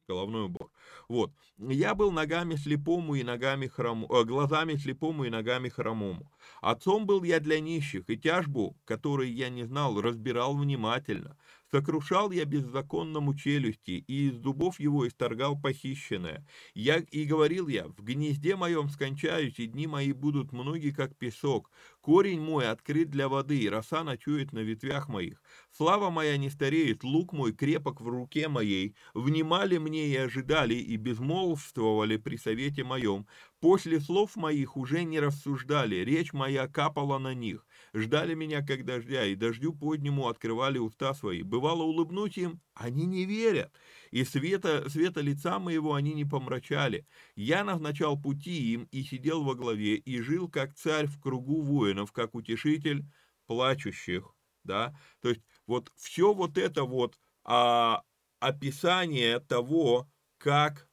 головной 0.07 0.45
убор. 0.45 0.71
Вот. 1.07 1.31
Я 1.57 1.95
был 1.95 2.11
ногами 2.11 2.55
слепому 2.55 3.15
и 3.15 3.23
ногами 3.23 3.67
хрому, 3.67 4.07
э, 4.13 4.23
глазами 4.23 4.75
слепому 4.75 5.25
и 5.25 5.29
ногами 5.29 5.69
хромому. 5.69 6.31
Отцом 6.61 7.05
был 7.05 7.23
я 7.23 7.39
для 7.39 7.59
нищих, 7.59 8.09
и 8.09 8.17
тяжбу, 8.17 8.77
которой 8.85 9.29
я 9.31 9.49
не 9.49 9.63
знал, 9.65 10.01
разбирал 10.01 10.55
внимательно. 10.55 11.37
Сокрушал 11.73 12.29
я 12.29 12.45
беззаконному 12.45 13.33
челюсти, 13.33 14.05
и 14.05 14.27
из 14.27 14.35
зубов 14.35 14.79
его 14.79 15.07
исторгал 15.07 15.59
похищенное. 15.59 16.45
Я 16.75 16.97
и 16.97 17.25
говорил 17.25 17.67
я, 17.67 17.87
в 17.87 18.03
гнезде 18.03 18.55
моем 18.55 18.89
скончаюсь, 18.89 19.57
и 19.57 19.65
дни 19.65 19.87
мои 19.87 20.11
будут 20.11 20.51
многие, 20.51 20.91
как 20.91 21.17
песок. 21.17 21.71
Корень 21.99 22.41
мой 22.41 22.69
открыт 22.69 23.09
для 23.09 23.27
воды, 23.27 23.57
и 23.57 23.69
роса 23.69 24.03
ночует 24.03 24.53
на 24.53 24.59
ветвях 24.59 25.09
моих. 25.09 25.41
Слава 25.75 26.11
моя 26.11 26.37
не 26.37 26.51
стареет, 26.51 27.03
лук 27.03 27.33
мой 27.33 27.53
крепок 27.53 28.01
в 28.01 28.07
руке 28.07 28.49
моей. 28.49 28.95
Внимали 29.15 29.79
мне 29.79 30.09
и 30.09 30.15
ожидали, 30.15 30.75
и 30.75 30.95
безмолвствовали 30.95 32.17
при 32.17 32.35
совете 32.37 32.83
моем. 32.83 33.25
После 33.59 33.99
слов 33.99 34.35
моих 34.35 34.77
уже 34.77 35.05
не 35.05 35.19
рассуждали, 35.19 35.95
речь 35.95 36.33
моя 36.33 36.67
капала 36.67 37.17
на 37.17 37.33
них. 37.33 37.65
Ждали 37.93 38.33
меня, 38.33 38.65
как 38.65 38.85
дождя, 38.85 39.23
и 39.25 39.35
дождю 39.35 39.71
поднему 39.71 40.27
открывали 40.27 40.79
уста 40.79 41.13
свои. 41.13 41.43
Бывало 41.43 41.83
улыбнуть 41.83 42.37
им, 42.37 42.59
они 42.73 43.05
не 43.05 43.25
верят, 43.25 43.71
и 44.09 44.23
света, 44.23 44.89
света 44.89 45.21
лица 45.21 45.59
моего 45.59 45.93
они 45.93 46.13
не 46.13 46.25
помрачали. 46.25 47.05
Я 47.35 47.63
назначал 47.63 48.19
пути 48.19 48.73
им, 48.73 48.87
и 48.91 49.03
сидел 49.03 49.43
во 49.43 49.53
главе, 49.53 49.95
и 49.95 50.21
жил, 50.21 50.49
как 50.49 50.73
царь 50.73 51.05
в 51.05 51.19
кругу 51.21 51.61
воинов, 51.61 52.11
как 52.11 52.33
утешитель 52.33 53.05
плачущих. 53.45 54.35
Да? 54.63 54.97
То 55.21 55.29
есть 55.29 55.41
вот 55.67 55.91
все 55.95 56.33
вот 56.33 56.57
это 56.57 56.85
вот 56.85 57.19
а, 57.43 58.01
описание 58.39 59.39
того, 59.39 60.09
как 60.39 60.89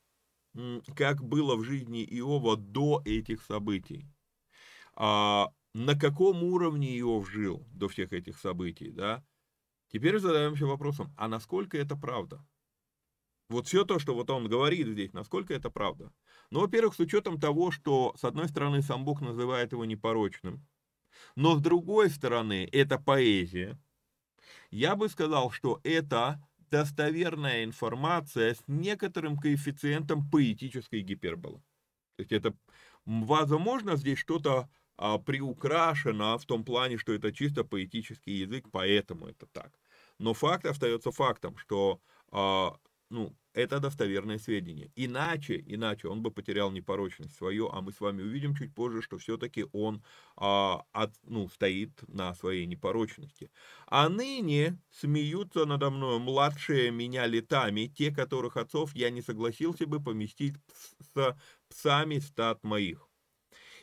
как 0.97 1.23
было 1.23 1.55
в 1.57 1.63
жизни 1.63 2.05
Иова 2.05 2.57
до 2.57 3.03
этих 3.05 3.43
событий. 3.43 4.07
А, 4.95 5.53
на 5.75 5.99
каком 5.99 6.43
уровне 6.43 6.99
Иов 6.99 7.31
жил 7.31 7.67
до 7.73 7.89
всех 7.89 8.13
этих 8.13 8.39
событий, 8.39 8.91
да? 8.91 9.25
Теперь 9.93 10.19
задаемся 10.19 10.67
вопросом, 10.67 11.13
а 11.17 11.29
насколько 11.29 11.77
это 11.77 11.97
правда? 11.97 12.45
Вот 13.49 13.67
все 13.67 13.85
то, 13.85 13.99
что 13.99 14.15
вот 14.15 14.31
он 14.31 14.49
говорит 14.49 14.87
здесь, 14.87 15.13
насколько 15.13 15.53
это 15.53 15.71
правда? 15.71 16.13
Ну, 16.51 16.61
во-первых, 16.61 16.95
с 16.95 17.01
учетом 17.01 17.41
того, 17.41 17.73
что, 17.73 18.15
с 18.17 18.23
одной 18.25 18.49
стороны, 18.49 18.83
сам 18.83 19.05
Бог 19.05 19.21
называет 19.21 19.73
его 19.73 19.85
непорочным, 19.85 20.65
но 21.35 21.57
с 21.57 21.61
другой 21.61 22.11
стороны, 22.11 22.69
это 22.71 22.99
поэзия. 22.99 23.77
Я 24.71 24.95
бы 24.95 25.09
сказал, 25.09 25.51
что 25.51 25.81
это 25.83 26.41
достоверная 26.71 27.65
информация 27.65 28.55
с 28.55 28.63
некоторым 28.69 29.37
коэффициентом 29.37 30.31
поэтической 30.31 31.01
гиперболы. 31.01 31.59
То 32.17 32.23
есть 32.23 32.33
это, 32.33 32.55
возможно, 33.05 33.97
здесь 33.97 34.19
что-то 34.19 34.69
а, 35.01 35.19
приукрашено 35.19 36.37
в 36.39 36.45
том 36.45 36.63
плане, 36.65 36.99
что 36.99 37.15
это 37.15 37.33
чисто 37.33 37.65
поэтический 37.65 38.33
язык, 38.43 38.67
поэтому 38.71 39.27
это 39.29 39.47
так. 39.47 39.73
Но 40.19 40.35
факт 40.35 40.67
остается 40.67 41.11
фактом, 41.11 41.57
что 41.57 42.01
а, 42.31 42.77
ну, 43.09 43.35
это 43.55 43.81
достоверное 43.81 44.39
сведение. 44.39 44.93
Иначе, 44.95 45.63
иначе 45.67 46.09
он 46.09 46.23
бы 46.23 46.31
потерял 46.31 46.71
непорочность 46.71 47.35
свою, 47.35 47.71
а 47.71 47.81
мы 47.81 47.93
с 47.93 48.01
вами 48.01 48.23
увидим 48.23 48.55
чуть 48.55 48.75
позже, 48.75 49.01
что 49.01 49.17
все-таки 49.17 49.65
он 49.73 50.05
а, 50.37 50.85
от, 50.93 51.15
ну, 51.23 51.49
стоит 51.49 51.93
на 52.07 52.35
своей 52.35 52.67
непорочности. 52.67 53.51
А 53.87 54.11
ныне 54.11 54.83
смеются 54.91 55.65
надо 55.65 55.89
мной 55.91 56.19
младшие 56.19 56.91
меня 56.91 57.27
летами, 57.27 57.87
те, 57.87 58.15
которых 58.15 58.59
отцов 58.59 58.95
я 58.95 59.09
не 59.11 59.23
согласился 59.23 59.87
бы 59.87 60.03
поместить 60.03 60.57
с 61.15 61.37
псами 61.71 62.19
стат 62.19 62.63
моих. 62.65 63.10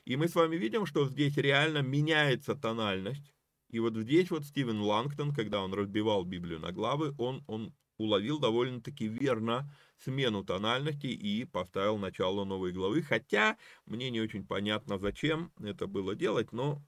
И 0.07 0.15
мы 0.15 0.29
с 0.29 0.35
вами 0.35 0.55
видим, 0.55 0.85
что 0.85 1.05
здесь 1.09 1.35
реально 1.35 1.79
меняется 1.79 2.55
тональность. 2.55 3.33
И 3.69 3.79
вот 3.79 3.97
здесь 3.97 4.31
вот 4.31 4.45
Стивен 4.45 4.79
Лангтон, 4.79 5.33
когда 5.33 5.61
он 5.61 5.73
разбивал 5.73 6.23
Библию 6.23 6.61
на 6.61 6.71
главы, 6.71 7.13
он, 7.17 7.43
он 7.45 7.75
уловил 7.97 8.39
довольно-таки 8.39 9.05
верно 9.05 9.69
смену 9.97 10.45
тональности 10.45 11.07
и 11.07 11.43
поставил 11.43 11.97
начало 11.97 12.45
новой 12.45 12.71
главы. 12.71 13.01
Хотя 13.01 13.57
мне 13.85 14.09
не 14.09 14.21
очень 14.21 14.47
понятно, 14.47 14.97
зачем 14.97 15.51
это 15.59 15.87
было 15.87 16.15
делать, 16.15 16.53
но 16.53 16.81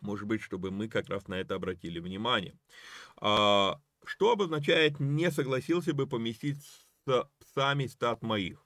может 0.00 0.26
быть, 0.26 0.40
чтобы 0.40 0.70
мы 0.70 0.88
как 0.88 1.10
раз 1.10 1.28
на 1.28 1.34
это 1.34 1.56
обратили 1.56 1.98
внимание. 1.98 2.58
А, 3.18 3.78
что 4.06 4.32
обозначает 4.32 5.00
«не 5.00 5.30
согласился 5.30 5.92
бы 5.92 6.06
поместить 6.06 6.64
с 7.04 7.28
псами 7.40 7.86
стат 7.88 8.22
моих»? 8.22 8.65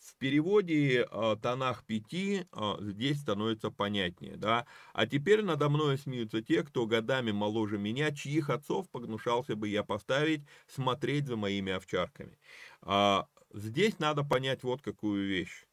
В 0.00 0.16
переводе 0.16 1.02
э, 1.02 1.36
тонах 1.42 1.84
пяти 1.84 2.46
э, 2.50 2.76
здесь 2.80 3.20
становится 3.20 3.70
понятнее, 3.70 4.36
да. 4.36 4.66
А 4.94 5.06
теперь 5.06 5.42
надо 5.42 5.68
мной 5.68 5.98
смеются 5.98 6.40
те, 6.40 6.62
кто 6.62 6.86
годами 6.86 7.32
моложе 7.32 7.76
меня, 7.76 8.10
чьих 8.10 8.48
отцов 8.48 8.88
погнушался 8.90 9.56
бы 9.56 9.68
я 9.68 9.84
поставить 9.84 10.40
смотреть 10.66 11.26
за 11.26 11.36
моими 11.36 11.72
овчарками. 11.72 12.38
А, 12.80 13.28
здесь 13.52 13.98
надо 13.98 14.24
понять 14.24 14.62
вот 14.62 14.80
какую 14.80 15.28
вещь. 15.28 15.66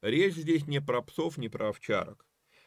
Речь 0.00 0.34
здесь 0.34 0.68
не 0.68 0.80
про 0.80 1.02
псов, 1.02 1.36
не 1.36 1.48
про 1.48 1.70
овчарок. 1.70 2.24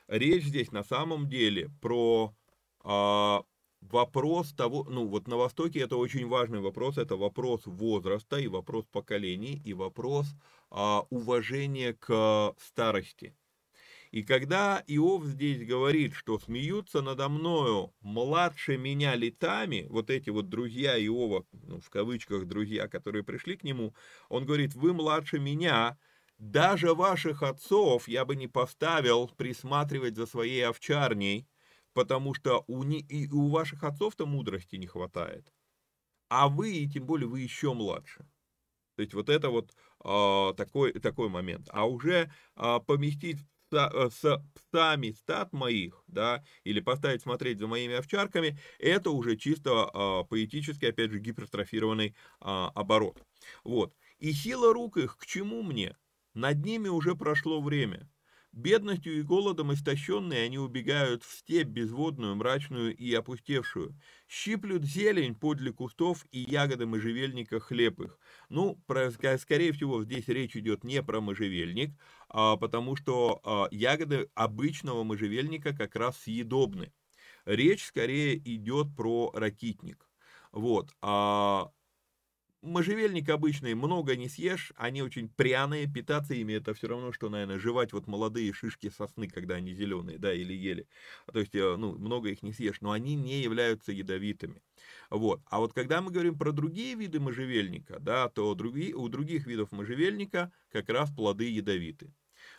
Речь 0.08 0.44
здесь 0.44 0.74
на 0.74 0.84
самом 0.84 1.30
деле 1.30 1.72
про 1.82 2.36
а, 2.84 3.44
вопрос 3.90 4.54
того, 4.54 4.84
ну 4.84 5.08
вот 5.08 5.28
на 5.28 5.38
Востоке 5.38 5.80
это 5.80 5.98
очень 5.98 6.28
важный 6.28 6.60
вопрос, 6.60 6.98
это 6.98 7.16
вопрос 7.16 7.62
возраста 7.66 8.38
и 8.38 8.48
вопрос 8.48 8.86
поколений, 8.92 9.62
и 9.64 9.74
вопрос 9.74 10.28
а, 10.78 11.08
уважения 11.10 11.94
к 11.94 12.54
старости. 12.60 13.34
И 14.12 14.24
когда 14.24 14.84
Иов 14.88 15.24
здесь 15.24 15.66
говорит, 15.66 16.14
что 16.14 16.38
смеются 16.38 17.02
надо 17.02 17.30
мною 17.30 17.94
младше 18.02 18.78
меня 18.78 19.16
летами, 19.16 19.88
вот 19.90 20.10
эти 20.10 20.30
вот 20.32 20.50
друзья 20.50 20.98
Иова, 20.98 21.46
ну, 21.54 21.80
в 21.80 21.90
кавычках 21.90 22.46
друзья, 22.46 22.90
которые 22.90 23.24
пришли 23.24 23.56
к 23.56 23.64
нему, 23.64 23.96
он 24.28 24.46
говорит, 24.46 24.76
вы 24.76 24.94
младше 24.94 25.40
меня, 25.40 25.98
даже 26.40 26.94
ваших 26.94 27.42
отцов 27.42 28.10
я 28.10 28.26
бы 28.26 28.36
не 28.36 28.50
поставил 28.50 29.30
присматривать 29.30 30.18
за 30.18 30.26
своей 30.26 30.68
овчарней, 30.68 31.48
потому 31.94 32.34
что 32.34 32.66
у, 32.68 32.84
не, 32.84 33.00
и 33.00 33.32
у 33.32 33.48
ваших 33.48 33.86
отцов-то 33.86 34.26
мудрости 34.26 34.76
не 34.76 34.88
хватает. 34.88 35.54
А 36.28 36.50
вы, 36.50 36.74
и 36.74 36.90
тем 36.90 37.06
более 37.06 37.30
вы 37.30 37.40
еще 37.40 37.74
младше. 37.74 38.28
То 38.96 39.02
есть 39.02 39.14
вот 39.14 39.30
это 39.30 39.50
вот 39.50 39.74
такой, 40.56 40.94
такой 40.94 41.30
момент. 41.30 41.68
А 41.72 41.88
уже 41.88 42.32
э, 42.56 42.80
поместить 42.86 43.40
с, 43.72 44.12
с 44.22 44.44
псами 44.54 45.12
стат 45.12 45.52
моих, 45.54 46.04
да, 46.08 46.44
или 46.64 46.80
поставить 46.80 47.22
смотреть 47.22 47.60
за 47.60 47.68
моими 47.68 47.96
овчарками, 47.96 48.58
это 48.80 49.12
уже 49.12 49.36
чисто 49.36 49.90
э, 49.94 50.24
поэтический, 50.30 50.88
опять 50.88 51.12
же, 51.12 51.20
гипертрофированный 51.20 52.10
э, 52.10 52.14
оборот. 52.42 53.22
Вот. 53.64 53.96
И 54.20 54.32
сила 54.32 54.74
рук 54.74 54.98
их 54.98 55.18
к 55.18 55.26
чему 55.26 55.62
мне? 55.64 55.98
Над 56.34 56.64
ними 56.64 56.88
уже 56.90 57.16
прошло 57.16 57.62
время. 57.62 58.10
Бедностью 58.56 59.20
и 59.20 59.22
голодом 59.22 59.74
истощенные 59.74 60.46
они 60.46 60.58
убегают 60.58 61.26
в 61.26 61.32
степь 61.40 61.68
безводную, 61.68 62.38
мрачную 62.38 62.96
и 62.96 63.14
опустевшую. 63.14 64.00
Щиплют 64.30 64.86
зелень 64.86 65.36
подле 65.36 65.74
кустов 65.74 66.26
и 66.32 66.40
ягоды 66.40 66.86
можжевельника 66.86 67.60
хлеб 67.60 68.00
их. 68.00 68.18
Ну, 68.48 68.82
про, 68.88 69.12
скорее 69.12 69.74
всего, 69.74 70.06
здесь 70.06 70.30
речь 70.30 70.56
идет 70.56 70.86
не 70.86 71.04
про 71.04 71.20
можжевельник, 71.20 72.00
а, 72.30 72.56
потому 72.56 72.96
что 72.96 73.42
а, 73.44 73.68
ягоды 73.72 74.30
обычного 74.36 75.04
можжевельника 75.04 75.76
как 75.76 75.98
раз 75.98 76.18
съедобны. 76.20 76.94
Речь 77.44 77.84
скорее 77.84 78.38
идет 78.38 78.96
про 78.96 79.32
ракитник. 79.34 80.10
Вот. 80.54 80.96
А 81.02 81.72
можжевельник 82.66 83.30
обычный 83.30 83.76
много 83.76 84.16
не 84.16 84.28
съешь, 84.28 84.74
они 84.76 85.02
очень 85.02 85.30
пряные, 85.30 85.88
питаться 85.88 86.34
ими 86.34 86.54
это 86.54 86.74
все 86.74 86.88
равно, 86.88 87.12
что, 87.12 87.30
наверное, 87.30 87.60
жевать 87.60 87.94
вот 87.94 88.08
молодые 88.08 88.52
шишки 88.54 88.90
сосны, 88.90 89.28
когда 89.28 89.56
они 89.56 89.74
зеленые, 89.74 90.18
да, 90.18 90.34
или 90.34 90.54
ели. 90.54 90.88
То 91.32 91.40
есть, 91.40 91.56
э, 91.56 91.76
ну, 91.78 91.98
много 91.98 92.30
их 92.30 92.44
не 92.44 92.54
съешь, 92.54 92.82
но 92.82 92.92
они 92.92 93.16
не 93.16 93.42
являются 93.42 93.92
ядовитыми. 93.92 94.62
Вот. 95.10 95.42
А 95.46 95.60
вот 95.60 95.74
когда 95.74 96.02
мы 96.02 96.12
говорим 96.12 96.38
про 96.38 96.52
другие 96.52 96.96
виды 96.96 97.20
можжевельника, 97.20 98.00
да, 98.00 98.30
то 98.30 98.54
другие, 98.56 98.94
у 98.96 99.08
других 99.10 99.46
видов 99.48 99.72
можжевельника 99.72 100.52
как 100.72 100.90
раз 100.90 101.12
плоды 101.12 101.50
ядовиты. 101.50 102.14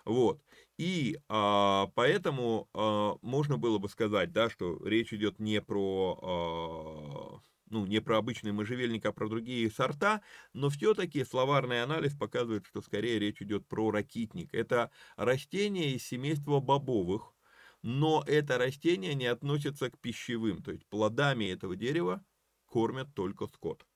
Вот. 0.05 0.43
И 0.79 1.19
а, 1.29 1.89
поэтому 1.95 2.69
а, 2.75 3.17
можно 3.23 3.59
было 3.59 3.79
бы 3.79 3.89
сказать, 3.89 4.33
да, 4.33 4.51
что 4.51 4.79
речь 4.85 5.13
идет 5.13 5.39
не 5.39 5.61
про 5.61 6.19
а, 6.23 7.41
ну, 7.71 7.87
не 7.87 8.01
про 8.01 8.19
обычный 8.19 8.53
можжевельник, 8.53 9.05
а 9.07 9.13
про 9.13 9.29
другие 9.29 9.71
сорта, 9.71 10.23
но 10.53 10.71
все-таки 10.71 11.25
словарный 11.25 11.83
анализ 11.83 12.15
показывает, 12.17 12.67
что 12.67 12.81
скорее 12.83 13.19
речь 13.19 13.43
идет 13.43 13.67
про 13.69 13.91
ракитник. 13.91 14.55
Это 14.55 14.91
растение 15.17 15.95
из 15.95 16.07
семейства 16.07 16.61
бобовых, 16.61 17.35
но 17.83 18.23
это 18.27 18.59
растение 18.59 19.15
не 19.15 19.27
относится 19.27 19.91
к 19.91 19.99
пищевым, 19.99 20.63
то 20.63 20.73
есть 20.73 20.87
плодами 20.89 21.47
этого 21.47 21.77
дерева 21.77 22.25
кормят 22.67 23.15
только 23.15 23.47
скот. 23.47 23.87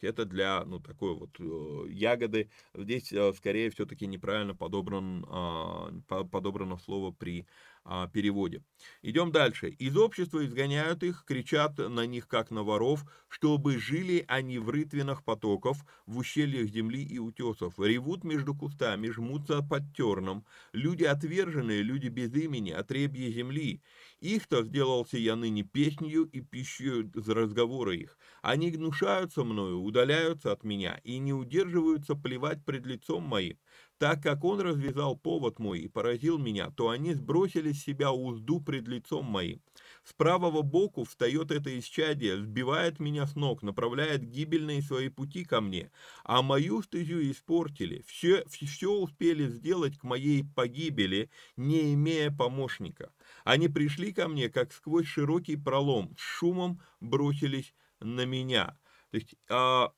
Это 0.00 0.24
для, 0.24 0.64
ну, 0.64 0.80
такой 0.80 1.14
вот 1.14 1.30
э, 1.38 1.90
ягоды. 1.90 2.50
Здесь, 2.74 3.12
э, 3.12 3.32
скорее, 3.34 3.70
все-таки 3.70 4.06
неправильно 4.06 4.54
подобран, 4.54 5.24
э, 5.28 6.24
подобрано 6.30 6.78
слово 6.78 7.10
при 7.10 7.46
а, 7.90 8.06
переводе. 8.06 8.62
Идем 9.00 9.32
дальше. 9.32 9.70
Из 9.70 9.96
общества 9.96 10.44
изгоняют 10.44 11.02
их, 11.02 11.24
кричат 11.26 11.78
на 11.78 12.04
них, 12.04 12.28
как 12.28 12.50
на 12.50 12.62
воров, 12.62 13.06
чтобы 13.28 13.78
жили 13.78 14.26
они 14.28 14.58
в 14.58 14.68
рытвинах 14.68 15.24
потоков, 15.24 15.86
в 16.04 16.18
ущельях 16.18 16.68
земли 16.68 17.02
и 17.02 17.18
утесов. 17.18 17.78
Ревут 17.78 18.24
между 18.24 18.54
кустами, 18.54 19.08
жмутся 19.08 19.62
под 19.62 19.96
терном. 19.96 20.44
Люди 20.72 21.04
отверженные, 21.04 21.82
люди 21.82 22.08
без 22.08 22.34
имени, 22.34 22.72
отребье 22.72 23.32
земли. 23.32 23.80
Их-то 24.20 24.62
сделался 24.64 25.16
я 25.18 25.34
ныне 25.36 25.62
песнью 25.64 26.24
и 26.24 26.40
пищей 26.40 27.10
за 27.14 27.34
разговоры 27.34 27.96
их. 27.96 28.18
Они 28.42 28.70
гнушаются 28.70 29.44
мною, 29.44 29.80
удаляются 29.80 30.52
от 30.52 30.62
меня 30.64 31.00
и 31.04 31.18
не 31.18 31.32
удерживаются 31.32 32.14
плевать 32.14 32.64
пред 32.64 32.86
лицом 32.86 33.24
моим. 33.24 33.58
Так 33.98 34.22
как 34.22 34.44
он 34.44 34.60
развязал 34.60 35.16
повод 35.16 35.58
мой 35.58 35.80
и 35.80 35.88
поразил 35.88 36.38
меня, 36.38 36.70
то 36.70 36.90
они 36.90 37.14
сбросили 37.14 37.72
с 37.72 37.82
себя 37.82 38.12
узду 38.12 38.60
пред 38.60 38.86
лицом 38.86 39.24
моим. 39.24 39.60
С 40.04 40.12
правого 40.12 40.62
боку 40.62 41.02
встает 41.02 41.50
это 41.50 41.76
исчадие, 41.78 42.38
сбивает 42.38 43.00
меня 43.00 43.26
с 43.26 43.34
ног, 43.34 43.62
направляет 43.62 44.22
гибельные 44.22 44.82
свои 44.82 45.08
пути 45.08 45.44
ко 45.44 45.60
мне, 45.60 45.90
а 46.22 46.42
мою 46.42 46.80
стезю 46.82 47.20
испортили, 47.28 48.04
все, 48.06 48.44
все 48.46 48.90
успели 48.90 49.48
сделать 49.48 49.98
к 49.98 50.04
моей 50.04 50.44
погибели, 50.44 51.28
не 51.56 51.92
имея 51.94 52.30
помощника. 52.30 53.12
Они 53.44 53.68
пришли 53.68 54.12
ко 54.12 54.28
мне, 54.28 54.48
как 54.48 54.72
сквозь 54.72 55.06
широкий 55.06 55.56
пролом, 55.56 56.14
с 56.16 56.20
шумом 56.20 56.80
бросились 57.00 57.74
на 58.00 58.24
меня. 58.24 58.78
То 59.10 59.16
есть, 59.16 59.34
а, 59.48 59.92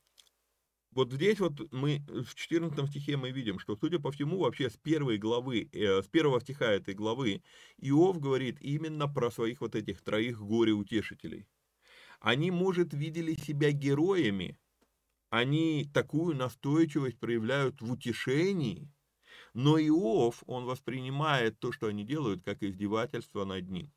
вот 0.91 1.11
здесь 1.13 1.39
вот 1.39 1.71
мы 1.71 2.03
в 2.07 2.35
14 2.35 2.89
стихе 2.89 3.17
мы 3.17 3.31
видим, 3.31 3.59
что, 3.59 3.75
судя 3.75 3.99
по 3.99 4.11
всему, 4.11 4.39
вообще 4.39 4.69
с 4.69 4.77
первой 4.77 5.17
главы, 5.17 5.69
э, 5.71 6.01
с 6.01 6.07
первого 6.07 6.41
стиха 6.41 6.65
этой 6.71 6.93
главы, 6.93 7.43
Иов 7.77 8.19
говорит 8.19 8.57
именно 8.61 9.07
про 9.07 9.31
своих 9.31 9.61
вот 9.61 9.75
этих 9.75 10.01
троих 10.01 10.41
горе-утешителей. 10.41 11.47
Они, 12.19 12.51
может, 12.51 12.93
видели 12.93 13.33
себя 13.33 13.71
героями, 13.71 14.57
они 15.29 15.89
такую 15.93 16.35
настойчивость 16.35 17.19
проявляют 17.19 17.81
в 17.81 17.91
утешении, 17.91 18.91
но 19.53 19.79
Иов, 19.79 20.43
он 20.45 20.65
воспринимает 20.65 21.59
то, 21.59 21.71
что 21.71 21.87
они 21.87 22.03
делают, 22.03 22.43
как 22.43 22.63
издевательство 22.63 23.45
над 23.45 23.69
ним. 23.69 23.91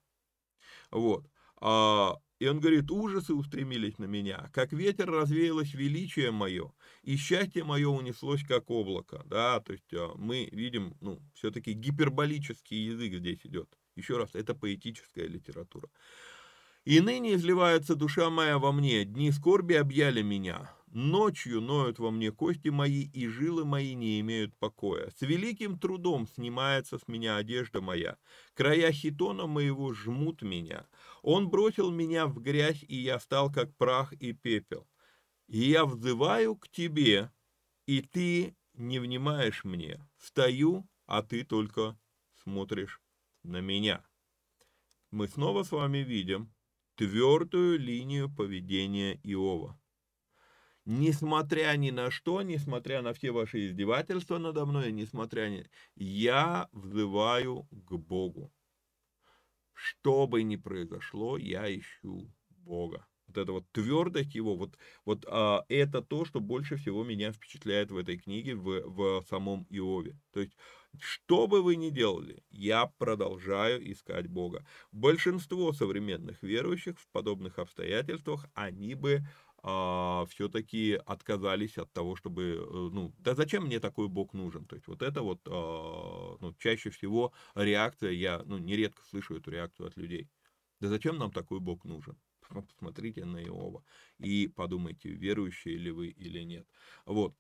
Вот. 0.90 1.26
А, 1.57 2.16
и 2.39 2.49
он 2.49 2.61
говорит, 2.61 2.91
ужасы 2.91 3.32
устремились 3.35 3.99
на 3.99 4.05
меня, 4.05 4.51
как 4.53 4.72
ветер 4.72 5.11
развеялось 5.11 5.74
величие 5.74 6.30
мое, 6.30 6.72
и 7.03 7.16
счастье 7.16 7.64
мое 7.64 7.89
унеслось, 7.89 8.43
как 8.43 8.70
облако. 8.70 9.22
Да, 9.26 9.61
то 9.61 9.72
есть 9.72 9.93
а, 9.95 10.12
мы 10.16 10.49
видим, 10.53 10.97
ну, 11.01 11.20
все-таки 11.35 11.72
гиперболический 11.72 12.87
язык 12.87 13.14
здесь 13.14 13.41
идет. 13.45 13.68
Еще 13.97 14.16
раз, 14.16 14.35
это 14.35 14.55
поэтическая 14.55 15.26
литература. 15.26 15.89
И 16.85 17.01
ныне 17.01 17.35
изливается 17.35 17.95
душа 17.95 18.28
моя 18.28 18.59
во 18.59 18.72
мне, 18.72 19.05
дни 19.05 19.30
скорби 19.30 19.74
объяли 19.74 20.22
меня, 20.22 20.74
Ночью 20.95 21.61
ноют 21.61 21.99
во 21.99 22.12
мне 22.12 22.30
кости 22.30 22.68
мои, 22.68 23.03
и 23.03 23.26
жилы 23.26 23.64
мои 23.64 23.95
не 23.95 24.20
имеют 24.20 24.57
покоя. 24.59 25.11
С 25.11 25.22
великим 25.22 25.76
трудом 25.76 26.28
снимается 26.28 27.01
с 27.01 27.09
меня 27.09 27.36
одежда 27.36 27.80
моя. 27.80 28.16
Края 28.55 28.92
хитона 28.92 29.49
моего 29.49 29.92
жмут 29.92 30.42
меня. 30.42 30.86
Он 31.22 31.49
бросил 31.49 31.90
меня 31.90 32.28
в 32.28 32.40
грязь, 32.40 32.84
и 32.86 32.95
я 32.95 33.18
стал 33.18 33.51
как 33.51 33.76
прах 33.76 34.12
и 34.12 34.32
пепел. 34.32 34.86
И 35.49 35.59
я 35.59 35.84
взываю 35.84 36.55
к 36.55 36.68
тебе, 36.68 37.32
и 37.86 38.01
ты 38.01 38.57
не 38.74 39.01
внимаешь 39.01 39.64
мне. 39.64 40.01
Стою, 40.18 40.88
а 41.07 41.24
ты 41.24 41.42
только 41.42 41.99
смотришь 42.45 43.01
на 43.42 43.61
меня. 43.61 44.07
Мы 45.11 45.26
снова 45.26 45.64
с 45.64 45.72
вами 45.72 45.99
видим 45.99 46.55
твердую 46.95 47.80
линию 47.80 48.32
поведения 48.32 49.18
Иова. 49.24 49.76
Несмотря 50.87 51.74
ни 51.76 51.91
на 51.91 52.11
что, 52.11 52.43
несмотря 52.43 53.01
на 53.01 53.14
все 53.14 53.30
ваши 53.30 53.66
издевательства 53.66 54.39
надо 54.39 54.66
мной, 54.66 54.93
несмотря 54.93 55.49
ни... 55.49 55.66
Я 55.95 56.68
взываю 56.72 57.66
к 57.70 57.97
Богу. 57.97 58.53
Что 59.72 60.26
бы 60.26 60.43
ни 60.43 60.57
произошло, 60.57 61.39
я 61.39 61.74
ищу 61.74 62.30
Бога 62.51 63.07
вот 63.26 63.39
эта 63.39 63.53
вот 63.53 63.64
твердость 63.72 64.35
его, 64.35 64.57
вот, 64.57 64.76
вот 65.05 65.24
а, 65.28 65.64
это 65.68 66.03
то, 66.03 66.24
что 66.24 66.41
больше 66.41 66.76
всего 66.76 67.05
меня 67.05 67.32
впечатляет 67.32 67.91
в 67.91 67.97
этой 67.97 68.18
книге, 68.18 68.55
в, 68.55 68.82
в 68.87 69.24
самом 69.28 69.66
Иове. 69.70 70.18
То 70.32 70.41
есть, 70.41 70.57
что 71.01 71.47
бы 71.47 71.62
вы 71.62 71.76
ни 71.76 71.91
делали, 71.91 72.43
я 72.51 72.87
продолжаю 72.99 73.91
искать 73.91 74.28
Бога. 74.28 74.64
Большинство 74.93 75.72
современных 75.72 76.43
верующих 76.43 76.99
в 76.99 77.09
подобных 77.09 77.59
обстоятельствах, 77.59 78.47
они 78.55 78.95
бы 78.95 79.26
а, 79.67 80.27
все-таки 80.27 81.01
отказались 81.07 81.79
от 81.79 81.91
того, 81.93 82.17
чтобы, 82.17 82.43
э, 82.43 82.91
ну, 82.93 83.15
да 83.19 83.35
зачем 83.35 83.65
мне 83.65 83.81
такой 83.81 84.09
Бог 84.09 84.35
нужен? 84.35 84.67
То 84.67 84.77
есть 84.77 84.87
вот 84.89 85.01
это 85.01 85.23
вот, 85.23 85.41
а, 85.47 86.37
ну, 86.39 86.55
чаще 86.59 86.91
всего 86.91 87.33
реакция, 87.55 88.11
я, 88.11 88.43
ну, 88.45 88.59
нередко 88.59 89.03
слышу 89.09 89.37
эту 89.37 89.51
реакцию 89.51 89.89
от 89.89 89.97
людей. 89.97 90.29
Да 90.81 90.89
зачем 90.89 91.17
нам 91.17 91.33
такой 91.33 91.61
Бог 91.61 91.87
нужен? 91.87 92.19
посмотрите 92.69 93.25
на 93.25 93.43
Иова 93.43 93.83
и 94.19 94.49
подумайте, 94.49 95.09
верующие 95.09 95.79
ли 95.79 95.91
вы 95.91 96.09
или 96.09 96.41
нет. 96.41 96.69
Вот. 97.07 97.35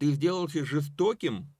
Ты 0.00 0.10
сделался 0.10 0.64
жестоким 0.64 1.54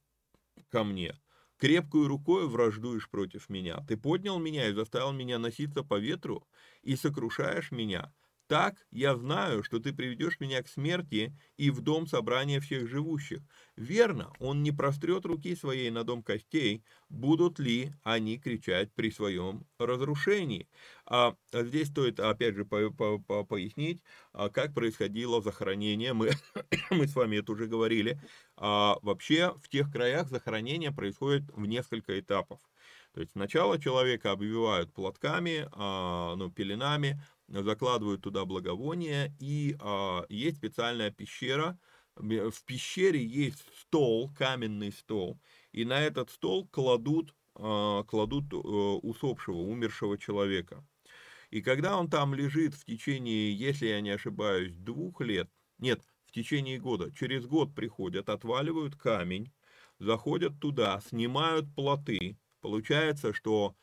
ко 0.70 0.82
мне, 0.82 1.20
крепкую 1.56 2.08
рукой 2.08 2.48
враждуешь 2.48 3.08
против 3.08 3.48
меня. 3.48 3.78
Ты 3.86 3.96
поднял 3.96 4.40
меня 4.40 4.68
и 4.68 4.72
заставил 4.72 5.12
меня 5.12 5.38
носиться 5.38 5.84
по 5.84 6.00
ветру 6.00 6.48
и 6.82 6.96
сокрушаешь 6.96 7.70
меня. 7.70 8.12
Так 8.52 8.86
я 8.90 9.16
знаю, 9.16 9.64
что 9.64 9.78
ты 9.78 9.94
приведешь 9.94 10.38
меня 10.38 10.62
к 10.62 10.68
смерти 10.68 11.34
и 11.56 11.70
в 11.70 11.80
дом 11.80 12.06
собрания 12.06 12.60
всех 12.60 12.86
живущих. 12.86 13.40
Верно, 13.76 14.30
он 14.40 14.62
не 14.62 14.72
прострет 14.72 15.24
руки 15.24 15.56
своей 15.56 15.88
на 15.88 16.04
дом 16.04 16.22
костей, 16.22 16.84
будут 17.08 17.58
ли 17.58 17.94
они 18.02 18.36
кричать 18.36 18.92
при 18.92 19.10
своем 19.10 19.66
разрушении. 19.78 20.68
А 21.06 21.34
здесь 21.50 21.88
стоит, 21.88 22.20
опять 22.20 22.54
же, 22.54 22.66
по 22.66 22.90
по 22.90 23.18
по 23.18 23.42
пояснить, 23.42 24.02
а, 24.34 24.50
как 24.50 24.74
происходило 24.74 25.40
захоронение. 25.40 26.12
Мы, 26.12 26.32
мы 26.90 27.08
с 27.08 27.14
вами 27.14 27.36
это 27.36 27.52
уже 27.52 27.66
говорили. 27.66 28.20
А, 28.58 28.98
вообще, 29.00 29.54
в 29.62 29.70
тех 29.70 29.90
краях 29.90 30.28
захоронение 30.28 30.92
происходит 30.92 31.44
в 31.56 31.64
несколько 31.64 32.20
этапов. 32.20 32.60
То 33.14 33.20
есть 33.20 33.32
сначала 33.32 33.78
человека 33.78 34.30
обвивают 34.30 34.92
платками, 34.94 35.68
а, 35.72 36.34
ну, 36.36 36.50
пеленами, 36.50 37.22
закладывают 37.48 38.22
туда 38.22 38.44
благовония, 38.44 39.34
и 39.38 39.76
а, 39.80 40.24
есть 40.28 40.58
специальная 40.58 41.10
пещера. 41.10 41.78
В 42.14 42.64
пещере 42.66 43.24
есть 43.24 43.64
стол, 43.80 44.30
каменный 44.36 44.92
стол, 44.92 45.40
и 45.72 45.84
на 45.84 46.00
этот 46.00 46.30
стол 46.30 46.68
кладут, 46.68 47.34
а, 47.54 48.04
кладут 48.04 48.52
а, 48.52 48.56
усопшего, 48.56 49.56
умершего 49.56 50.18
человека. 50.18 50.84
И 51.50 51.60
когда 51.60 51.98
он 51.98 52.08
там 52.08 52.34
лежит 52.34 52.74
в 52.74 52.84
течение, 52.84 53.54
если 53.54 53.86
я 53.86 54.00
не 54.00 54.10
ошибаюсь, 54.10 54.74
двух 54.76 55.20
лет, 55.20 55.50
нет, 55.78 56.02
в 56.24 56.32
течение 56.32 56.78
года, 56.78 57.12
через 57.12 57.46
год 57.46 57.74
приходят, 57.74 58.30
отваливают 58.30 58.96
камень, 58.96 59.52
заходят 59.98 60.58
туда, 60.60 61.00
снимают 61.06 61.74
плоты, 61.74 62.38
получается, 62.62 63.34
что 63.34 63.76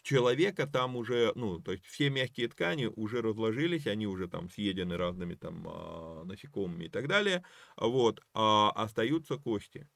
человека 0.00 0.66
там 0.66 0.96
уже, 0.96 1.32
ну, 1.34 1.60
то 1.60 1.72
есть 1.72 1.84
все 1.84 2.08
мягкие 2.08 2.48
ткани 2.48 2.86
уже 2.86 3.20
разложились, 3.20 3.86
они 3.86 4.06
уже 4.06 4.28
там 4.28 4.48
съедены 4.48 4.96
разными 4.96 5.34
там 5.34 5.66
а, 5.68 6.24
насекомыми 6.24 6.84
и 6.84 6.88
так 6.88 7.08
далее, 7.08 7.44
вот, 7.76 8.20
а 8.32 8.70
остаются 8.70 9.36
кости. 9.36 9.88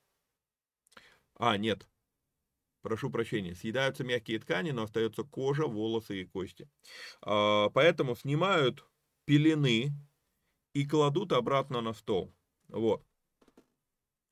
А, 1.38 1.56
нет, 1.56 1.88
прошу 2.82 3.10
прощения, 3.10 3.54
съедаются 3.54 4.04
мягкие 4.04 4.38
ткани, 4.38 4.70
но 4.70 4.84
остается 4.84 5.24
кожа, 5.24 5.66
волосы 5.66 6.22
и 6.22 6.24
кости. 6.24 6.68
А, 7.22 7.70
поэтому 7.70 8.14
снимают 8.14 8.86
пелены 9.24 9.92
и 10.72 10.86
кладут 10.86 11.32
обратно 11.32 11.80
на 11.80 11.94
стол. 11.94 12.34
Вот. 12.68 13.04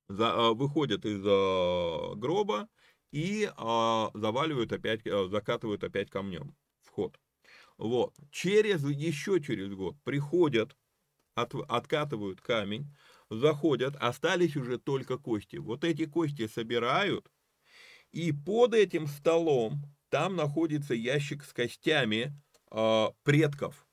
За, 0.09 0.33
а, 0.35 0.55
выходят 0.55 1.05
из 1.05 1.23
гроба, 1.23 2.69
и 3.15 3.49
а, 3.57 4.11
заваливают 4.13 4.73
опять, 4.73 5.07
а, 5.07 5.29
закатывают 5.29 5.85
опять 5.85 6.11
камнем 6.11 6.57
вход. 6.83 7.21
Вот. 7.79 8.13
Через, 8.33 8.83
еще 8.83 9.41
через 9.41 9.73
год 9.73 9.97
приходят, 10.03 10.77
от, 11.37 11.55
откатывают 11.69 12.41
камень, 12.41 12.93
заходят, 13.31 13.95
остались 14.01 14.57
уже 14.57 14.79
только 14.79 15.17
кости. 15.17 15.57
Вот 15.57 15.85
эти 15.85 16.07
кости 16.07 16.49
собирают, 16.49 17.31
и 18.11 18.33
под 18.33 18.75
этим 18.75 19.07
столом 19.07 19.85
там 20.09 20.35
находится 20.35 20.95
ящик 20.95 21.45
с 21.45 21.53
костями 21.53 22.37
э, 22.73 23.07
предков. 23.23 23.87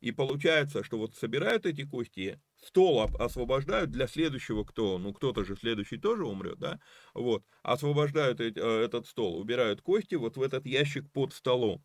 И 0.00 0.12
получается, 0.12 0.82
что 0.82 0.96
вот 0.96 1.14
собирают 1.14 1.66
эти 1.66 1.84
кости, 1.84 2.40
стол 2.66 3.02
освобождают 3.18 3.90
для 3.90 4.06
следующего, 4.06 4.64
кто, 4.64 4.98
ну 4.98 5.12
кто-то 5.14 5.44
же 5.44 5.56
следующий 5.56 5.98
тоже 5.98 6.26
умрет, 6.26 6.58
да, 6.58 6.80
вот, 7.14 7.44
освобождают 7.62 8.40
э, 8.40 8.50
этот 8.50 9.06
стол, 9.06 9.38
убирают 9.38 9.82
кости 9.82 10.14
вот 10.16 10.36
в 10.36 10.42
этот 10.42 10.66
ящик 10.66 11.10
под 11.12 11.32
столом. 11.32 11.84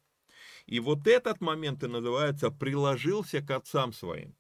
И 0.65 0.79
вот 0.79 1.07
этот 1.07 1.41
момент 1.41 1.83
и 1.83 1.87
называется 1.87 2.51
«приложился 2.51 3.41
к 3.41 3.51
отцам 3.51 3.93
своим». 3.93 4.35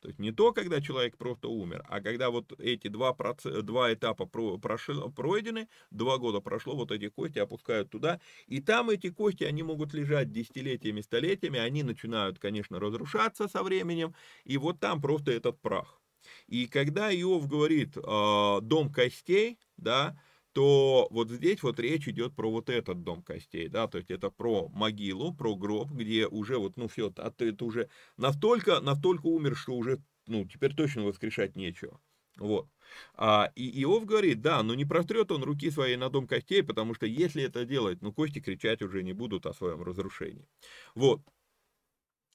То 0.00 0.08
есть 0.08 0.18
не 0.18 0.32
то, 0.32 0.52
когда 0.52 0.80
человек 0.80 1.16
просто 1.16 1.48
умер, 1.48 1.84
а 1.88 2.00
когда 2.00 2.30
вот 2.30 2.58
эти 2.58 2.88
два, 2.88 3.12
проц... 3.12 3.44
два 3.44 3.92
этапа 3.92 4.26
прошел, 4.26 5.12
пройдены, 5.12 5.68
два 5.90 6.18
года 6.18 6.40
прошло, 6.40 6.74
вот 6.74 6.90
эти 6.90 7.08
кости 7.08 7.38
опускают 7.38 7.90
туда, 7.90 8.20
и 8.46 8.60
там 8.60 8.90
эти 8.90 9.10
кости, 9.10 9.44
они 9.44 9.62
могут 9.62 9.92
лежать 9.92 10.32
десятилетиями, 10.32 11.02
столетиями, 11.02 11.58
они 11.58 11.82
начинают, 11.82 12.38
конечно, 12.38 12.80
разрушаться 12.80 13.46
со 13.46 13.62
временем, 13.62 14.14
и 14.44 14.56
вот 14.56 14.80
там 14.80 15.00
просто 15.02 15.32
этот 15.32 15.60
прах. 15.60 16.00
И 16.46 16.66
когда 16.66 17.10
Иов 17.14 17.46
говорит 17.46 17.96
э, 17.96 18.58
«дом 18.62 18.92
костей», 18.92 19.58
да, 19.76 20.18
то 20.52 21.06
вот 21.10 21.30
здесь 21.30 21.62
вот 21.62 21.78
речь 21.78 22.08
идет 22.08 22.34
про 22.34 22.50
вот 22.50 22.68
этот 22.70 23.02
дом 23.04 23.22
костей, 23.22 23.68
да, 23.68 23.86
то 23.86 23.98
есть 23.98 24.10
это 24.10 24.30
про 24.30 24.68
могилу, 24.68 25.32
про 25.34 25.54
гроб, 25.56 25.90
где 25.92 26.26
уже 26.26 26.58
вот, 26.58 26.76
ну 26.76 26.88
все, 26.88 27.12
а 27.18 27.32
это 27.38 27.64
уже 27.64 27.88
настолько, 28.16 28.80
настолько 28.80 29.26
умер, 29.26 29.56
что 29.56 29.74
уже, 29.74 30.02
ну, 30.26 30.44
теперь 30.46 30.74
точно 30.74 31.04
воскрешать 31.04 31.56
нечего. 31.56 32.00
Вот. 32.36 32.68
А, 33.14 33.52
и 33.54 33.82
Иов 33.82 34.06
говорит, 34.06 34.40
да, 34.40 34.62
но 34.62 34.74
не 34.74 34.84
прострет 34.84 35.30
он 35.30 35.42
руки 35.42 35.70
своей 35.70 35.96
на 35.96 36.08
дом 36.10 36.26
костей, 36.26 36.62
потому 36.62 36.94
что 36.94 37.06
если 37.06 37.42
это 37.42 37.64
делать, 37.64 38.02
ну, 38.02 38.12
кости 38.12 38.40
кричать 38.40 38.82
уже 38.82 39.02
не 39.02 39.12
будут 39.12 39.46
о 39.46 39.52
своем 39.52 39.82
разрушении. 39.82 40.48
Вот. 40.94 41.20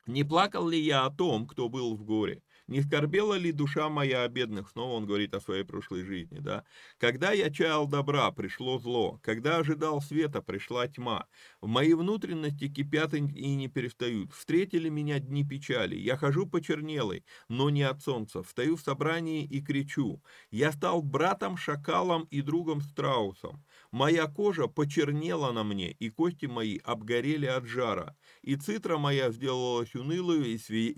Не 0.08 0.24
плакал 0.24 0.70
ли 0.70 0.80
я 0.80 1.06
о 1.06 1.12
том, 1.12 1.48
кто 1.48 1.68
был 1.68 1.96
в 1.96 2.04
горе? 2.04 2.44
Не 2.68 2.82
скорбела 2.82 3.36
ли 3.36 3.52
душа 3.52 3.90
моя 3.90 4.24
о 4.24 4.28
бедных? 4.28 4.72
Снова 4.72 4.94
он 4.94 5.06
говорит 5.06 5.36
о 5.36 5.40
своей 5.40 5.64
прошлой 5.64 6.04
жизни, 6.04 6.40
да. 6.40 6.64
Когда 6.98 7.32
я 7.32 7.52
чаял 7.52 7.86
добра, 7.88 8.32
пришло 8.32 8.80
зло. 8.80 9.20
Когда 9.22 9.58
ожидал 9.58 10.02
света, 10.02 10.42
пришла 10.42 10.88
тьма. 10.88 11.28
В 11.62 11.68
мои 11.68 11.94
внутренности 11.94 12.68
кипят 12.68 13.14
и 13.14 13.22
не 13.22 13.68
перестают. 13.68 14.34
Встретили 14.34 14.90
меня 14.90 15.20
дни 15.20 15.46
печали. 15.46 15.96
Я 15.96 16.18
хожу 16.18 16.48
почернелой, 16.48 17.24
но 17.50 17.70
не 17.70 17.84
от 17.84 18.02
солнца. 18.02 18.42
Встаю 18.42 18.78
в 18.78 18.82
собрании 18.82 19.46
и 19.46 19.62
кричу. 19.62 20.24
Я 20.50 20.72
стал 20.72 21.04
братом-шакалом 21.04 22.24
и 22.32 22.42
другом-страусом. 22.42 23.64
Моя 23.92 24.26
кожа 24.26 24.66
почернела 24.66 25.52
на 25.52 25.64
мне, 25.64 25.92
и 25.92 26.10
кости 26.10 26.48
мои 26.48 26.80
обгорели 26.80 27.46
от 27.46 27.66
жара. 27.68 28.18
И 28.42 28.56
цитра 28.56 28.98
моя 28.98 29.32
сделалась 29.32 29.94
унылую, 29.94 30.46
и 30.48 30.58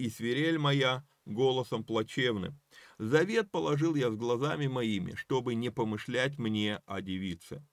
свирель 0.09 0.59
моя 0.59 1.03
голосом 1.27 1.83
плачевным. 1.83 2.59
Завет 2.97 3.51
положил 3.51 3.95
я 3.95 4.09
с 4.09 4.15
глазами 4.15 4.67
моими, 4.67 5.13
чтобы 5.15 5.55
не 5.55 5.69
помышлять 5.69 6.37
мне 6.37 6.81
о 6.85 7.01
девице. 7.01 7.63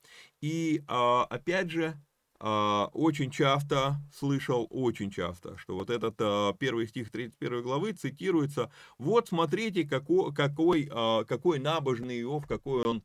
И 0.41 0.83
а, 0.87 1.25
опять 1.25 1.71
же, 1.71 1.97
а, 2.41 2.91
очень 2.93 3.31
часто 3.31 3.97
слышал, 4.13 4.67
очень 4.71 5.11
часто, 5.11 5.57
что 5.57 5.77
вот 5.77 5.89
этот 5.89 6.17
а, 6.19 6.53
первый 6.55 6.87
стих 6.89 7.11
31 7.11 7.63
главы 7.63 7.93
цитируется, 7.93 8.71
вот 8.99 9.29
смотрите, 9.29 9.85
какой, 9.85 10.35
какой, 10.35 10.91
какой 11.27 11.59
набожный 11.59 12.21
Иов, 12.21 12.47
какой 12.47 12.85
он 12.85 13.03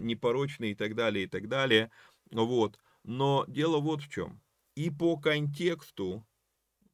непорочный 0.00 0.72
и 0.72 0.74
так 0.74 0.94
далее, 0.94 1.24
и 1.24 1.28
так 1.28 1.48
далее, 1.48 1.90
вот. 2.30 2.78
Но 3.04 3.44
дело 3.48 3.78
вот 3.78 4.02
в 4.02 4.08
чем. 4.08 4.40
И 4.74 4.90
по 4.90 5.16
контексту 5.16 6.24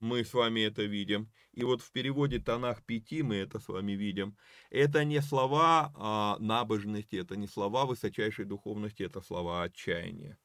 мы 0.01 0.25
с 0.25 0.33
вами 0.35 0.61
это 0.61 0.83
видим, 0.83 1.31
и 1.53 1.65
вот 1.65 1.83
в 1.83 1.91
переводе 1.91 2.39
Танах 2.39 2.85
5 2.85 3.23
мы 3.23 3.37
это 3.37 3.59
с 3.59 3.69
вами 3.69 3.93
видим. 3.93 4.37
Это 4.71 5.05
не 5.05 5.21
слова 5.21 5.93
а, 5.95 6.37
набожности, 6.39 7.17
это 7.17 7.37
не 7.37 7.49
слова 7.49 7.85
высочайшей 7.85 8.45
духовности, 8.45 9.03
это 9.03 9.21
слова 9.21 9.65
отчаяния. 9.65 10.39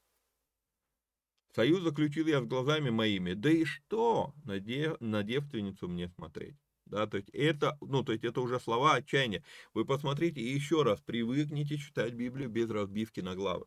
Союз 1.55 1.83
заключил 1.83 2.25
я 2.25 2.41
с 2.41 2.45
глазами 2.45 2.89
моими. 2.89 3.33
Да 3.33 3.51
и 3.51 3.63
что 3.63 4.33
на, 4.43 4.59
дев, 4.59 4.99
на 4.99 5.21
девственницу 5.21 5.87
мне 5.87 6.09
смотреть? 6.09 6.55
Да, 6.85 7.05
то 7.05 7.17
есть 7.17 7.29
это, 7.29 7.77
ну, 7.81 8.03
то 8.03 8.11
есть 8.11 8.23
это 8.23 8.41
уже 8.41 8.59
слова 8.59 8.95
отчаяния. 8.95 9.43
Вы 9.73 9.85
посмотрите 9.85 10.41
еще 10.41 10.81
раз 10.81 10.99
привыкните 11.01 11.77
читать 11.77 12.13
Библию 12.13 12.49
без 12.49 12.69
разбивки 12.69 13.19
на 13.19 13.35
главы. 13.35 13.65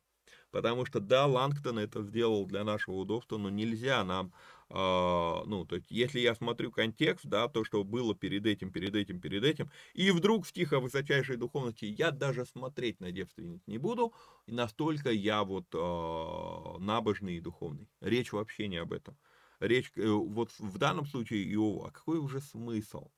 Потому 0.51 0.85
что, 0.85 1.01
да, 1.01 1.27
Лангтон 1.27 1.79
это 1.79 2.03
сделал 2.03 2.47
для 2.47 2.65
нашего 2.65 2.97
удобства, 2.97 3.37
но 3.39 3.51
нельзя 3.51 4.03
нам 4.05 4.33
ну, 4.69 5.65
то 5.69 5.77
есть, 5.77 5.91
если 5.91 6.19
я 6.21 6.35
смотрю 6.35 6.73
контекст, 6.73 7.27
да, 7.27 7.49
то, 7.49 7.65
что 7.65 7.85
было 7.85 8.15
перед 8.15 8.47
этим, 8.47 8.73
перед 8.73 8.95
этим, 8.97 9.21
перед 9.21 9.45
этим, 9.45 9.71
и 9.95 10.11
вдруг 10.11 10.45
в 10.45 10.49
стих 10.49 10.73
о 10.73 10.81
высочайшей 10.81 11.37
духовности 11.37 11.85
я 11.85 12.11
даже 12.11 12.45
смотреть 12.45 13.01
на 13.01 13.13
девственниц 13.13 13.63
не 13.67 13.79
буду, 13.79 14.13
настолько 14.47 15.11
я 15.11 15.45
вот 15.45 15.67
э, 15.73 16.79
набожный 16.81 17.37
и 17.37 17.41
духовный. 17.41 17.89
Речь 18.01 18.33
вообще 18.33 18.69
не 18.69 18.79
об 18.79 18.93
этом. 18.93 19.17
Речь, 19.61 19.93
э, 19.97 20.09
вот 20.09 20.51
в 20.59 20.79
данном 20.79 21.07
случае 21.07 21.45
Иова, 21.53 21.89
а 21.89 21.91
какой 21.91 22.19
уже 22.19 22.41
смысл? 22.41 23.11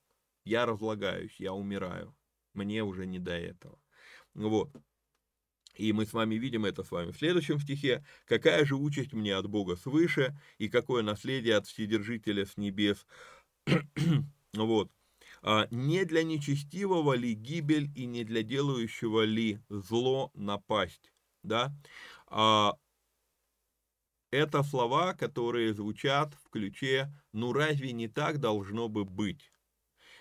Я 0.45 0.67
разлагаюсь, 0.67 1.37
я 1.39 1.53
умираю, 1.53 2.15
мне 2.55 2.83
уже 2.85 3.07
не 3.07 3.19
до 3.19 3.33
этого. 3.33 3.79
Вот. 4.35 4.71
И 5.79 5.93
мы 5.93 6.05
с 6.07 6.13
вами 6.13 6.35
видим 6.35 6.65
это 6.65 6.83
с 6.83 6.91
вами 6.91 7.13
в 7.13 7.17
следующем 7.17 7.61
стихе. 7.61 8.05
«Какая 8.27 8.65
же 8.65 8.75
участь 8.75 9.13
мне 9.13 9.35
от 9.37 9.49
Бога 9.49 9.77
свыше, 9.77 10.39
и 10.59 10.69
какое 10.69 11.03
наследие 11.03 11.57
от 11.57 11.67
Вседержителя 11.67 12.45
с 12.45 12.57
небес?» 12.57 13.07
Вот. 14.55 14.91
А, 15.43 15.69
«Не 15.71 16.05
для 16.05 16.25
нечестивого 16.25 17.15
ли 17.15 17.35
гибель, 17.35 17.91
и 17.95 18.07
не 18.07 18.25
для 18.25 18.43
делающего 18.43 19.23
ли 19.23 19.61
зло 19.69 20.33
напасть?» 20.35 21.13
Да? 21.45 21.73
А, 22.27 22.75
это 24.31 24.63
слова, 24.63 25.15
которые 25.15 25.75
звучат 25.75 26.35
в 26.45 26.51
ключе 26.51 27.13
«ну 27.33 27.53
разве 27.53 27.93
не 27.93 28.09
так 28.09 28.41
должно 28.41 28.89
бы 28.89 29.05
быть?» 29.05 29.53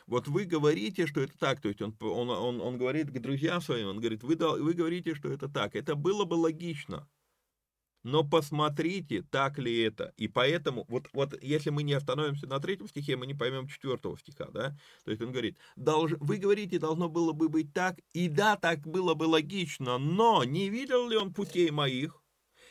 Вот 0.08 0.28
вы 0.30 0.46
говорите, 0.46 1.06
что 1.06 1.22
это 1.22 1.38
так, 1.38 1.60
то 1.60 1.68
есть 1.68 1.82
он, 1.82 1.96
он, 2.00 2.30
он, 2.30 2.62
он 2.62 2.78
говорит 2.78 3.12
к 3.12 3.20
друзьям 3.20 3.62
своим, 3.62 3.90
он 3.90 4.00
говорит, 4.00 4.24
вы, 4.24 4.36
вы 4.36 4.74
говорите, 4.74 5.14
что 5.14 5.30
это 5.30 5.50
так. 5.50 5.76
Это 5.76 5.96
было 5.96 6.24
бы 6.24 6.36
логично. 6.36 7.08
Но 8.04 8.24
посмотрите, 8.24 9.22
так 9.24 9.60
ли 9.60 9.80
это. 9.82 10.14
И 10.16 10.30
поэтому, 10.30 10.86
вот, 10.88 11.10
вот 11.12 11.38
если 11.44 11.72
мы 11.72 11.84
не 11.84 11.92
остановимся 11.92 12.48
на 12.48 12.60
третьем 12.60 12.88
стихе, 12.88 13.18
мы 13.18 13.28
не 13.28 13.34
поймем 13.34 13.68
четвертого 13.68 14.18
стиха, 14.18 14.46
да? 14.46 14.78
То 15.04 15.12
есть 15.12 15.22
он 15.22 15.32
говорит, 15.32 15.58
долж, 15.76 16.14
вы 16.22 16.38
говорите, 16.38 16.80
должно 16.80 17.10
было 17.10 17.34
бы 17.34 17.50
быть 17.50 17.74
так, 17.74 18.00
и 18.14 18.30
да, 18.30 18.56
так 18.56 18.88
было 18.88 19.14
бы 19.14 19.24
логично, 19.24 19.98
но 19.98 20.46
не 20.46 20.70
видел 20.70 21.10
ли 21.10 21.18
он 21.18 21.34
путей 21.34 21.70
моих? 21.70 22.24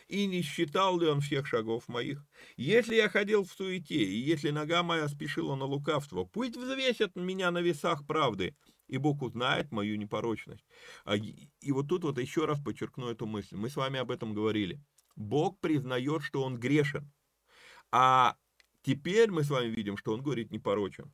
И 0.09 0.27
не 0.27 0.43
считал 0.43 0.99
ли 0.99 1.07
он 1.07 1.21
всех 1.21 1.47
шагов 1.47 1.89
моих? 1.89 2.25
Если 2.57 2.95
я 2.95 3.09
ходил 3.09 3.45
в 3.45 3.53
суете, 3.53 3.97
и 3.97 4.17
если 4.17 4.51
нога 4.51 4.83
моя 4.83 5.09
спешила 5.09 5.57
на 5.57 5.65
лукавство, 5.65 6.25
пусть 6.25 6.57
взвесят 6.57 7.17
меня 7.17 7.51
на 7.51 7.59
весах 7.59 8.07
правды, 8.07 8.57
и 8.89 8.99
Бог 8.99 9.23
узнает 9.23 9.73
мою 9.73 9.97
непорочность. 9.97 10.65
А 11.05 11.17
и 11.17 11.73
вот 11.73 11.89
тут 11.89 12.05
вот 12.05 12.19
еще 12.19 12.45
раз 12.45 12.61
подчеркну 12.61 13.09
эту 13.09 13.27
мысль. 13.27 13.57
Мы 13.57 13.69
с 13.69 13.77
вами 13.77 13.99
об 13.99 14.11
этом 14.11 14.33
говорили. 14.33 14.81
Бог 15.17 15.59
признает, 15.61 16.23
что 16.23 16.43
он 16.43 16.59
грешен. 16.59 17.11
А 17.91 18.37
теперь 18.83 19.31
мы 19.31 19.43
с 19.43 19.51
вами 19.51 19.69
видим, 19.69 19.97
что 19.97 20.13
он 20.13 20.23
говорит 20.23 20.53
непорочен. 20.53 21.13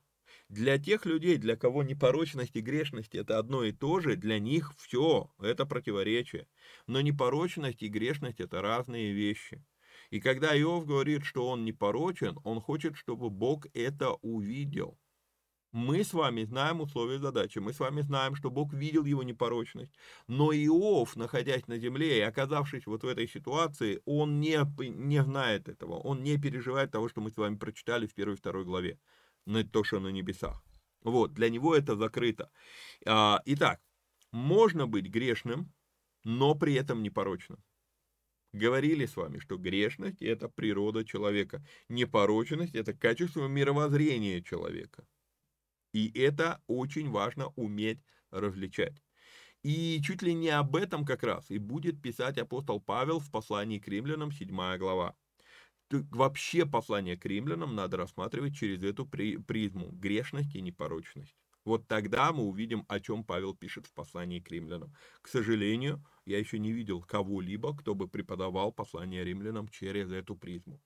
Для 0.53 0.77
тех 0.79 1.07
людей, 1.07 1.39
для 1.39 1.57
кого 1.57 1.83
непорочность 1.83 2.57
и 2.57 2.61
грешность 2.61 3.15
это 3.15 3.39
одно 3.39 3.65
и 3.65 3.73
то 3.73 4.01
же, 4.01 4.17
для 4.17 4.39
них 4.39 4.75
все, 4.77 5.31
это 5.41 5.65
противоречие. 5.65 6.47
Но 6.87 7.01
непорочность 7.01 7.83
и 7.83 7.89
грешность 7.89 8.39
это 8.39 8.61
разные 8.61 9.15
вещи. 9.15 9.65
И 10.11 10.21
когда 10.21 10.55
Иов 10.55 10.85
говорит, 10.85 11.25
что 11.25 11.49
он 11.49 11.65
непорочен, 11.65 12.39
он 12.45 12.61
хочет, 12.61 12.99
чтобы 12.99 13.31
Бог 13.31 13.65
это 13.73 14.11
увидел. 14.21 14.99
Мы 15.73 16.05
с 16.05 16.13
вами 16.13 16.45
знаем 16.45 16.83
условия 16.83 17.19
задачи, 17.19 17.59
мы 17.59 17.73
с 17.73 17.81
вами 17.81 18.03
знаем, 18.03 18.35
что 18.37 18.51
Бог 18.51 18.75
видел 18.75 19.07
его 19.07 19.23
непорочность. 19.23 19.95
Но 20.27 20.53
Иов, 20.53 21.17
находясь 21.17 21.67
на 21.67 21.79
земле 21.79 22.19
и 22.19 22.21
оказавшись 22.21 22.85
вот 22.85 23.05
в 23.05 23.09
этой 23.09 23.27
ситуации, 23.27 24.03
он 24.05 24.39
не, 24.39 24.59
не 24.91 25.23
знает 25.23 25.71
этого, 25.71 25.95
он 25.95 26.23
не 26.23 26.37
переживает 26.37 26.91
того, 26.91 27.09
что 27.09 27.23
мы 27.23 27.31
с 27.31 27.39
вами 27.39 27.57
прочитали 27.57 28.07
в 28.07 28.13
первой 28.13 28.35
и 28.35 28.37
второй 28.37 28.67
главе 28.67 28.99
на 29.47 29.65
то, 29.65 29.85
что 29.85 30.01
на 30.01 30.09
небесах. 30.09 30.63
Вот, 31.03 31.35
для 31.35 31.51
него 31.51 31.75
это 31.75 31.97
закрыто. 31.97 32.51
А, 33.07 33.43
итак, 33.45 33.81
можно 34.31 34.87
быть 34.87 35.07
грешным, 35.07 35.73
но 36.25 36.55
при 36.55 36.75
этом 36.75 37.03
непорочным. 37.03 37.63
Говорили 38.53 39.07
с 39.07 39.17
вами, 39.17 39.39
что 39.39 39.57
грешность– 39.57 40.21
это 40.23 40.49
природа 40.49 41.05
человека. 41.05 41.65
Непорочность– 41.89 42.75
это 42.75 42.93
качество 42.93 43.49
мировоззрения 43.49 44.43
человека. 44.43 45.07
И 45.93 46.11
это 46.19 46.63
очень 46.67 47.11
важно 47.11 47.49
уметь 47.57 48.01
различать. 48.31 49.03
И 49.63 50.01
чуть 50.03 50.23
ли 50.23 50.35
не 50.35 50.49
об 50.49 50.77
этом 50.77 51.05
как 51.05 51.23
раз 51.23 51.51
и 51.51 51.59
будет 51.59 52.03
писать 52.03 52.37
апостол 52.39 52.81
Павел 52.81 53.21
в 53.21 53.31
послании 53.31 53.79
к 53.79 53.89
римлянам, 53.89 54.33
7 54.33 54.77
глава 54.77 55.15
вообще 56.11 56.67
послание 56.67 57.17
к 57.17 57.25
римлянам 57.27 57.75
надо 57.75 57.97
рассматривать 57.97 58.57
через 58.57 58.83
эту 58.83 59.07
призму 59.07 59.91
грешность 59.93 60.55
и 60.55 60.61
непорочность. 60.61 61.37
Вот 61.65 61.87
тогда 61.87 62.33
мы 62.33 62.45
увидим, 62.45 62.85
о 62.89 62.99
чем 63.01 63.25
Павел 63.25 63.55
пишет 63.55 63.87
в 63.87 63.93
послании 63.93 64.41
к 64.41 64.51
римлянам. 64.51 64.95
К 65.21 65.29
сожалению, 65.29 66.05
я 66.27 66.39
еще 66.39 66.59
не 66.59 66.73
видел 66.73 67.03
кого-либо, 67.03 67.77
кто 67.77 67.95
бы 67.95 68.09
преподавал 68.09 68.73
послание 68.73 69.25
римлянам 69.25 69.69
через 69.69 70.11
эту 70.11 70.35
призму. 70.35 70.81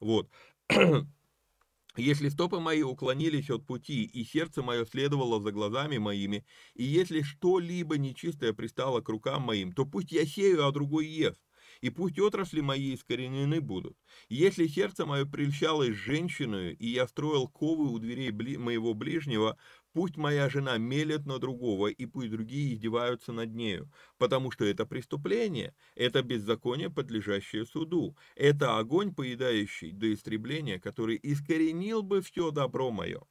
Вот. 0.00 0.30
Если 1.96 2.28
стопы 2.28 2.60
мои 2.60 2.82
уклонились 2.82 3.50
от 3.50 3.66
пути, 3.66 4.04
и 4.04 4.22
сердце 4.24 4.62
мое 4.62 4.84
следовало 4.84 5.40
за 5.40 5.50
глазами 5.50 5.98
моими, 5.98 6.44
и 6.74 6.84
если 6.84 7.22
что-либо 7.22 7.98
нечистое 7.98 8.52
пристало 8.52 9.00
к 9.00 9.08
рукам 9.08 9.42
моим, 9.42 9.72
то 9.72 9.84
пусть 9.84 10.12
я 10.12 10.24
сею, 10.24 10.64
а 10.64 10.70
другой 10.70 11.08
ест 11.08 11.40
и 11.80 11.90
пусть 11.90 12.18
отрасли 12.18 12.60
мои 12.60 12.94
искоренены 12.94 13.60
будут. 13.60 13.96
Если 14.28 14.66
сердце 14.66 15.06
мое 15.06 15.24
прельщалось 15.24 15.94
женщиной, 15.94 16.74
и 16.74 16.88
я 16.88 17.06
строил 17.06 17.48
ковы 17.48 17.90
у 17.90 17.98
дверей 17.98 18.30
бли 18.30 18.56
моего 18.56 18.94
ближнего, 18.94 19.56
пусть 19.92 20.16
моя 20.16 20.48
жена 20.48 20.78
мелет 20.78 21.26
на 21.26 21.38
другого, 21.38 21.88
и 21.88 22.06
пусть 22.06 22.30
другие 22.30 22.74
издеваются 22.74 23.32
над 23.32 23.54
нею, 23.54 23.90
потому 24.18 24.50
что 24.50 24.64
это 24.64 24.86
преступление, 24.86 25.74
это 25.94 26.22
беззаконие, 26.22 26.90
подлежащее 26.90 27.66
суду, 27.66 28.16
это 28.36 28.78
огонь, 28.78 29.14
поедающий 29.14 29.92
до 29.92 30.12
истребления, 30.14 30.78
который 30.78 31.18
искоренил 31.22 32.02
бы 32.02 32.22
все 32.22 32.50
добро 32.50 32.90
мое. 32.90 33.22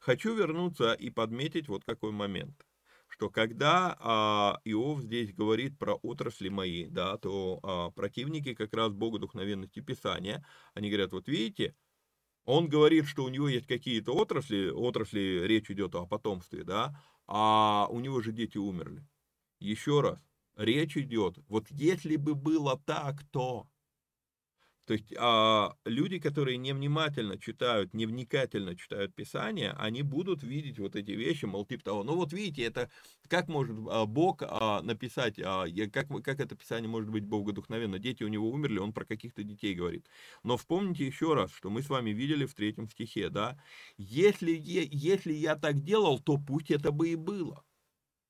Хочу 0.00 0.34
вернуться 0.34 0.94
и 0.94 1.10
подметить 1.10 1.68
вот 1.68 1.84
какой 1.84 2.12
момент 2.12 2.65
что 3.16 3.30
когда 3.30 3.96
а, 3.98 4.60
Иов 4.64 5.00
здесь 5.00 5.32
говорит 5.32 5.78
про 5.78 5.94
отрасли 5.94 6.50
мои, 6.50 6.86
да, 6.86 7.16
то 7.16 7.60
а, 7.62 7.90
противники 7.90 8.52
как 8.54 8.74
раз 8.74 8.92
богодухновенности 8.92 9.80
Писания, 9.80 10.44
они 10.74 10.90
говорят, 10.90 11.12
вот 11.12 11.26
видите, 11.26 11.74
он 12.44 12.68
говорит, 12.68 13.06
что 13.06 13.24
у 13.24 13.28
него 13.28 13.48
есть 13.48 13.66
какие-то 13.66 14.12
отрасли, 14.12 14.68
отрасли 14.68 15.40
речь 15.44 15.70
идет 15.70 15.94
о 15.94 16.06
потомстве, 16.06 16.62
да, 16.62 17.02
а 17.26 17.88
у 17.90 18.00
него 18.00 18.20
же 18.20 18.32
дети 18.32 18.58
умерли. 18.58 19.02
Еще 19.60 20.02
раз, 20.02 20.18
речь 20.54 20.98
идет, 20.98 21.38
вот 21.48 21.70
если 21.70 22.16
бы 22.16 22.34
было 22.34 22.78
так, 22.84 23.24
то 23.30 23.66
то 24.86 24.92
есть 24.94 25.12
а, 25.18 25.74
люди, 25.84 26.20
которые 26.20 26.58
невнимательно 26.58 27.38
читают, 27.38 27.92
невникательно 27.92 28.76
читают 28.76 29.14
Писание, 29.14 29.72
они 29.72 30.02
будут 30.02 30.44
видеть 30.44 30.78
вот 30.78 30.94
эти 30.94 31.10
вещи, 31.10 31.44
мол, 31.44 31.66
типа 31.66 31.84
того, 31.84 32.04
ну 32.04 32.14
вот 32.14 32.32
видите, 32.32 32.62
это 32.62 32.88
как 33.28 33.48
может 33.48 33.76
а, 33.90 34.06
Бог 34.06 34.42
а, 34.42 34.82
написать, 34.82 35.40
а, 35.40 35.64
как, 35.92 36.08
как 36.22 36.38
это 36.38 36.54
Писание 36.54 36.88
может 36.88 37.10
быть 37.10 37.24
богодухновенно, 37.24 37.98
дети 37.98 38.22
у 38.22 38.28
него 38.28 38.48
умерли, 38.48 38.78
он 38.78 38.92
про 38.92 39.04
каких-то 39.04 39.42
детей 39.42 39.74
говорит. 39.74 40.06
Но 40.44 40.56
вспомните 40.56 41.04
еще 41.04 41.34
раз, 41.34 41.52
что 41.52 41.68
мы 41.68 41.82
с 41.82 41.88
вами 41.88 42.10
видели 42.10 42.46
в 42.46 42.54
третьем 42.54 42.88
стихе, 42.88 43.28
да, 43.28 43.60
если, 43.98 44.52
если 44.56 45.32
я 45.32 45.56
так 45.56 45.80
делал, 45.80 46.20
то 46.20 46.38
пусть 46.38 46.70
это 46.70 46.92
бы 46.92 47.08
и 47.08 47.16
было. 47.16 47.64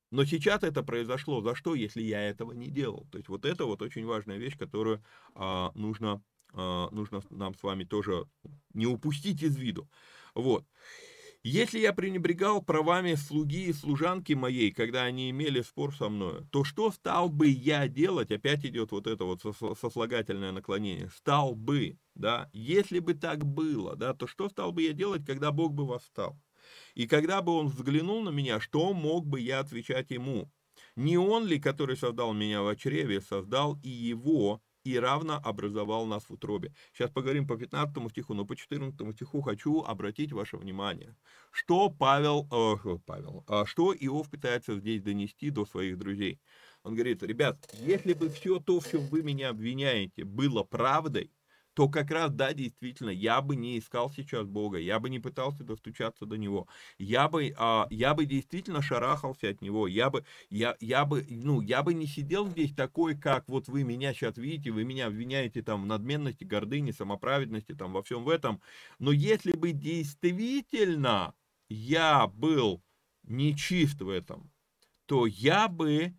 Но 0.09 0.25
сейчас 0.25 0.63
это 0.63 0.83
произошло. 0.83 1.41
За 1.41 1.53
что, 1.53 1.75
если 1.75 2.01
я 2.01 2.21
этого 2.21 2.53
не 2.53 2.69
делал? 2.69 3.05
То 3.11 3.17
есть 3.17 3.29
вот 3.29 3.45
это 3.45 3.65
вот 3.65 3.81
очень 3.81 4.05
важная 4.05 4.37
вещь, 4.37 4.57
которую 4.57 5.03
а, 5.35 5.71
нужно 5.75 6.23
нужно 6.53 7.21
нам 7.29 7.55
с 7.55 7.63
вами 7.63 7.83
тоже 7.83 8.25
не 8.73 8.87
упустить 8.87 9.43
из 9.43 9.57
виду. 9.57 9.87
Вот. 10.35 10.65
Если 11.43 11.79
я 11.79 11.93
пренебрегал 11.93 12.61
правами 12.61 13.15
слуги 13.15 13.67
и 13.67 13.73
служанки 13.73 14.33
моей, 14.33 14.71
когда 14.71 15.03
они 15.03 15.29
имели 15.29 15.61
спор 15.61 15.95
со 15.95 16.09
мной, 16.09 16.45
то 16.51 16.63
что 16.63 16.91
стал 16.91 17.29
бы 17.29 17.47
я 17.47 17.87
делать? 17.87 18.31
Опять 18.31 18.65
идет 18.65 18.91
вот 18.91 19.07
это 19.07 19.23
вот 19.23 19.41
сослагательное 19.79 20.51
наклонение. 20.51 21.09
Стал 21.15 21.55
бы, 21.55 21.99
да, 22.15 22.49
если 22.51 22.99
бы 22.99 23.13
так 23.13 23.45
было, 23.45 23.95
да, 23.95 24.13
то 24.13 24.27
что 24.27 24.49
стал 24.49 24.73
бы 24.73 24.81
я 24.81 24.93
делать, 24.93 25.25
когда 25.25 25.51
Бог 25.51 25.73
бы 25.73 25.87
восстал? 25.87 26.37
И 26.95 27.07
когда 27.07 27.41
бы 27.41 27.53
он 27.53 27.67
взглянул 27.67 28.21
на 28.23 28.29
меня, 28.29 28.59
что 28.59 28.91
мог 28.91 29.25
бы 29.25 29.39
я 29.39 29.59
отвечать 29.59 30.11
ему? 30.11 30.51
Не 30.95 31.17
он 31.17 31.45
ли, 31.45 31.59
который 31.59 31.95
создал 31.95 32.33
меня 32.33 32.61
в 32.61 32.75
чреве, 32.75 33.21
создал 33.21 33.79
и 33.83 33.89
его, 33.89 34.61
и 34.87 34.99
равно 34.99 35.41
образовал 35.43 36.05
нас 36.05 36.23
в 36.29 36.31
утробе. 36.31 36.73
Сейчас 36.93 37.11
поговорим 37.11 37.45
по 37.45 37.57
15 37.57 38.09
стиху, 38.09 38.33
но 38.33 38.45
по 38.45 38.55
14 38.55 39.13
стиху 39.15 39.41
хочу 39.41 39.81
обратить 39.81 40.31
ваше 40.31 40.57
внимание, 40.57 41.15
что 41.51 41.89
Павел, 41.89 42.47
э, 42.51 42.97
Павел, 43.05 43.43
э, 43.49 43.65
что 43.65 43.93
Иов 43.93 44.29
пытается 44.29 44.77
здесь 44.79 45.01
донести 45.01 45.49
до 45.49 45.65
своих 45.65 45.97
друзей. 45.97 46.39
Он 46.83 46.93
говорит, 46.93 47.21
ребят, 47.21 47.69
если 47.73 48.13
бы 48.13 48.29
все 48.29 48.59
то, 48.59 48.79
в 48.79 48.89
чем 48.89 49.01
вы 49.07 49.23
меня 49.23 49.49
обвиняете, 49.49 50.23
было 50.23 50.63
правдой, 50.63 51.31
то 51.77 51.87
как 51.87 52.09
раз, 52.09 52.31
да, 52.31 52.53
действительно, 52.53 53.11
я 53.11 53.39
бы 53.39 53.55
не 53.55 53.77
искал 53.77 54.09
сейчас 54.09 54.47
Бога, 54.47 54.79
я 54.79 54.99
бы 54.99 55.11
не 55.11 55.19
пытался 55.19 55.63
достучаться 55.63 56.25
до 56.25 56.35
Него, 56.35 56.67
я 56.97 57.29
бы, 57.29 57.53
а, 57.55 57.85
я 57.91 58.15
бы 58.15 58.25
действительно 58.25 58.81
шарахался 58.81 59.49
от 59.49 59.61
Него, 59.61 59.87
я 59.87 60.09
бы, 60.09 60.25
я, 60.49 60.75
я 60.79 61.05
бы, 61.05 61.23
ну, 61.29 61.61
я 61.61 61.83
бы 61.83 61.93
не 61.93 62.07
сидел 62.07 62.47
здесь 62.47 62.73
такой, 62.73 63.15
как 63.15 63.47
вот 63.47 63.67
вы 63.67 63.83
меня 63.83 64.15
сейчас 64.15 64.37
видите, 64.37 64.71
вы 64.71 64.85
меня 64.85 65.05
обвиняете 65.05 65.61
там 65.61 65.83
в 65.83 65.85
надменности, 65.85 66.45
гордыне, 66.45 66.93
самоправедности, 66.93 67.75
там 67.75 67.93
во 67.93 68.01
всем 68.01 68.23
в 68.23 68.29
этом, 68.29 68.59
но 68.97 69.11
если 69.11 69.51
бы 69.51 69.71
действительно 69.71 71.35
я 71.69 72.25
был 72.25 72.81
нечист 73.21 74.01
в 74.01 74.09
этом, 74.09 74.51
то 75.05 75.27
я 75.27 75.67
бы 75.67 76.15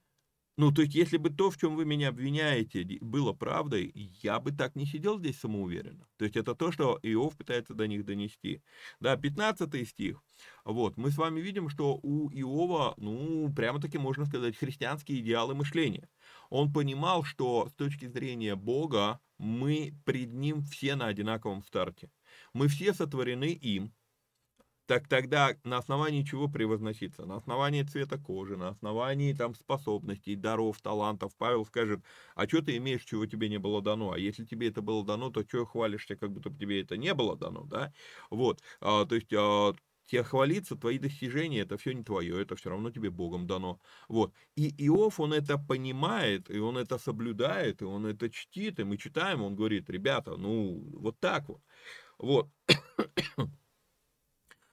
ну, 0.59 0.73
то 0.73 0.83
есть, 0.83 0.93
если 0.97 1.19
бы 1.19 1.31
то, 1.31 1.53
в 1.53 1.57
чем 1.57 1.77
вы 1.77 1.85
меня 1.85 2.09
обвиняете, 2.09 2.85
было 3.01 3.33
правдой, 3.33 3.93
я 4.25 4.41
бы 4.41 4.51
так 4.51 4.75
не 4.75 4.87
сидел 4.87 5.21
здесь 5.21 5.39
самоуверенно. 5.39 6.05
То 6.17 6.25
есть, 6.25 6.37
это 6.37 6.57
то, 6.57 6.73
что 6.73 6.99
Иов 7.05 7.37
пытается 7.37 7.75
до 7.75 7.87
них 7.87 8.05
донести. 8.05 8.65
Да, 8.99 9.17
15 9.17 9.89
стих. 9.89 10.21
Вот, 10.65 10.97
мы 10.97 11.13
с 11.13 11.17
вами 11.17 11.41
видим, 11.41 11.69
что 11.69 12.01
у 12.03 12.29
Иова, 12.31 12.95
ну, 12.97 13.53
прямо-таки 13.55 13.99
можно 13.99 14.27
сказать, 14.27 14.57
христианские 14.57 15.21
идеалы 15.21 15.55
мышления. 15.55 16.09
Он 16.51 16.73
понимал, 16.73 17.23
что 17.23 17.69
с 17.69 17.75
точки 17.75 18.07
зрения 18.07 18.57
Бога 18.57 19.21
мы 19.39 19.95
пред 20.05 20.33
Ним 20.33 20.63
все 20.65 20.97
на 20.97 21.07
одинаковом 21.07 21.63
старте. 21.63 22.11
Мы 22.53 22.67
все 22.67 22.93
сотворены 22.93 23.53
им, 23.53 23.95
так 24.89 25.07
тогда 25.07 25.55
на 25.65 25.77
основании 25.79 26.25
чего 26.25 26.49
превозноситься? 26.49 27.27
На 27.27 27.37
основании 27.37 27.83
цвета 27.83 28.19
кожи, 28.19 28.57
на 28.57 28.69
основании 28.71 29.35
там 29.35 29.55
способностей, 29.55 30.35
даров, 30.35 30.81
талантов. 30.81 31.33
Павел 31.37 31.67
скажет, 31.67 32.01
а 32.35 32.49
что 32.49 32.63
ты 32.63 32.77
имеешь, 32.79 33.05
чего 33.05 33.27
тебе 33.27 33.51
не 33.51 33.59
было 33.59 33.83
дано? 33.83 34.13
А 34.13 34.19
если 34.19 34.47
тебе 34.47 34.69
это 34.69 34.81
было 34.83 35.05
дано, 35.05 35.31
то 35.31 35.43
что 35.47 35.67
хвалишься, 35.67 36.17
как 36.17 36.33
будто 36.33 36.51
тебе 36.51 36.81
это 36.83 36.97
не 36.97 37.13
было 37.15 37.37
дано, 37.37 37.65
да? 37.65 37.93
Вот, 38.31 38.63
а, 38.81 39.05
то 39.05 39.15
есть 39.15 39.31
а, 39.35 39.75
тебе 40.07 40.23
хвалиться, 40.25 40.75
твои 40.75 40.99
достижения, 40.99 41.61
это 41.61 41.77
все 41.77 41.93
не 41.93 42.03
твое, 42.03 42.41
это 42.41 42.57
все 42.57 42.71
равно 42.71 42.91
тебе 42.91 43.11
Богом 43.11 43.47
дано. 43.47 43.81
Вот. 44.09 44.33
И 44.57 44.69
Иов, 44.87 45.21
он 45.21 45.35
это 45.35 45.59
понимает, 45.59 46.51
и 46.51 46.59
он 46.59 46.79
это 46.79 46.99
соблюдает, 46.99 47.83
и 47.83 47.85
он 47.85 48.07
это 48.07 48.31
чтит, 48.31 48.81
и 48.81 48.85
мы 48.85 48.97
читаем, 48.97 49.43
он 49.43 49.55
говорит, 49.55 49.91
ребята, 49.91 50.37
ну, 50.37 50.83
вот 50.95 51.21
так 51.21 51.49
вот. 51.49 51.63
Вот. 52.19 52.51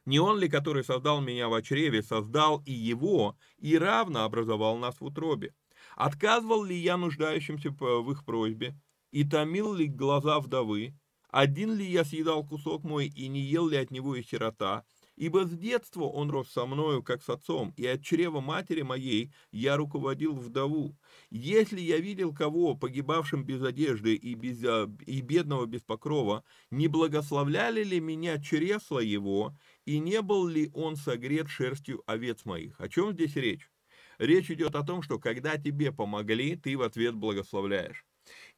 Не 0.06 0.20
он 0.20 0.40
ли, 0.40 0.48
который 0.48 0.84
создал 0.84 1.20
меня 1.22 1.50
в 1.50 1.62
чреве, 1.62 2.04
создал 2.04 2.62
и 2.66 2.72
его, 2.72 3.38
и 3.58 3.78
равно 3.78 4.24
образовал 4.24 4.78
нас 4.78 5.00
в 5.00 5.06
утробе? 5.06 5.56
Отказывал 5.96 6.64
ли 6.64 6.76
я 6.76 6.98
нуждающимся 6.98 7.72
в 7.72 8.12
их 8.12 8.24
просьбе, 8.26 8.80
и 9.12 9.24
томил 9.24 9.74
ли 9.74 9.88
глаза 9.88 10.40
вдовы? 10.40 10.96
Один 11.30 11.74
ли 11.74 11.86
я 11.86 12.06
съедал 12.06 12.46
кусок 12.46 12.84
мой, 12.84 13.08
и 13.08 13.28
не 13.28 13.42
ел 13.42 13.68
ли 13.68 13.78
от 13.78 13.92
него 13.92 14.16
и 14.16 14.24
сирота? 14.24 14.86
Ибо 15.16 15.46
с 15.46 15.52
детства 15.52 16.04
он 16.04 16.30
рос 16.30 16.50
со 16.50 16.66
мною, 16.66 17.02
как 17.02 17.24
с 17.24 17.30
отцом, 17.30 17.74
и 17.78 17.86
от 17.86 18.04
чрева 18.04 18.42
матери 18.42 18.82
моей 18.82 19.34
я 19.52 19.78
руководил 19.78 20.36
вдову. 20.36 20.98
Если 21.30 21.80
я 21.80 22.00
видел 22.00 22.34
кого, 22.34 22.76
погибавшим 22.76 23.46
без 23.46 23.64
одежды 23.64 24.16
и, 24.16 24.34
без, 24.34 24.64
а, 24.66 24.92
и 25.06 25.22
бедного 25.22 25.66
без 25.66 25.82
покрова, 25.82 26.44
не 26.70 26.88
благословляли 26.88 27.84
ли 27.84 28.00
меня 28.02 28.42
чресла 28.42 29.00
его, 29.00 29.58
и 29.86 30.00
не 30.00 30.22
был 30.22 30.48
ли 30.48 30.70
он 30.74 30.98
согрет 30.98 31.50
шерстью 31.50 32.04
овец 32.06 32.44
моих? 32.44 32.82
О 32.82 32.90
чем 32.90 33.14
здесь 33.14 33.36
речь? 33.36 33.70
Речь 34.18 34.52
идет 34.52 34.76
о 34.76 34.84
том, 34.84 35.02
что 35.02 35.20
когда 35.20 35.58
тебе 35.58 35.92
помогли, 35.92 36.56
ты 36.56 36.78
в 36.78 36.82
ответ 36.82 37.16
благословляешь. 37.16 38.06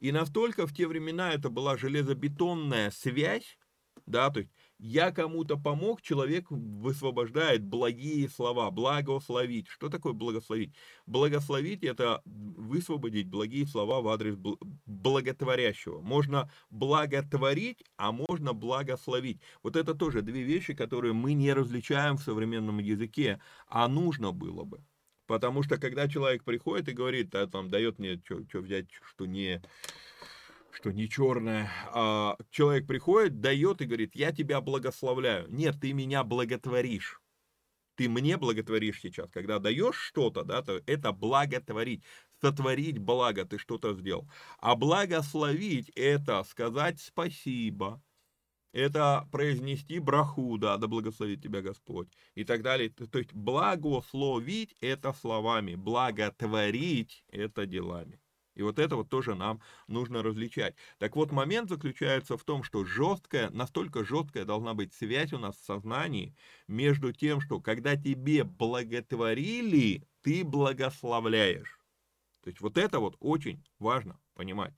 И 0.00 0.12
настолько 0.12 0.66
в 0.66 0.74
те 0.74 0.86
времена 0.86 1.32
это 1.32 1.50
была 1.50 1.76
железобетонная 1.76 2.90
связь, 2.90 3.58
да, 4.06 4.30
то 4.30 4.40
есть 4.40 4.50
я 4.78 5.10
кому-то 5.10 5.56
помог, 5.56 6.02
человек 6.02 6.46
высвобождает 6.50 7.64
благие 7.64 8.28
слова, 8.28 8.70
благословить. 8.70 9.68
Что 9.68 9.88
такое 9.88 10.12
благословить? 10.12 10.74
Благословить– 11.06 11.82
это 11.82 12.22
высвободить 12.24 13.28
благие 13.28 13.66
слова 13.66 14.00
в 14.00 14.08
адрес 14.08 14.36
благотворящего. 14.86 16.00
Можно 16.00 16.50
благотворить, 16.70 17.82
а 17.96 18.12
можно 18.12 18.52
благословить. 18.52 19.40
Вот 19.62 19.76
это 19.76 19.94
тоже 19.94 20.22
две 20.22 20.42
вещи, 20.42 20.74
которые 20.74 21.12
мы 21.12 21.32
не 21.32 21.52
различаем 21.52 22.16
в 22.16 22.22
современном 22.22 22.78
языке, 22.78 23.40
а 23.66 23.88
нужно 23.88 24.32
было 24.32 24.64
бы. 24.64 24.80
Потому 25.26 25.62
что 25.62 25.76
когда 25.76 26.08
человек 26.08 26.42
приходит 26.42 26.88
и 26.88 26.92
говорит, 26.92 27.34
а, 27.34 27.46
там, 27.46 27.68
дает 27.68 27.98
мне 27.98 28.18
что 28.24 28.60
взять, 28.60 28.86
что 29.02 29.26
не 29.26 29.60
что 30.78 30.92
не 30.92 31.08
черное, 31.08 31.68
а 31.92 32.36
человек 32.50 32.86
приходит, 32.86 33.40
дает 33.40 33.82
и 33.82 33.86
говорит, 33.86 34.14
я 34.14 34.30
тебя 34.30 34.60
благословляю. 34.60 35.46
Нет, 35.50 35.80
ты 35.80 35.92
меня 35.92 36.22
благотворишь. 36.22 37.20
Ты 37.96 38.08
мне 38.08 38.36
благотворишь 38.36 39.00
сейчас. 39.00 39.28
Когда 39.32 39.58
даешь 39.58 39.96
что-то, 39.96 40.44
да, 40.44 40.62
то 40.62 40.80
это 40.86 41.10
благотворить. 41.10 42.04
Сотворить 42.40 42.98
благо, 42.98 43.44
ты 43.44 43.58
что-то 43.58 43.92
сделал. 43.94 44.30
А 44.58 44.76
благословить 44.76 45.90
это 45.96 46.44
сказать 46.44 47.00
спасибо, 47.00 48.00
это 48.72 49.28
произнести 49.32 49.98
браху, 49.98 50.58
да, 50.58 50.76
да 50.76 50.86
благословит 50.86 51.42
тебя 51.42 51.60
Господь, 51.60 52.08
и 52.36 52.44
так 52.44 52.62
далее. 52.62 52.90
То 52.90 53.18
есть 53.18 53.32
благословить 53.32 54.76
это 54.80 55.12
словами, 55.12 55.74
благотворить 55.74 57.24
это 57.30 57.66
делами. 57.66 58.20
И 58.58 58.62
вот 58.62 58.80
это 58.80 58.96
вот 58.96 59.08
тоже 59.08 59.36
нам 59.36 59.60
нужно 59.86 60.20
различать. 60.20 60.74
Так 60.98 61.14
вот, 61.14 61.30
момент 61.30 61.70
заключается 61.70 62.36
в 62.36 62.42
том, 62.42 62.64
что 62.64 62.84
жесткая, 62.84 63.50
настолько 63.50 64.04
жесткая 64.04 64.44
должна 64.44 64.74
быть 64.74 64.92
связь 64.92 65.32
у 65.32 65.38
нас 65.38 65.56
в 65.56 65.64
сознании 65.64 66.34
между 66.66 67.12
тем, 67.12 67.40
что 67.40 67.60
когда 67.60 67.94
тебе 67.94 68.42
благотворили, 68.42 70.02
ты 70.22 70.42
благословляешь. 70.42 71.78
То 72.42 72.50
есть 72.50 72.60
вот 72.60 72.78
это 72.78 72.98
вот 72.98 73.16
очень 73.20 73.64
важно 73.78 74.18
понимать. 74.34 74.74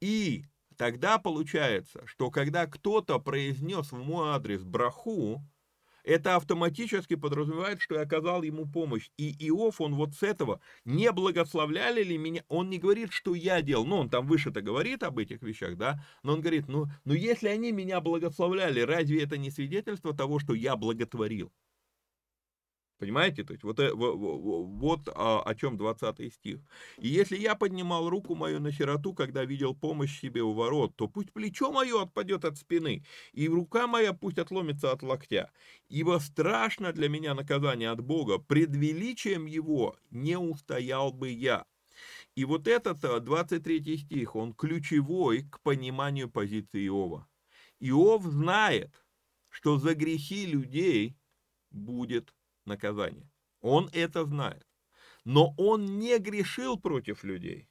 И 0.00 0.44
тогда 0.76 1.18
получается, 1.18 2.06
что 2.06 2.30
когда 2.30 2.68
кто-то 2.68 3.18
произнес 3.18 3.90
в 3.90 3.98
мой 3.98 4.28
адрес 4.28 4.62
браху, 4.62 5.42
это 6.06 6.36
автоматически 6.36 7.16
подразумевает, 7.16 7.82
что 7.82 7.96
я 7.96 8.02
оказал 8.02 8.42
ему 8.42 8.64
помощь. 8.64 9.10
И 9.18 9.34
Иов, 9.48 9.80
он 9.80 9.96
вот 9.96 10.14
с 10.14 10.22
этого, 10.22 10.60
не 10.84 11.10
благословляли 11.12 12.02
ли 12.02 12.16
меня, 12.16 12.44
он 12.48 12.70
не 12.70 12.78
говорит, 12.78 13.12
что 13.12 13.34
я 13.34 13.60
делал, 13.60 13.84
ну, 13.84 13.96
он 13.96 14.08
там 14.08 14.26
выше-то 14.26 14.62
говорит 14.62 15.02
об 15.02 15.18
этих 15.18 15.42
вещах, 15.42 15.76
да, 15.76 16.02
но 16.22 16.34
он 16.34 16.40
говорит, 16.40 16.68
ну, 16.68 16.86
ну, 17.04 17.12
если 17.12 17.48
они 17.48 17.72
меня 17.72 18.00
благословляли, 18.00 18.80
разве 18.80 19.22
это 19.22 19.36
не 19.36 19.50
свидетельство 19.50 20.16
того, 20.16 20.38
что 20.38 20.54
я 20.54 20.76
благотворил? 20.76 21.52
Понимаете? 22.98 23.44
То 23.44 23.52
есть 23.52 23.62
вот, 23.62 23.78
э, 23.78 23.92
вот 23.92 25.08
а, 25.08 25.42
о 25.42 25.54
чем 25.54 25.76
20 25.76 26.32
стих. 26.32 26.60
«И 26.98 27.08
если 27.08 27.36
я 27.36 27.54
поднимал 27.54 28.08
руку 28.08 28.34
мою 28.34 28.58
на 28.58 28.72
сироту, 28.72 29.12
когда 29.12 29.44
видел 29.44 29.74
помощь 29.74 30.18
себе 30.18 30.42
у 30.42 30.52
ворот, 30.52 30.96
то 30.96 31.06
пусть 31.06 31.32
плечо 31.32 31.70
мое 31.70 32.02
отпадет 32.02 32.44
от 32.46 32.56
спины, 32.56 33.04
и 33.32 33.48
рука 33.48 33.86
моя 33.86 34.14
пусть 34.14 34.38
отломится 34.38 34.92
от 34.92 35.02
локтя. 35.02 35.50
Ибо 35.90 36.18
страшно 36.20 36.92
для 36.92 37.10
меня 37.10 37.34
наказание 37.34 37.90
от 37.90 38.00
Бога, 38.00 38.38
пред 38.38 38.74
величием 38.74 39.44
его 39.44 39.96
не 40.10 40.38
устоял 40.38 41.12
бы 41.12 41.30
я». 41.30 41.66
И 42.34 42.44
вот 42.44 42.66
этот 42.66 43.00
23 43.00 43.94
э, 43.94 43.96
стих, 43.98 44.36
он 44.36 44.54
ключевой 44.54 45.42
к 45.42 45.60
пониманию 45.60 46.30
позиции 46.30 46.86
Иова. 46.86 47.26
Иов 47.80 48.24
знает, 48.24 48.90
что 49.48 49.78
за 49.78 49.94
грехи 49.94 50.46
людей 50.46 51.16
будет 51.70 52.34
наказание. 52.66 53.30
Он 53.60 53.88
это 53.92 54.24
знает. 54.24 54.66
Но 55.24 55.54
он 55.56 55.98
не 55.98 56.18
грешил 56.18 56.78
против 56.78 57.24
людей. 57.24 57.68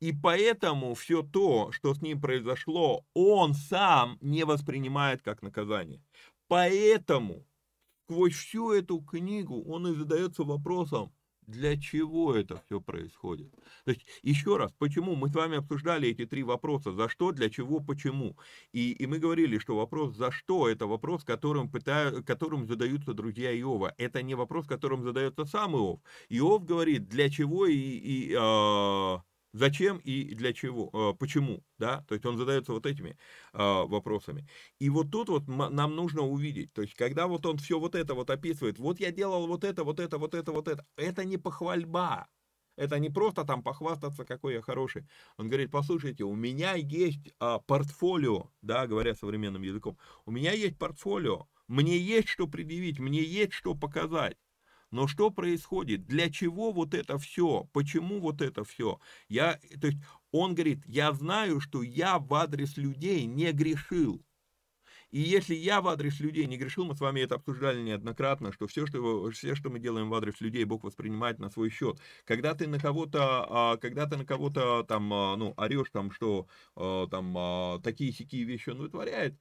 И 0.00 0.12
поэтому 0.12 0.94
все 0.94 1.22
то, 1.22 1.72
что 1.72 1.94
с 1.94 2.02
ним 2.02 2.20
произошло, 2.20 3.06
он 3.14 3.54
сам 3.54 4.18
не 4.20 4.44
воспринимает 4.44 5.22
как 5.22 5.42
наказание. 5.42 6.02
Поэтому 6.48 7.46
сквозь 8.04 8.34
всю 8.34 8.72
эту 8.72 9.00
книгу 9.00 9.62
он 9.64 9.86
и 9.88 9.94
задается 9.94 10.44
вопросом, 10.44 11.12
для 11.48 11.76
чего 11.76 12.34
это 12.34 12.62
все 12.66 12.80
происходит. 12.80 13.50
То 13.84 13.92
есть, 13.92 14.06
еще 14.22 14.56
раз, 14.56 14.70
почему? 14.78 15.16
Мы 15.16 15.28
с 15.28 15.34
вами 15.34 15.56
обсуждали 15.56 16.08
эти 16.08 16.26
три 16.26 16.42
вопроса. 16.42 16.92
За 16.92 17.08
что, 17.08 17.32
для 17.32 17.48
чего, 17.48 17.80
почему. 17.80 18.36
И, 18.72 18.92
и 18.92 19.06
мы 19.06 19.18
говорили, 19.18 19.58
что 19.58 19.76
вопрос 19.76 20.14
«за 20.14 20.30
что»— 20.30 20.68
это 20.70 20.86
вопрос, 20.86 21.24
которым, 21.24 21.70
пытаю, 21.70 22.22
которым 22.22 22.66
задаются 22.66 23.14
друзья 23.14 23.50
Иова. 23.58 23.94
Это 23.96 24.22
не 24.22 24.34
вопрос, 24.34 24.66
которым 24.66 25.02
задается 25.02 25.46
сам 25.46 25.74
Иов. 25.74 26.00
Иов 26.28 26.64
говорит, 26.64 27.08
для 27.08 27.30
чего 27.30 27.66
и, 27.66 27.74
и 27.74 28.36
э, 28.38 29.18
Зачем 29.52 29.98
и 29.98 30.34
для 30.34 30.52
чего, 30.52 30.90
а, 30.92 31.14
почему, 31.14 31.64
да, 31.78 32.04
то 32.06 32.14
есть 32.14 32.26
он 32.26 32.36
задается 32.36 32.72
вот 32.72 32.84
этими 32.84 33.16
а, 33.52 33.84
вопросами. 33.84 34.46
И 34.78 34.90
вот 34.90 35.10
тут 35.10 35.28
вот 35.30 35.48
нам 35.48 35.96
нужно 35.96 36.22
увидеть, 36.22 36.72
то 36.74 36.82
есть 36.82 36.94
когда 36.94 37.26
вот 37.26 37.46
он 37.46 37.56
все 37.58 37.78
вот 37.78 37.94
это 37.94 38.14
вот 38.14 38.28
описывает, 38.30 38.78
вот 38.78 39.00
я 39.00 39.10
делал 39.10 39.46
вот 39.46 39.64
это, 39.64 39.84
вот 39.84 40.00
это, 40.00 40.18
вот 40.18 40.34
это, 40.34 40.52
вот 40.52 40.68
это, 40.68 40.84
это 40.96 41.24
не 41.24 41.38
похвальба, 41.38 42.28
это 42.76 42.98
не 42.98 43.10
просто 43.10 43.44
там 43.44 43.62
похвастаться, 43.62 44.24
какой 44.24 44.54
я 44.54 44.62
хороший. 44.62 45.06
Он 45.36 45.48
говорит, 45.48 45.70
послушайте, 45.70 46.24
у 46.24 46.34
меня 46.34 46.74
есть 46.74 47.34
а, 47.40 47.58
портфолио, 47.58 48.50
да, 48.62 48.86
говоря 48.86 49.14
современным 49.14 49.62
языком, 49.62 49.98
у 50.26 50.30
меня 50.30 50.52
есть 50.52 50.78
портфолио, 50.78 51.48
мне 51.68 51.98
есть 51.98 52.28
что 52.28 52.46
предъявить, 52.46 52.98
мне 52.98 53.22
есть 53.22 53.52
что 53.54 53.74
показать. 53.74 54.36
Но 54.90 55.06
что 55.06 55.30
происходит? 55.30 56.06
Для 56.06 56.30
чего 56.30 56.72
вот 56.72 56.94
это 56.94 57.18
все? 57.18 57.68
Почему 57.72 58.20
вот 58.20 58.40
это 58.40 58.64
все? 58.64 59.00
Я, 59.28 59.60
то 59.80 59.88
есть 59.88 59.98
он 60.30 60.54
говорит, 60.54 60.82
я 60.86 61.12
знаю, 61.12 61.60
что 61.60 61.82
я 61.82 62.18
в 62.18 62.32
адрес 62.34 62.76
людей 62.76 63.24
не 63.26 63.52
грешил. 63.52 64.24
И 65.10 65.20
если 65.20 65.54
я 65.54 65.80
в 65.80 65.88
адрес 65.88 66.20
людей 66.20 66.46
не 66.46 66.58
грешил, 66.58 66.84
мы 66.84 66.94
с 66.94 67.00
вами 67.00 67.20
это 67.20 67.36
обсуждали 67.36 67.80
неоднократно, 67.80 68.52
что 68.52 68.66
все, 68.66 68.86
что, 68.86 69.30
все, 69.30 69.54
что 69.54 69.70
мы 69.70 69.78
делаем 69.78 70.10
в 70.10 70.14
адрес 70.14 70.40
людей, 70.40 70.64
Бог 70.64 70.84
воспринимает 70.84 71.38
на 71.38 71.48
свой 71.48 71.70
счет. 71.70 71.98
Когда 72.24 72.54
ты 72.54 72.66
на 72.66 72.78
кого-то, 72.78 73.46
а, 73.48 73.76
когда 73.78 74.06
ты 74.06 74.18
на 74.18 74.26
кого-то 74.26 74.84
там, 74.84 75.12
а, 75.12 75.36
ну, 75.36 75.54
орешь 75.56 75.90
там, 75.92 76.10
что 76.10 76.46
а, 76.76 77.06
там 77.06 77.80
такие-сякие 77.82 78.44
вещи 78.44 78.68
он 78.68 78.78
вытворяет, 78.78 79.38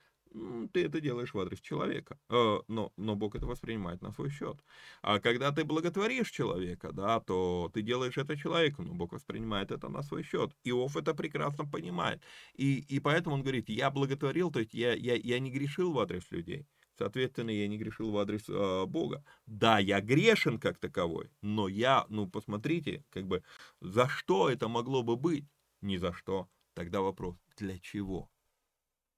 ты 0.74 0.86
это 0.86 1.02
делаешь 1.02 1.34
в 1.34 1.40
адрес 1.40 1.60
человека, 1.62 2.18
э, 2.30 2.60
но, 2.68 2.92
но 2.98 3.16
Бог 3.16 3.36
это 3.36 3.46
воспринимает 3.46 4.02
на 4.02 4.12
свой 4.12 4.30
счет. 4.30 4.64
А 5.02 5.20
когда 5.20 5.52
ты 5.52 5.64
благотворишь 5.64 6.32
человека, 6.32 6.92
да, 6.92 7.20
то 7.20 7.70
ты 7.74 7.82
делаешь 7.82 8.18
это 8.18 8.38
человеку, 8.38 8.84
но 8.84 8.94
Бог 8.94 9.14
воспринимает 9.14 9.72
это 9.72 9.90
на 9.90 10.04
свой 10.04 10.24
счет. 10.24 10.52
Иов 10.64 10.98
это 10.98 11.14
прекрасно 11.14 11.66
понимает. 11.66 12.22
И, 12.54 12.80
и 12.80 13.00
поэтому 13.00 13.36
он 13.36 13.42
говорит, 13.42 13.70
я 13.70 13.90
благотворил, 13.92 14.52
то 14.52 14.60
есть 14.60 14.74
я, 14.74 14.94
я, 14.94 15.16
я 15.16 15.40
не 15.40 15.52
грешил 15.52 15.92
в 15.92 16.00
адрес 16.00 16.32
людей. 16.32 16.68
Соответственно, 16.98 17.52
я 17.52 17.68
не 17.68 17.78
грешил 17.78 18.12
в 18.12 18.18
адрес 18.18 18.50
э, 18.50 18.86
Бога. 18.88 19.24
Да, 19.46 19.80
я 19.80 20.02
грешен 20.02 20.60
как 20.60 20.80
таковой, 20.80 21.30
но 21.42 21.68
я, 21.68 22.06
ну, 22.10 22.28
посмотрите, 22.28 23.04
как 23.12 23.28
бы, 23.28 23.44
за 23.82 24.08
что 24.08 24.50
это 24.50 24.68
могло 24.68 25.04
бы 25.04 25.16
быть? 25.16 25.46
Ни 25.82 25.98
за 25.98 26.12
что. 26.12 26.50
Тогда 26.74 27.02
вопрос, 27.02 27.38
для 27.58 27.78
чего? 27.80 28.30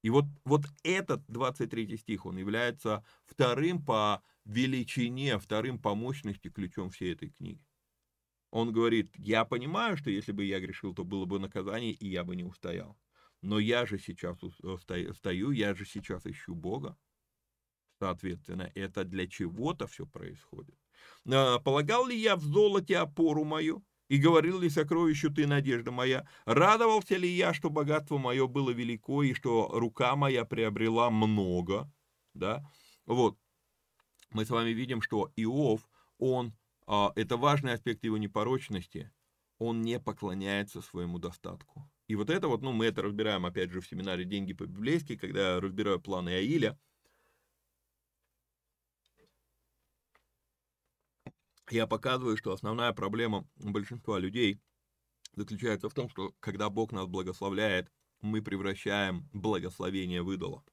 И 0.01 0.09
вот, 0.09 0.25
вот 0.45 0.65
этот 0.83 1.23
23 1.27 1.97
стих, 1.97 2.25
он 2.25 2.37
является 2.37 3.03
вторым 3.25 3.83
по 3.83 4.23
величине, 4.45 5.37
вторым 5.39 5.79
по 5.79 5.93
мощности 5.93 6.49
ключом 6.49 6.89
всей 6.89 7.13
этой 7.13 7.29
книги. 7.31 7.63
Он 8.51 8.71
говорит, 8.71 9.13
я 9.17 9.45
понимаю, 9.45 9.97
что 9.97 10.09
если 10.09 10.31
бы 10.31 10.43
я 10.43 10.59
грешил, 10.59 10.95
то 10.95 11.03
было 11.03 11.25
бы 11.25 11.39
наказание, 11.39 11.91
и 11.91 12.07
я 12.07 12.23
бы 12.23 12.35
не 12.35 12.43
устоял. 12.43 12.97
Но 13.41 13.59
я 13.59 13.85
же 13.85 13.99
сейчас 13.99 14.37
э, 14.63 15.13
стою, 15.13 15.51
я 15.51 15.73
же 15.75 15.85
сейчас 15.85 16.25
ищу 16.25 16.55
Бога. 16.55 16.97
Соответственно, 17.99 18.71
это 18.75 19.03
для 19.03 19.27
чего-то 19.27 19.85
все 19.87 20.05
происходит. 20.05 20.75
А, 21.31 21.59
полагал 21.59 22.07
ли 22.07 22.17
я 22.17 22.35
в 22.35 22.43
золоте 22.43 22.97
опору 22.97 23.43
мою? 23.43 23.85
И 24.09 24.17
говорил 24.17 24.59
ли 24.59 24.69
сокровищу 24.69 25.31
ты, 25.31 25.47
надежда 25.47 25.91
моя, 25.91 26.27
радовался 26.45 27.15
ли 27.15 27.29
я, 27.29 27.53
что 27.53 27.69
богатство 27.69 28.17
мое 28.17 28.47
было 28.47 28.71
велико, 28.71 29.23
и 29.23 29.33
что 29.33 29.69
рука 29.71 30.15
моя 30.15 30.45
приобрела 30.45 31.11
много, 31.11 31.89
да, 32.33 32.65
вот, 33.05 33.37
мы 34.31 34.45
с 34.45 34.49
вами 34.49 34.71
видим, 34.71 35.01
что 35.01 35.31
Иов, 35.35 35.87
он, 36.17 36.53
а, 36.87 37.11
это 37.15 37.37
важный 37.37 37.73
аспект 37.73 38.03
его 38.03 38.17
непорочности, 38.17 39.11
он 39.59 39.81
не 39.81 39.99
поклоняется 39.99 40.81
своему 40.81 41.19
достатку. 41.19 41.89
И 42.07 42.15
вот 42.15 42.31
это 42.31 42.47
вот, 42.47 42.63
ну, 42.63 42.71
мы 42.71 42.87
это 42.87 43.03
разбираем, 43.03 43.45
опять 43.45 43.71
же, 43.71 43.81
в 43.81 43.87
семинаре 43.87 44.25
«Деньги 44.25 44.53
по-библейски», 44.53 45.15
когда 45.17 45.53
я 45.53 45.59
разбираю 45.59 46.01
планы 46.01 46.29
Аиля, 46.29 46.79
я 51.71 51.87
показываю, 51.87 52.37
что 52.37 52.51
основная 52.51 52.93
проблема 52.93 53.47
большинства 53.57 54.19
людей 54.19 54.61
заключается 55.35 55.89
в 55.89 55.93
том, 55.93 56.09
что 56.09 56.33
когда 56.39 56.69
Бог 56.69 56.91
нас 56.91 57.07
благословляет, 57.07 57.91
мы 58.21 58.41
превращаем 58.41 59.29
благословение 59.33 60.21
в 60.21 60.31
идола. 60.33 60.63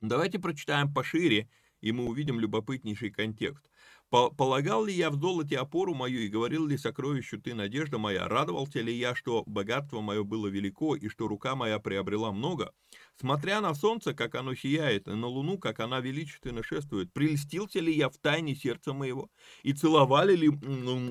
Давайте 0.00 0.38
прочитаем 0.38 0.92
пошире, 0.92 1.48
и 1.80 1.92
мы 1.92 2.04
увидим 2.04 2.40
любопытнейший 2.40 3.10
контекст. 3.10 3.68
Полагал 4.12 4.84
ли 4.84 4.92
я 4.92 5.08
в 5.08 5.14
золоте 5.14 5.56
опору 5.56 5.94
мою 5.94 6.20
и 6.20 6.28
говорил 6.28 6.66
ли 6.66 6.76
сокровищу 6.76 7.40
ты, 7.40 7.54
надежда 7.54 7.96
моя? 7.96 8.28
Радовался 8.28 8.82
ли 8.82 8.92
я, 8.92 9.14
что 9.14 9.42
богатство 9.46 10.02
мое 10.02 10.22
было 10.22 10.48
велико 10.48 10.94
и 10.94 11.08
что 11.08 11.28
рука 11.28 11.56
моя 11.56 11.78
приобрела 11.78 12.30
много? 12.30 12.74
Смотря 13.18 13.62
на 13.62 13.72
солнце, 13.72 14.12
как 14.12 14.34
оно 14.34 14.54
сияет, 14.54 15.08
и 15.08 15.12
на 15.12 15.26
луну, 15.28 15.56
как 15.56 15.80
она 15.80 16.00
величественно 16.00 16.62
шествует, 16.62 17.10
прельстился 17.14 17.80
ли 17.80 17.90
я 17.90 18.10
в 18.10 18.18
тайне 18.18 18.54
сердца 18.54 18.92
моего? 18.92 19.30
И 19.62 19.72
целовали 19.72 20.36
ли 20.36 20.50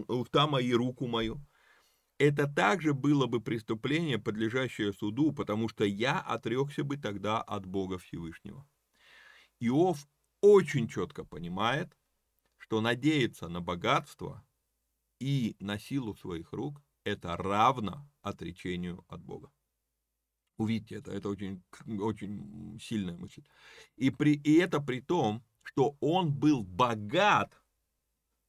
уста 0.07 0.45
мои 0.45 0.71
руку 0.71 1.07
мою? 1.07 1.43
Это 2.19 2.45
также 2.45 2.93
было 2.93 3.25
бы 3.25 3.41
преступление, 3.41 4.19
подлежащее 4.19 4.93
суду, 4.93 5.31
потому 5.31 5.69
что 5.69 5.85
я 5.85 6.19
отрекся 6.19 6.83
бы 6.83 6.97
тогда 6.97 7.41
от 7.41 7.65
Бога 7.65 7.97
Всевышнего. 7.97 8.69
Иов 9.59 10.07
очень 10.41 10.87
четко 10.87 11.25
понимает, 11.25 11.97
что 12.71 12.79
надеяться 12.79 13.49
на 13.49 13.59
богатство 13.59 14.47
и 15.19 15.57
на 15.59 15.77
силу 15.77 16.15
своих 16.15 16.53
рук– 16.53 16.81
это 17.03 17.35
равно 17.35 18.09
отречению 18.21 19.03
от 19.09 19.21
Бога. 19.21 19.51
Увидите 20.55 20.95
это, 20.95 21.11
это 21.11 21.27
очень, 21.27 21.61
очень 21.99 22.79
сильная 22.81 23.17
мысль. 23.17 23.43
И, 23.97 24.09
при, 24.09 24.35
и 24.35 24.53
это 24.53 24.79
при 24.79 25.01
том, 25.01 25.43
что 25.63 25.97
он 25.99 26.33
был 26.33 26.63
богат, 26.63 27.61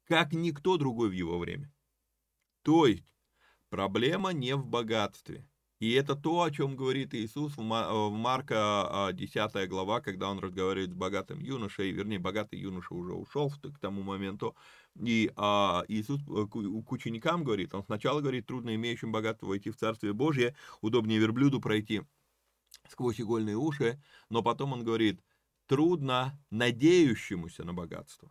как 0.04 0.32
никто 0.32 0.76
другой 0.76 1.08
в 1.08 1.14
его 1.14 1.40
время. 1.40 1.74
То 2.62 2.86
есть 2.86 3.02
проблема 3.70 4.32
не 4.32 4.54
в 4.54 4.64
богатстве. 4.64 5.50
И 5.82 5.94
это 5.94 6.14
то, 6.14 6.42
о 6.42 6.50
чем 6.52 6.76
говорит 6.76 7.12
Иисус 7.12 7.56
в 7.56 8.10
Марка 8.10 9.10
10 9.12 9.36
а, 9.36 9.66
глава, 9.66 10.00
когда 10.00 10.30
он 10.30 10.38
разговаривает 10.38 10.92
с 10.92 10.94
богатым 10.94 11.40
юношей, 11.40 11.90
вернее, 11.90 12.20
богатый 12.20 12.60
юноша 12.60 12.94
уже 12.94 13.14
ушел 13.14 13.50
к 13.50 13.80
тому 13.80 14.02
моменту, 14.04 14.54
и 14.94 15.32
а, 15.34 15.82
Иисус 15.88 16.20
э, 16.20 16.46
к 16.46 16.92
ученикам 16.92 17.42
говорит, 17.42 17.74
он 17.74 17.82
сначала 17.82 18.20
говорит, 18.20 18.46
трудно 18.46 18.76
имеющим 18.76 19.10
богатство 19.10 19.46
войти 19.46 19.70
в 19.70 19.76
Царствие 19.76 20.12
Божье, 20.12 20.54
удобнее 20.82 21.18
верблюду 21.18 21.60
пройти 21.60 22.02
сквозь 22.88 23.20
игольные 23.20 23.56
уши, 23.56 24.00
но 24.30 24.40
потом 24.40 24.74
он 24.74 24.84
говорит, 24.84 25.20
трудно 25.66 26.38
надеющемуся 26.50 27.64
на 27.64 27.74
богатство. 27.74 28.30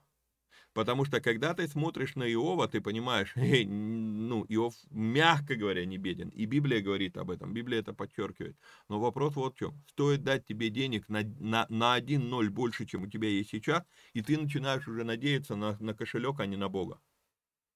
Потому 0.74 1.04
что 1.04 1.20
когда 1.20 1.54
ты 1.54 1.68
смотришь 1.68 2.16
на 2.16 2.32
Иова, 2.32 2.68
ты 2.68 2.80
понимаешь, 2.80 3.34
эй, 3.36 3.66
ну, 3.66 4.46
Иов, 4.48 4.74
мягко 4.90 5.56
говоря, 5.56 5.86
не 5.86 5.98
беден. 5.98 6.30
И 6.30 6.46
Библия 6.46 6.82
говорит 6.82 7.18
об 7.18 7.30
этом, 7.30 7.54
Библия 7.54 7.80
это 7.80 7.94
подчеркивает. 7.94 8.56
Но 8.88 9.00
вопрос 9.00 9.36
вот 9.36 9.56
в 9.56 9.58
чем. 9.58 9.84
Стоит 9.88 10.24
дать 10.24 10.46
тебе 10.46 10.70
денег 10.70 11.10
на, 11.10 11.24
на, 11.40 11.66
на 11.70 11.94
один 11.94 12.30
ноль 12.30 12.50
больше, 12.50 12.86
чем 12.86 13.04
у 13.04 13.08
тебя 13.08 13.28
есть 13.28 13.50
сейчас, 13.50 13.84
и 14.14 14.22
ты 14.22 14.38
начинаешь 14.38 14.88
уже 14.88 15.04
надеяться 15.04 15.56
на, 15.56 15.78
на 15.80 15.94
кошелек, 15.94 16.40
а 16.40 16.46
не 16.46 16.56
на 16.56 16.70
Бога. 16.70 17.02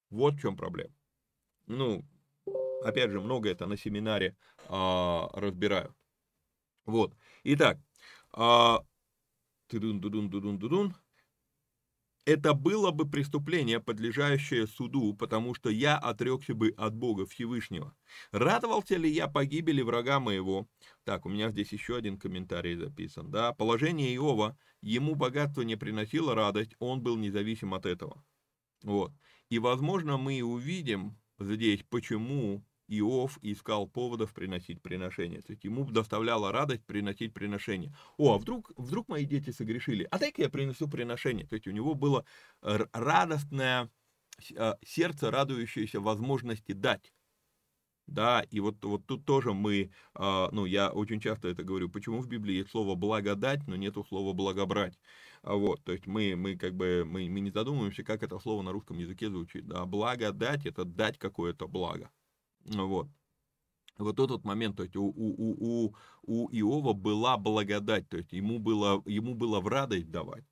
Вот 0.09 0.35
в 0.35 0.39
чем 0.39 0.55
проблема. 0.55 0.93
Ну, 1.67 2.05
опять 2.83 3.11
же, 3.11 3.19
много 3.19 3.49
это 3.49 3.65
на 3.65 3.75
семинаре 3.75 4.37
а, 4.69 5.29
разбираю. 5.33 5.93
Вот. 6.85 7.13
Итак, 7.43 7.77
а, 8.31 8.85
тудун, 9.67 9.99
тудун, 9.99 10.29
тудун, 10.29 10.59
тудун 10.59 10.95
это 12.25 12.53
было 12.53 12.91
бы 12.91 13.09
преступление, 13.09 13.79
подлежащее 13.79 14.67
суду, 14.67 15.13
потому 15.13 15.53
что 15.53 15.69
я 15.69 15.97
отрекся 15.97 16.55
бы 16.55 16.73
от 16.75 16.95
Бога 16.95 17.25
Всевышнего. 17.25 17.95
Радовался 18.31 18.97
ли 18.97 19.09
я 19.09 19.27
погибели 19.27 19.81
врага 19.81 20.19
моего? 20.19 20.67
Так, 21.03 21.25
у 21.25 21.29
меня 21.29 21.49
здесь 21.49 21.71
еще 21.71 21.95
один 21.95 22.17
комментарий 22.17 22.75
записан. 22.75 23.31
Да, 23.31 23.53
положение 23.53 24.15
Иова, 24.15 24.57
ему 24.81 25.15
богатство 25.15 25.61
не 25.61 25.75
приносило 25.75 26.33
радость, 26.33 26.75
он 26.79 27.01
был 27.01 27.15
независим 27.15 27.73
от 27.73 27.85
этого. 27.85 28.23
Вот. 28.83 29.11
И, 29.49 29.59
возможно, 29.59 30.17
мы 30.17 30.41
увидим 30.41 31.17
здесь, 31.39 31.83
почему 31.89 32.65
Иов 32.87 33.39
искал 33.41 33.87
поводов 33.87 34.33
приносить 34.33 34.81
приношения. 34.81 35.41
То 35.41 35.51
есть 35.51 35.63
ему 35.63 35.85
доставляла 35.85 36.51
радость 36.51 36.85
приносить 36.85 37.33
приношения. 37.33 37.95
О, 38.17 38.35
а 38.35 38.37
вдруг, 38.37 38.71
вдруг 38.77 39.07
мои 39.07 39.25
дети 39.25 39.49
согрешили? 39.49 40.07
А 40.11 40.19
дай-ка 40.19 40.43
я 40.43 40.49
принесу 40.49 40.87
приношение. 40.87 41.47
То 41.47 41.55
есть 41.55 41.67
у 41.67 41.71
него 41.71 41.95
было 41.95 42.25
радостное 42.61 43.89
а, 44.57 44.77
сердце, 44.85 45.31
радующееся 45.31 45.99
возможности 45.99 46.73
дать. 46.73 47.13
Да, 48.07 48.43
и 48.51 48.59
вот, 48.59 48.83
вот 48.85 49.07
тут 49.07 49.25
тоже 49.25 49.53
мы, 49.53 49.89
а, 50.13 50.49
ну, 50.51 50.65
я 50.65 50.91
очень 50.91 51.19
часто 51.19 51.47
это 51.47 51.63
говорю, 51.63 51.89
почему 51.89 52.19
в 52.21 52.27
Библии 52.27 52.57
есть 52.57 52.69
слово 52.69 52.93
благодать, 52.93 53.65
но 53.67 53.75
нету 53.75 54.05
слова 54.07 54.33
благобрать. 54.33 54.99
А 55.41 55.55
вот, 55.55 55.83
то 55.83 55.91
есть 55.91 56.05
мы, 56.05 56.35
мы 56.35 56.55
как 56.55 56.75
бы, 56.75 57.03
мы, 57.03 57.27
мы 57.29 57.39
не 57.39 57.49
задумываемся, 57.49 58.03
как 58.03 58.21
это 58.21 58.37
слово 58.37 58.61
на 58.61 58.71
русском 58.71 58.99
языке 58.99 59.29
звучит. 59.29 59.67
Да, 59.67 59.85
благодать– 59.85 60.65
это 60.67 60.85
дать 60.85 61.17
какое-то 61.17 61.67
благо. 61.67 62.11
Вот. 62.65 63.07
Вот 63.97 64.19
этот 64.19 64.43
момент, 64.43 64.75
то 64.77 64.83
есть 64.83 64.95
у, 64.95 65.05
у, 65.05 65.85
у, 65.87 65.95
у 66.23 66.49
Иова 66.51 66.93
была 66.93 67.37
благодать, 67.37 68.09
то 68.09 68.17
есть 68.17 68.33
ему 68.33 68.59
было, 68.59 69.01
ему 69.05 69.35
было 69.35 69.61
в 69.61 69.67
радость 69.67 70.11
давать. 70.11 70.43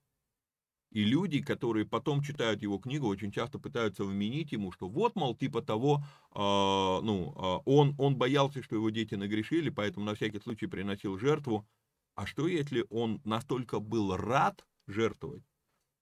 И 0.91 1.03
люди, 1.03 1.41
которые 1.41 1.85
потом 1.87 2.21
читают 2.21 2.61
его 2.61 2.77
книгу, 2.77 3.07
очень 3.07 3.31
часто 3.31 3.57
пытаются 3.57 4.05
вменить 4.05 4.51
ему, 4.51 4.71
что 4.71 4.87
вот, 4.87 5.15
мол, 5.15 5.35
типа 5.35 5.63
того, 5.63 6.03
э, 6.35 6.37
ну, 6.37 7.33
э, 7.35 7.61
он, 7.65 7.95
он 7.97 8.15
боялся, 8.15 8.61
что 8.61 8.75
его 8.75 8.91
дети 8.91 9.15
нагрешили, 9.15 9.71
поэтому 9.71 10.05
на 10.05 10.13
всякий 10.13 10.39
случай 10.39 10.67
приносил 10.67 11.17
жертву. 11.17 11.67
А 12.13 12.27
что, 12.27 12.47
если 12.47 12.85
он 12.91 13.21
настолько 13.25 13.79
был 13.79 14.15
рад 14.15 14.67
жертвовать, 14.85 15.43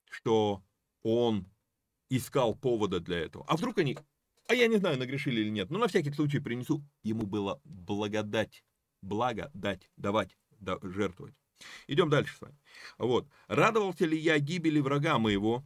что 0.09 0.61
он 1.03 1.47
искал 2.09 2.53
повода 2.53 2.99
для 2.99 3.19
этого? 3.19 3.45
А 3.47 3.55
вдруг 3.55 3.77
они, 3.77 3.97
а 4.51 4.53
я 4.53 4.67
не 4.67 4.77
знаю, 4.77 4.99
нагрешили 4.99 5.39
или 5.39 5.49
нет, 5.49 5.69
но 5.69 5.79
на 5.79 5.87
всякий 5.87 6.11
случай 6.11 6.39
принесу. 6.39 6.83
Ему 7.03 7.25
было 7.25 7.61
благодать, 7.63 8.65
благо 9.01 9.49
дать, 9.53 9.89
давать, 9.95 10.37
да, 10.59 10.77
жертвовать. 10.81 11.35
Идем 11.87 12.09
дальше 12.09 12.35
с 12.35 12.41
вами. 12.41 12.57
Вот. 12.97 13.29
Радовался 13.47 14.05
ли 14.05 14.17
я 14.17 14.37
гибели 14.39 14.81
врага 14.81 15.19
моего, 15.19 15.65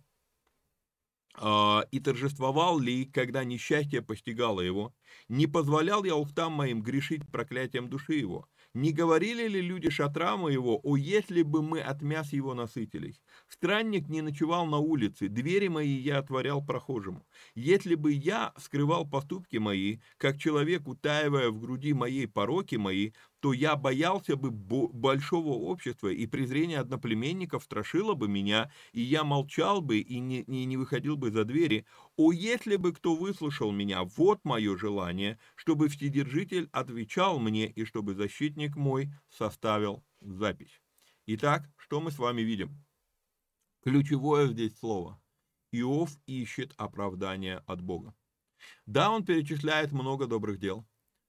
э, 1.41 1.79
и 1.89 1.99
торжествовал 1.99 2.77
ли, 2.77 3.05
когда 3.05 3.43
несчастье 3.43 4.03
постигало 4.03 4.61
его? 4.61 4.93
Не 5.29 5.47
позволял 5.47 6.03
я 6.03 6.15
устам 6.15 6.53
моим 6.53 6.83
грешить 6.83 7.27
проклятием 7.31 7.89
души 7.89 8.13
его? 8.13 8.47
Не 8.75 8.91
говорили 8.91 9.47
ли 9.47 9.61
люди 9.61 9.89
шатра 9.89 10.35
моего, 10.35 10.81
о, 10.83 10.97
если 10.97 11.43
бы 11.43 11.63
мы 11.63 11.79
от 11.79 12.01
мяс 12.01 12.33
его 12.33 12.53
насытились? 12.53 13.23
Странник 13.47 14.09
не 14.09 14.21
ночевал 14.21 14.65
на 14.65 14.79
улице, 14.79 15.29
двери 15.29 15.69
мои 15.69 15.95
я 15.95 16.17
отворял 16.17 16.61
прохожему. 16.61 17.25
Если 17.55 17.95
бы 17.95 18.11
я 18.11 18.53
скрывал 18.57 19.09
поступки 19.09 19.55
мои, 19.55 19.99
как 20.17 20.37
человек, 20.37 20.89
утаивая 20.89 21.51
в 21.51 21.59
груди 21.61 21.93
моей 21.93 22.27
пороки 22.27 22.75
мои, 22.75 23.13
то 23.45 23.53
я 23.53 23.75
боялся 23.75 24.35
бы 24.35 24.49
большого 24.49 25.49
общества, 25.49 26.07
и 26.07 26.25
презрение 26.25 26.79
одноплеменников 26.79 27.63
страшило 27.63 28.15
бы 28.15 28.27
меня, 28.27 28.71
и 28.91 29.01
я 29.01 29.23
молчал 29.23 29.81
бы 29.81 29.99
и 29.99 30.17
не, 30.17 30.41
и 30.41 30.65
не 30.65 30.77
выходил 30.77 31.15
бы 31.15 31.29
за 31.29 31.45
двери. 31.45 31.85
О, 32.17 32.31
если 32.31 32.75
бы 32.75 32.91
кто 32.91 33.15
выслушал 33.15 33.71
меня, 33.71 34.03
вот 34.03 34.43
мое 34.45 34.75
желание, 34.75 35.37
чтобы 35.53 35.89
Вседержитель 35.89 36.69
отвечал 36.71 37.37
мне, 37.37 37.67
и 37.67 37.85
чтобы 37.85 38.15
защитник 38.15 38.75
мой 38.75 39.11
составил 39.29 40.03
запись. 40.21 40.81
Итак, 41.27 41.69
что 41.77 42.01
мы 42.01 42.09
с 42.09 42.17
вами 42.17 42.41
видим? 42.41 42.83
Ключевое 43.83 44.47
здесь 44.47 44.75
слово. 44.79 45.21
Иов 45.71 46.09
ищет 46.25 46.73
оправдания 46.77 47.61
от 47.67 47.79
Бога. 47.79 48.15
Да, 48.87 49.11
он 49.11 49.23
перечисляет 49.23 49.91
много 49.91 50.25
добрых 50.25 50.57
дел, 50.57 50.87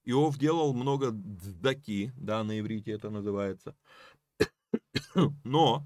Иов 0.09 0.37
делал 0.37 0.73
много 0.73 1.11
дздаки, 1.11 2.13
да, 2.15 2.41
на 2.45 2.57
иврите 2.57 2.91
это 2.91 3.09
называется. 3.09 3.75
Но, 5.43 5.85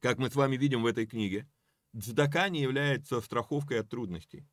как 0.00 0.18
мы 0.18 0.28
с 0.28 0.36
вами 0.36 0.58
видим 0.58 0.82
в 0.82 0.86
этой 0.86 1.06
книге, 1.06 1.48
дздака 1.94 2.50
не 2.50 2.60
является 2.60 3.22
страховкой 3.22 3.80
от 3.80 3.88
трудностей. 3.88 4.46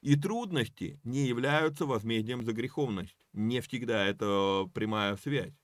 И 0.00 0.16
трудности 0.16 1.00
не 1.04 1.28
являются 1.28 1.86
возмездием 1.86 2.44
за 2.44 2.52
греховность. 2.52 3.16
Не 3.32 3.60
всегда 3.60 4.04
это 4.04 4.68
прямая 4.74 5.16
связь. 5.18 5.54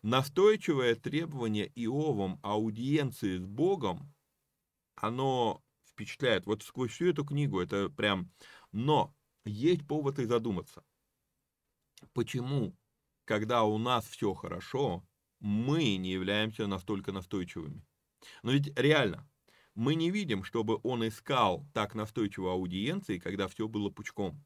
Настойчивое 0.00 0.94
требование 0.94 1.70
Иовом 1.74 2.40
аудиенции 2.42 3.36
с 3.36 3.44
Богом, 3.44 4.14
оно 4.94 5.62
впечатляет. 5.86 6.46
Вот 6.46 6.62
сквозь 6.62 6.92
всю 6.92 7.10
эту 7.10 7.26
книгу 7.26 7.60
это 7.60 7.90
прям... 7.90 8.32
Но 8.72 9.14
есть 9.44 9.86
повод 9.86 10.18
и 10.18 10.24
задуматься 10.24 10.82
почему, 12.12 12.76
когда 13.24 13.64
у 13.64 13.78
нас 13.78 14.06
все 14.06 14.34
хорошо, 14.34 15.04
мы 15.40 15.96
не 15.96 16.10
являемся 16.10 16.66
настолько 16.66 17.12
настойчивыми. 17.12 17.84
Но 18.42 18.52
ведь 18.52 18.76
реально, 18.78 19.28
мы 19.74 19.94
не 19.94 20.10
видим, 20.10 20.44
чтобы 20.44 20.80
он 20.82 21.06
искал 21.06 21.66
так 21.72 21.94
настойчиво 21.94 22.52
аудиенции, 22.52 23.18
когда 23.18 23.46
все 23.48 23.68
было 23.68 23.90
пучком. 23.90 24.44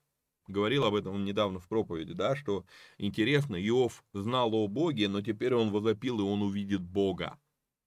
Говорил 0.49 0.85
об 0.85 0.95
этом 0.95 1.25
недавно 1.25 1.61
в 1.61 1.69
проповеди, 1.69 2.13
да, 2.13 2.35
что 2.37 2.67
интересно, 2.99 3.57
Иов 3.57 4.05
знал 4.13 4.53
о 4.55 4.67
Боге, 4.67 5.09
но 5.09 5.23
теперь 5.23 5.55
он 5.55 5.71
возопил, 5.71 6.19
и 6.19 6.23
он 6.23 6.43
увидит 6.43 6.83
Бога. 6.83 7.39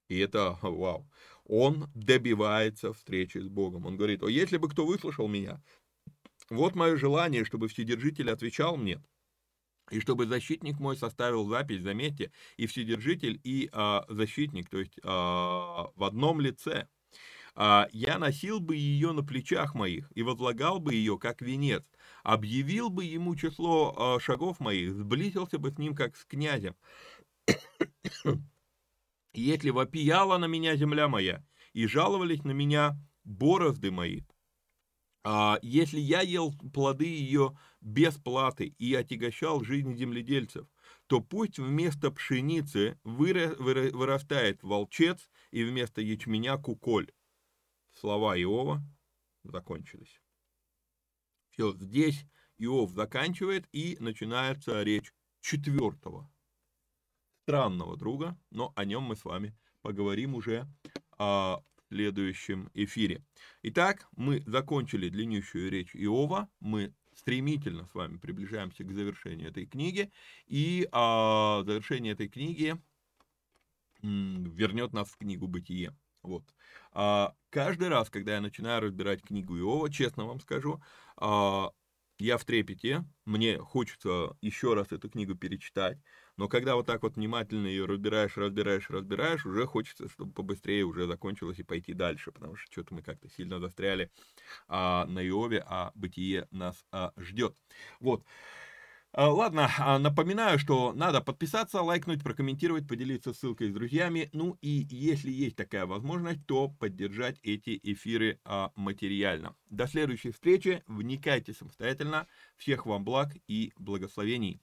И 0.08 0.18
это, 0.18 0.58
вау, 0.62 1.08
он 1.44 1.90
добивается 1.94 2.94
встречи 2.94 3.40
с 3.40 3.48
Богом. 3.48 3.86
Он 3.86 3.98
говорит, 3.98 4.24
о, 4.24 4.30
если 4.30 4.58
бы 4.58 4.70
кто 4.70 4.86
выслушал 4.86 5.28
меня, 5.28 5.62
вот 6.50 6.76
мое 6.76 6.96
желание, 6.96 7.44
чтобы 7.44 7.68
Вседержитель 7.68 8.32
отвечал 8.32 8.78
мне– 8.78 9.04
и 9.92 10.00
чтобы 10.00 10.26
защитник 10.26 10.80
мой 10.80 10.98
составил 10.98 11.48
запись, 11.48 11.82
заметьте, 11.82 12.32
и 12.58 12.68
вседержитель, 12.68 13.40
и 13.44 13.70
а, 13.72 14.06
защитник, 14.10 14.70
то 14.70 14.80
есть 14.80 15.00
а, 15.04 15.92
в 15.96 16.04
одном 16.04 16.42
лице. 16.42 16.88
А, 17.58 17.88
я 17.94 18.18
носил 18.18 18.60
бы 18.60 18.76
ее 18.76 19.14
на 19.14 19.24
плечах 19.24 19.76
моих 19.76 20.12
и 20.16 20.24
возлагал 20.24 20.80
бы 20.80 20.94
ее 20.94 21.18
как 21.18 21.42
венец, 21.42 21.84
объявил 22.24 22.90
бы 22.90 23.06
ему 23.06 23.36
число 23.36 23.96
а, 23.98 24.20
шагов 24.20 24.60
моих, 24.60 24.94
сблизился 24.94 25.58
бы 25.58 25.72
с 25.72 25.78
ним 25.78 25.96
как 25.96 26.18
с 26.18 26.26
князем. 26.26 26.76
Если 29.34 29.70
вопияла 29.70 30.38
на 30.38 30.46
меня 30.46 30.76
земля 30.76 31.08
моя, 31.08 31.46
и 31.74 31.88
жаловались 31.88 32.44
на 32.44 32.52
меня 32.52 32.98
борозды 33.26 33.92
мои, 33.92 34.22
а 35.28 35.58
если 35.64 36.00
я 36.00 36.22
ел 36.22 36.54
плоды 36.72 37.06
ее 37.06 37.58
без 37.86 38.16
платы 38.18 38.74
и 38.80 38.96
отягощал 38.96 39.64
жизнь 39.64 39.96
земледельцев, 39.96 40.68
то 41.06 41.22
пусть 41.22 41.60
вместо 41.60 42.10
пшеницы 42.10 43.00
вырастает 43.04 44.64
волчец 44.64 45.30
и 45.52 45.64
вместо 45.64 46.02
ячменя 46.02 46.58
куколь. 46.58 47.12
Слова 47.94 48.36
Иова 48.42 48.84
закончились. 49.44 50.20
Все, 51.52 51.74
здесь 51.74 52.26
Иов 52.58 52.92
заканчивает 52.92 53.68
и 53.72 53.98
начинается 54.00 54.82
речь 54.82 55.14
четвертого 55.42 56.30
странного 57.44 57.96
друга, 57.98 58.36
но 58.50 58.74
о 58.76 58.84
нем 58.84 59.04
мы 59.04 59.16
с 59.16 59.24
вами 59.24 59.56
поговорим 59.84 60.34
уже 60.34 60.68
а, 61.20 61.64
следующем 61.90 62.72
эфире. 62.74 63.24
Итак, 63.62 64.08
мы 64.16 64.42
закончили 64.48 65.08
длиннющую 65.08 65.70
речь 65.70 65.96
Иова, 65.96 66.50
мы 66.60 66.96
стремительно 67.16 67.88
с 67.88 67.94
вами 67.94 68.18
приближаемся 68.18 68.84
к 68.84 68.92
завершению 68.92 69.50
этой 69.50 69.66
книги, 69.66 70.12
и 70.48 70.88
а, 70.92 71.64
завершение 71.66 72.14
этой 72.14 72.28
книги 72.28 72.76
вернет 74.02 74.94
нас 74.94 75.10
в 75.10 75.18
книгу 75.18 75.48
«Бытие». 75.48 75.96
Вот. 76.22 76.44
А, 76.92 77.36
каждый 77.50 77.88
раз, 77.90 78.10
когда 78.10 78.36
я 78.36 78.42
начинаю 78.42 78.82
разбирать 78.82 79.22
книгу 79.22 79.58
Иова, 79.58 79.92
честно 79.92 80.26
вам 80.26 80.40
скажу, 80.40 80.82
а, 81.18 81.72
я 82.18 82.38
в 82.38 82.46
трепете, 82.46 83.04
мне 83.26 83.58
хочется 83.60 84.38
еще 84.42 84.74
раз 84.74 84.92
эту 84.92 85.10
книгу 85.10 85.36
перечитать, 85.36 86.00
но 86.38 86.48
когда 86.48 86.76
вот 86.76 86.86
так 86.86 87.04
вот 87.04 87.16
внимательно 87.16 87.68
ее 87.68 87.86
разбираешь, 87.86 88.38
разбираешь, 88.38 88.90
разбираешь, 88.90 89.46
уже 89.46 89.66
хочется, 89.66 90.10
чтобы 90.10 90.32
побыстрее 90.32 90.84
уже 90.84 91.08
закончилось 91.08 91.60
и 91.60 91.64
пойти 91.64 91.94
дальше, 91.94 92.32
потому 92.32 92.56
что 92.56 92.72
что-то 92.72 92.94
мы 92.94 93.02
как-то 93.02 93.30
сильно 93.30 93.60
застряли 93.60 94.12
а, 94.68 95.06
на 95.06 95.26
Иове, 95.26 95.64
а 95.66 95.92
бытие 95.96 96.48
нас 96.52 96.86
а, 96.92 97.14
ждет. 97.18 97.56
Вот. 98.00 98.24
А, 99.18 99.30
ладно, 99.32 99.70
а, 99.80 99.98
напоминаю, 99.98 100.60
что 100.60 100.92
надо 100.92 101.22
подписаться, 101.22 101.82
лайкнуть, 101.82 102.22
прокомментировать, 102.22 102.86
поделиться 102.86 103.34
ссылкой 103.34 103.70
с 103.70 103.74
друзьями. 103.74 104.30
Ну 104.34 104.58
и 104.62 104.88
если 104.90 105.32
есть 105.32 105.56
такая 105.56 105.86
возможность, 105.86 106.46
то 106.46 106.68
поддержать 106.68 107.40
эти 107.42 107.80
эфиры 107.82 108.42
а, 108.44 108.74
материально. 108.76 109.56
До 109.70 109.88
следующей 109.88 110.32
встречи. 110.32 110.84
Вникайте 110.86 111.54
самостоятельно. 111.54 112.28
Всех 112.58 112.86
вам 112.86 113.06
благ 113.06 113.32
и 113.48 113.72
благословений. 113.78 114.62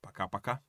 Пока-пока. 0.00 0.64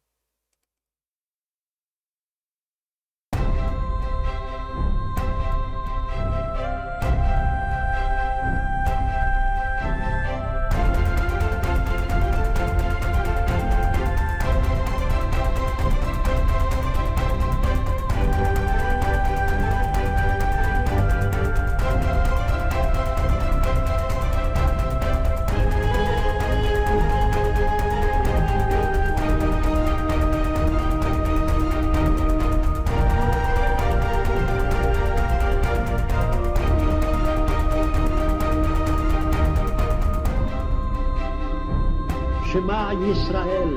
ישראל, 43.12 43.76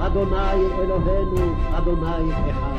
אדוני 0.00 0.66
אלוהינו, 0.78 1.54
אדוני 1.78 2.32
אחד. 2.50 2.69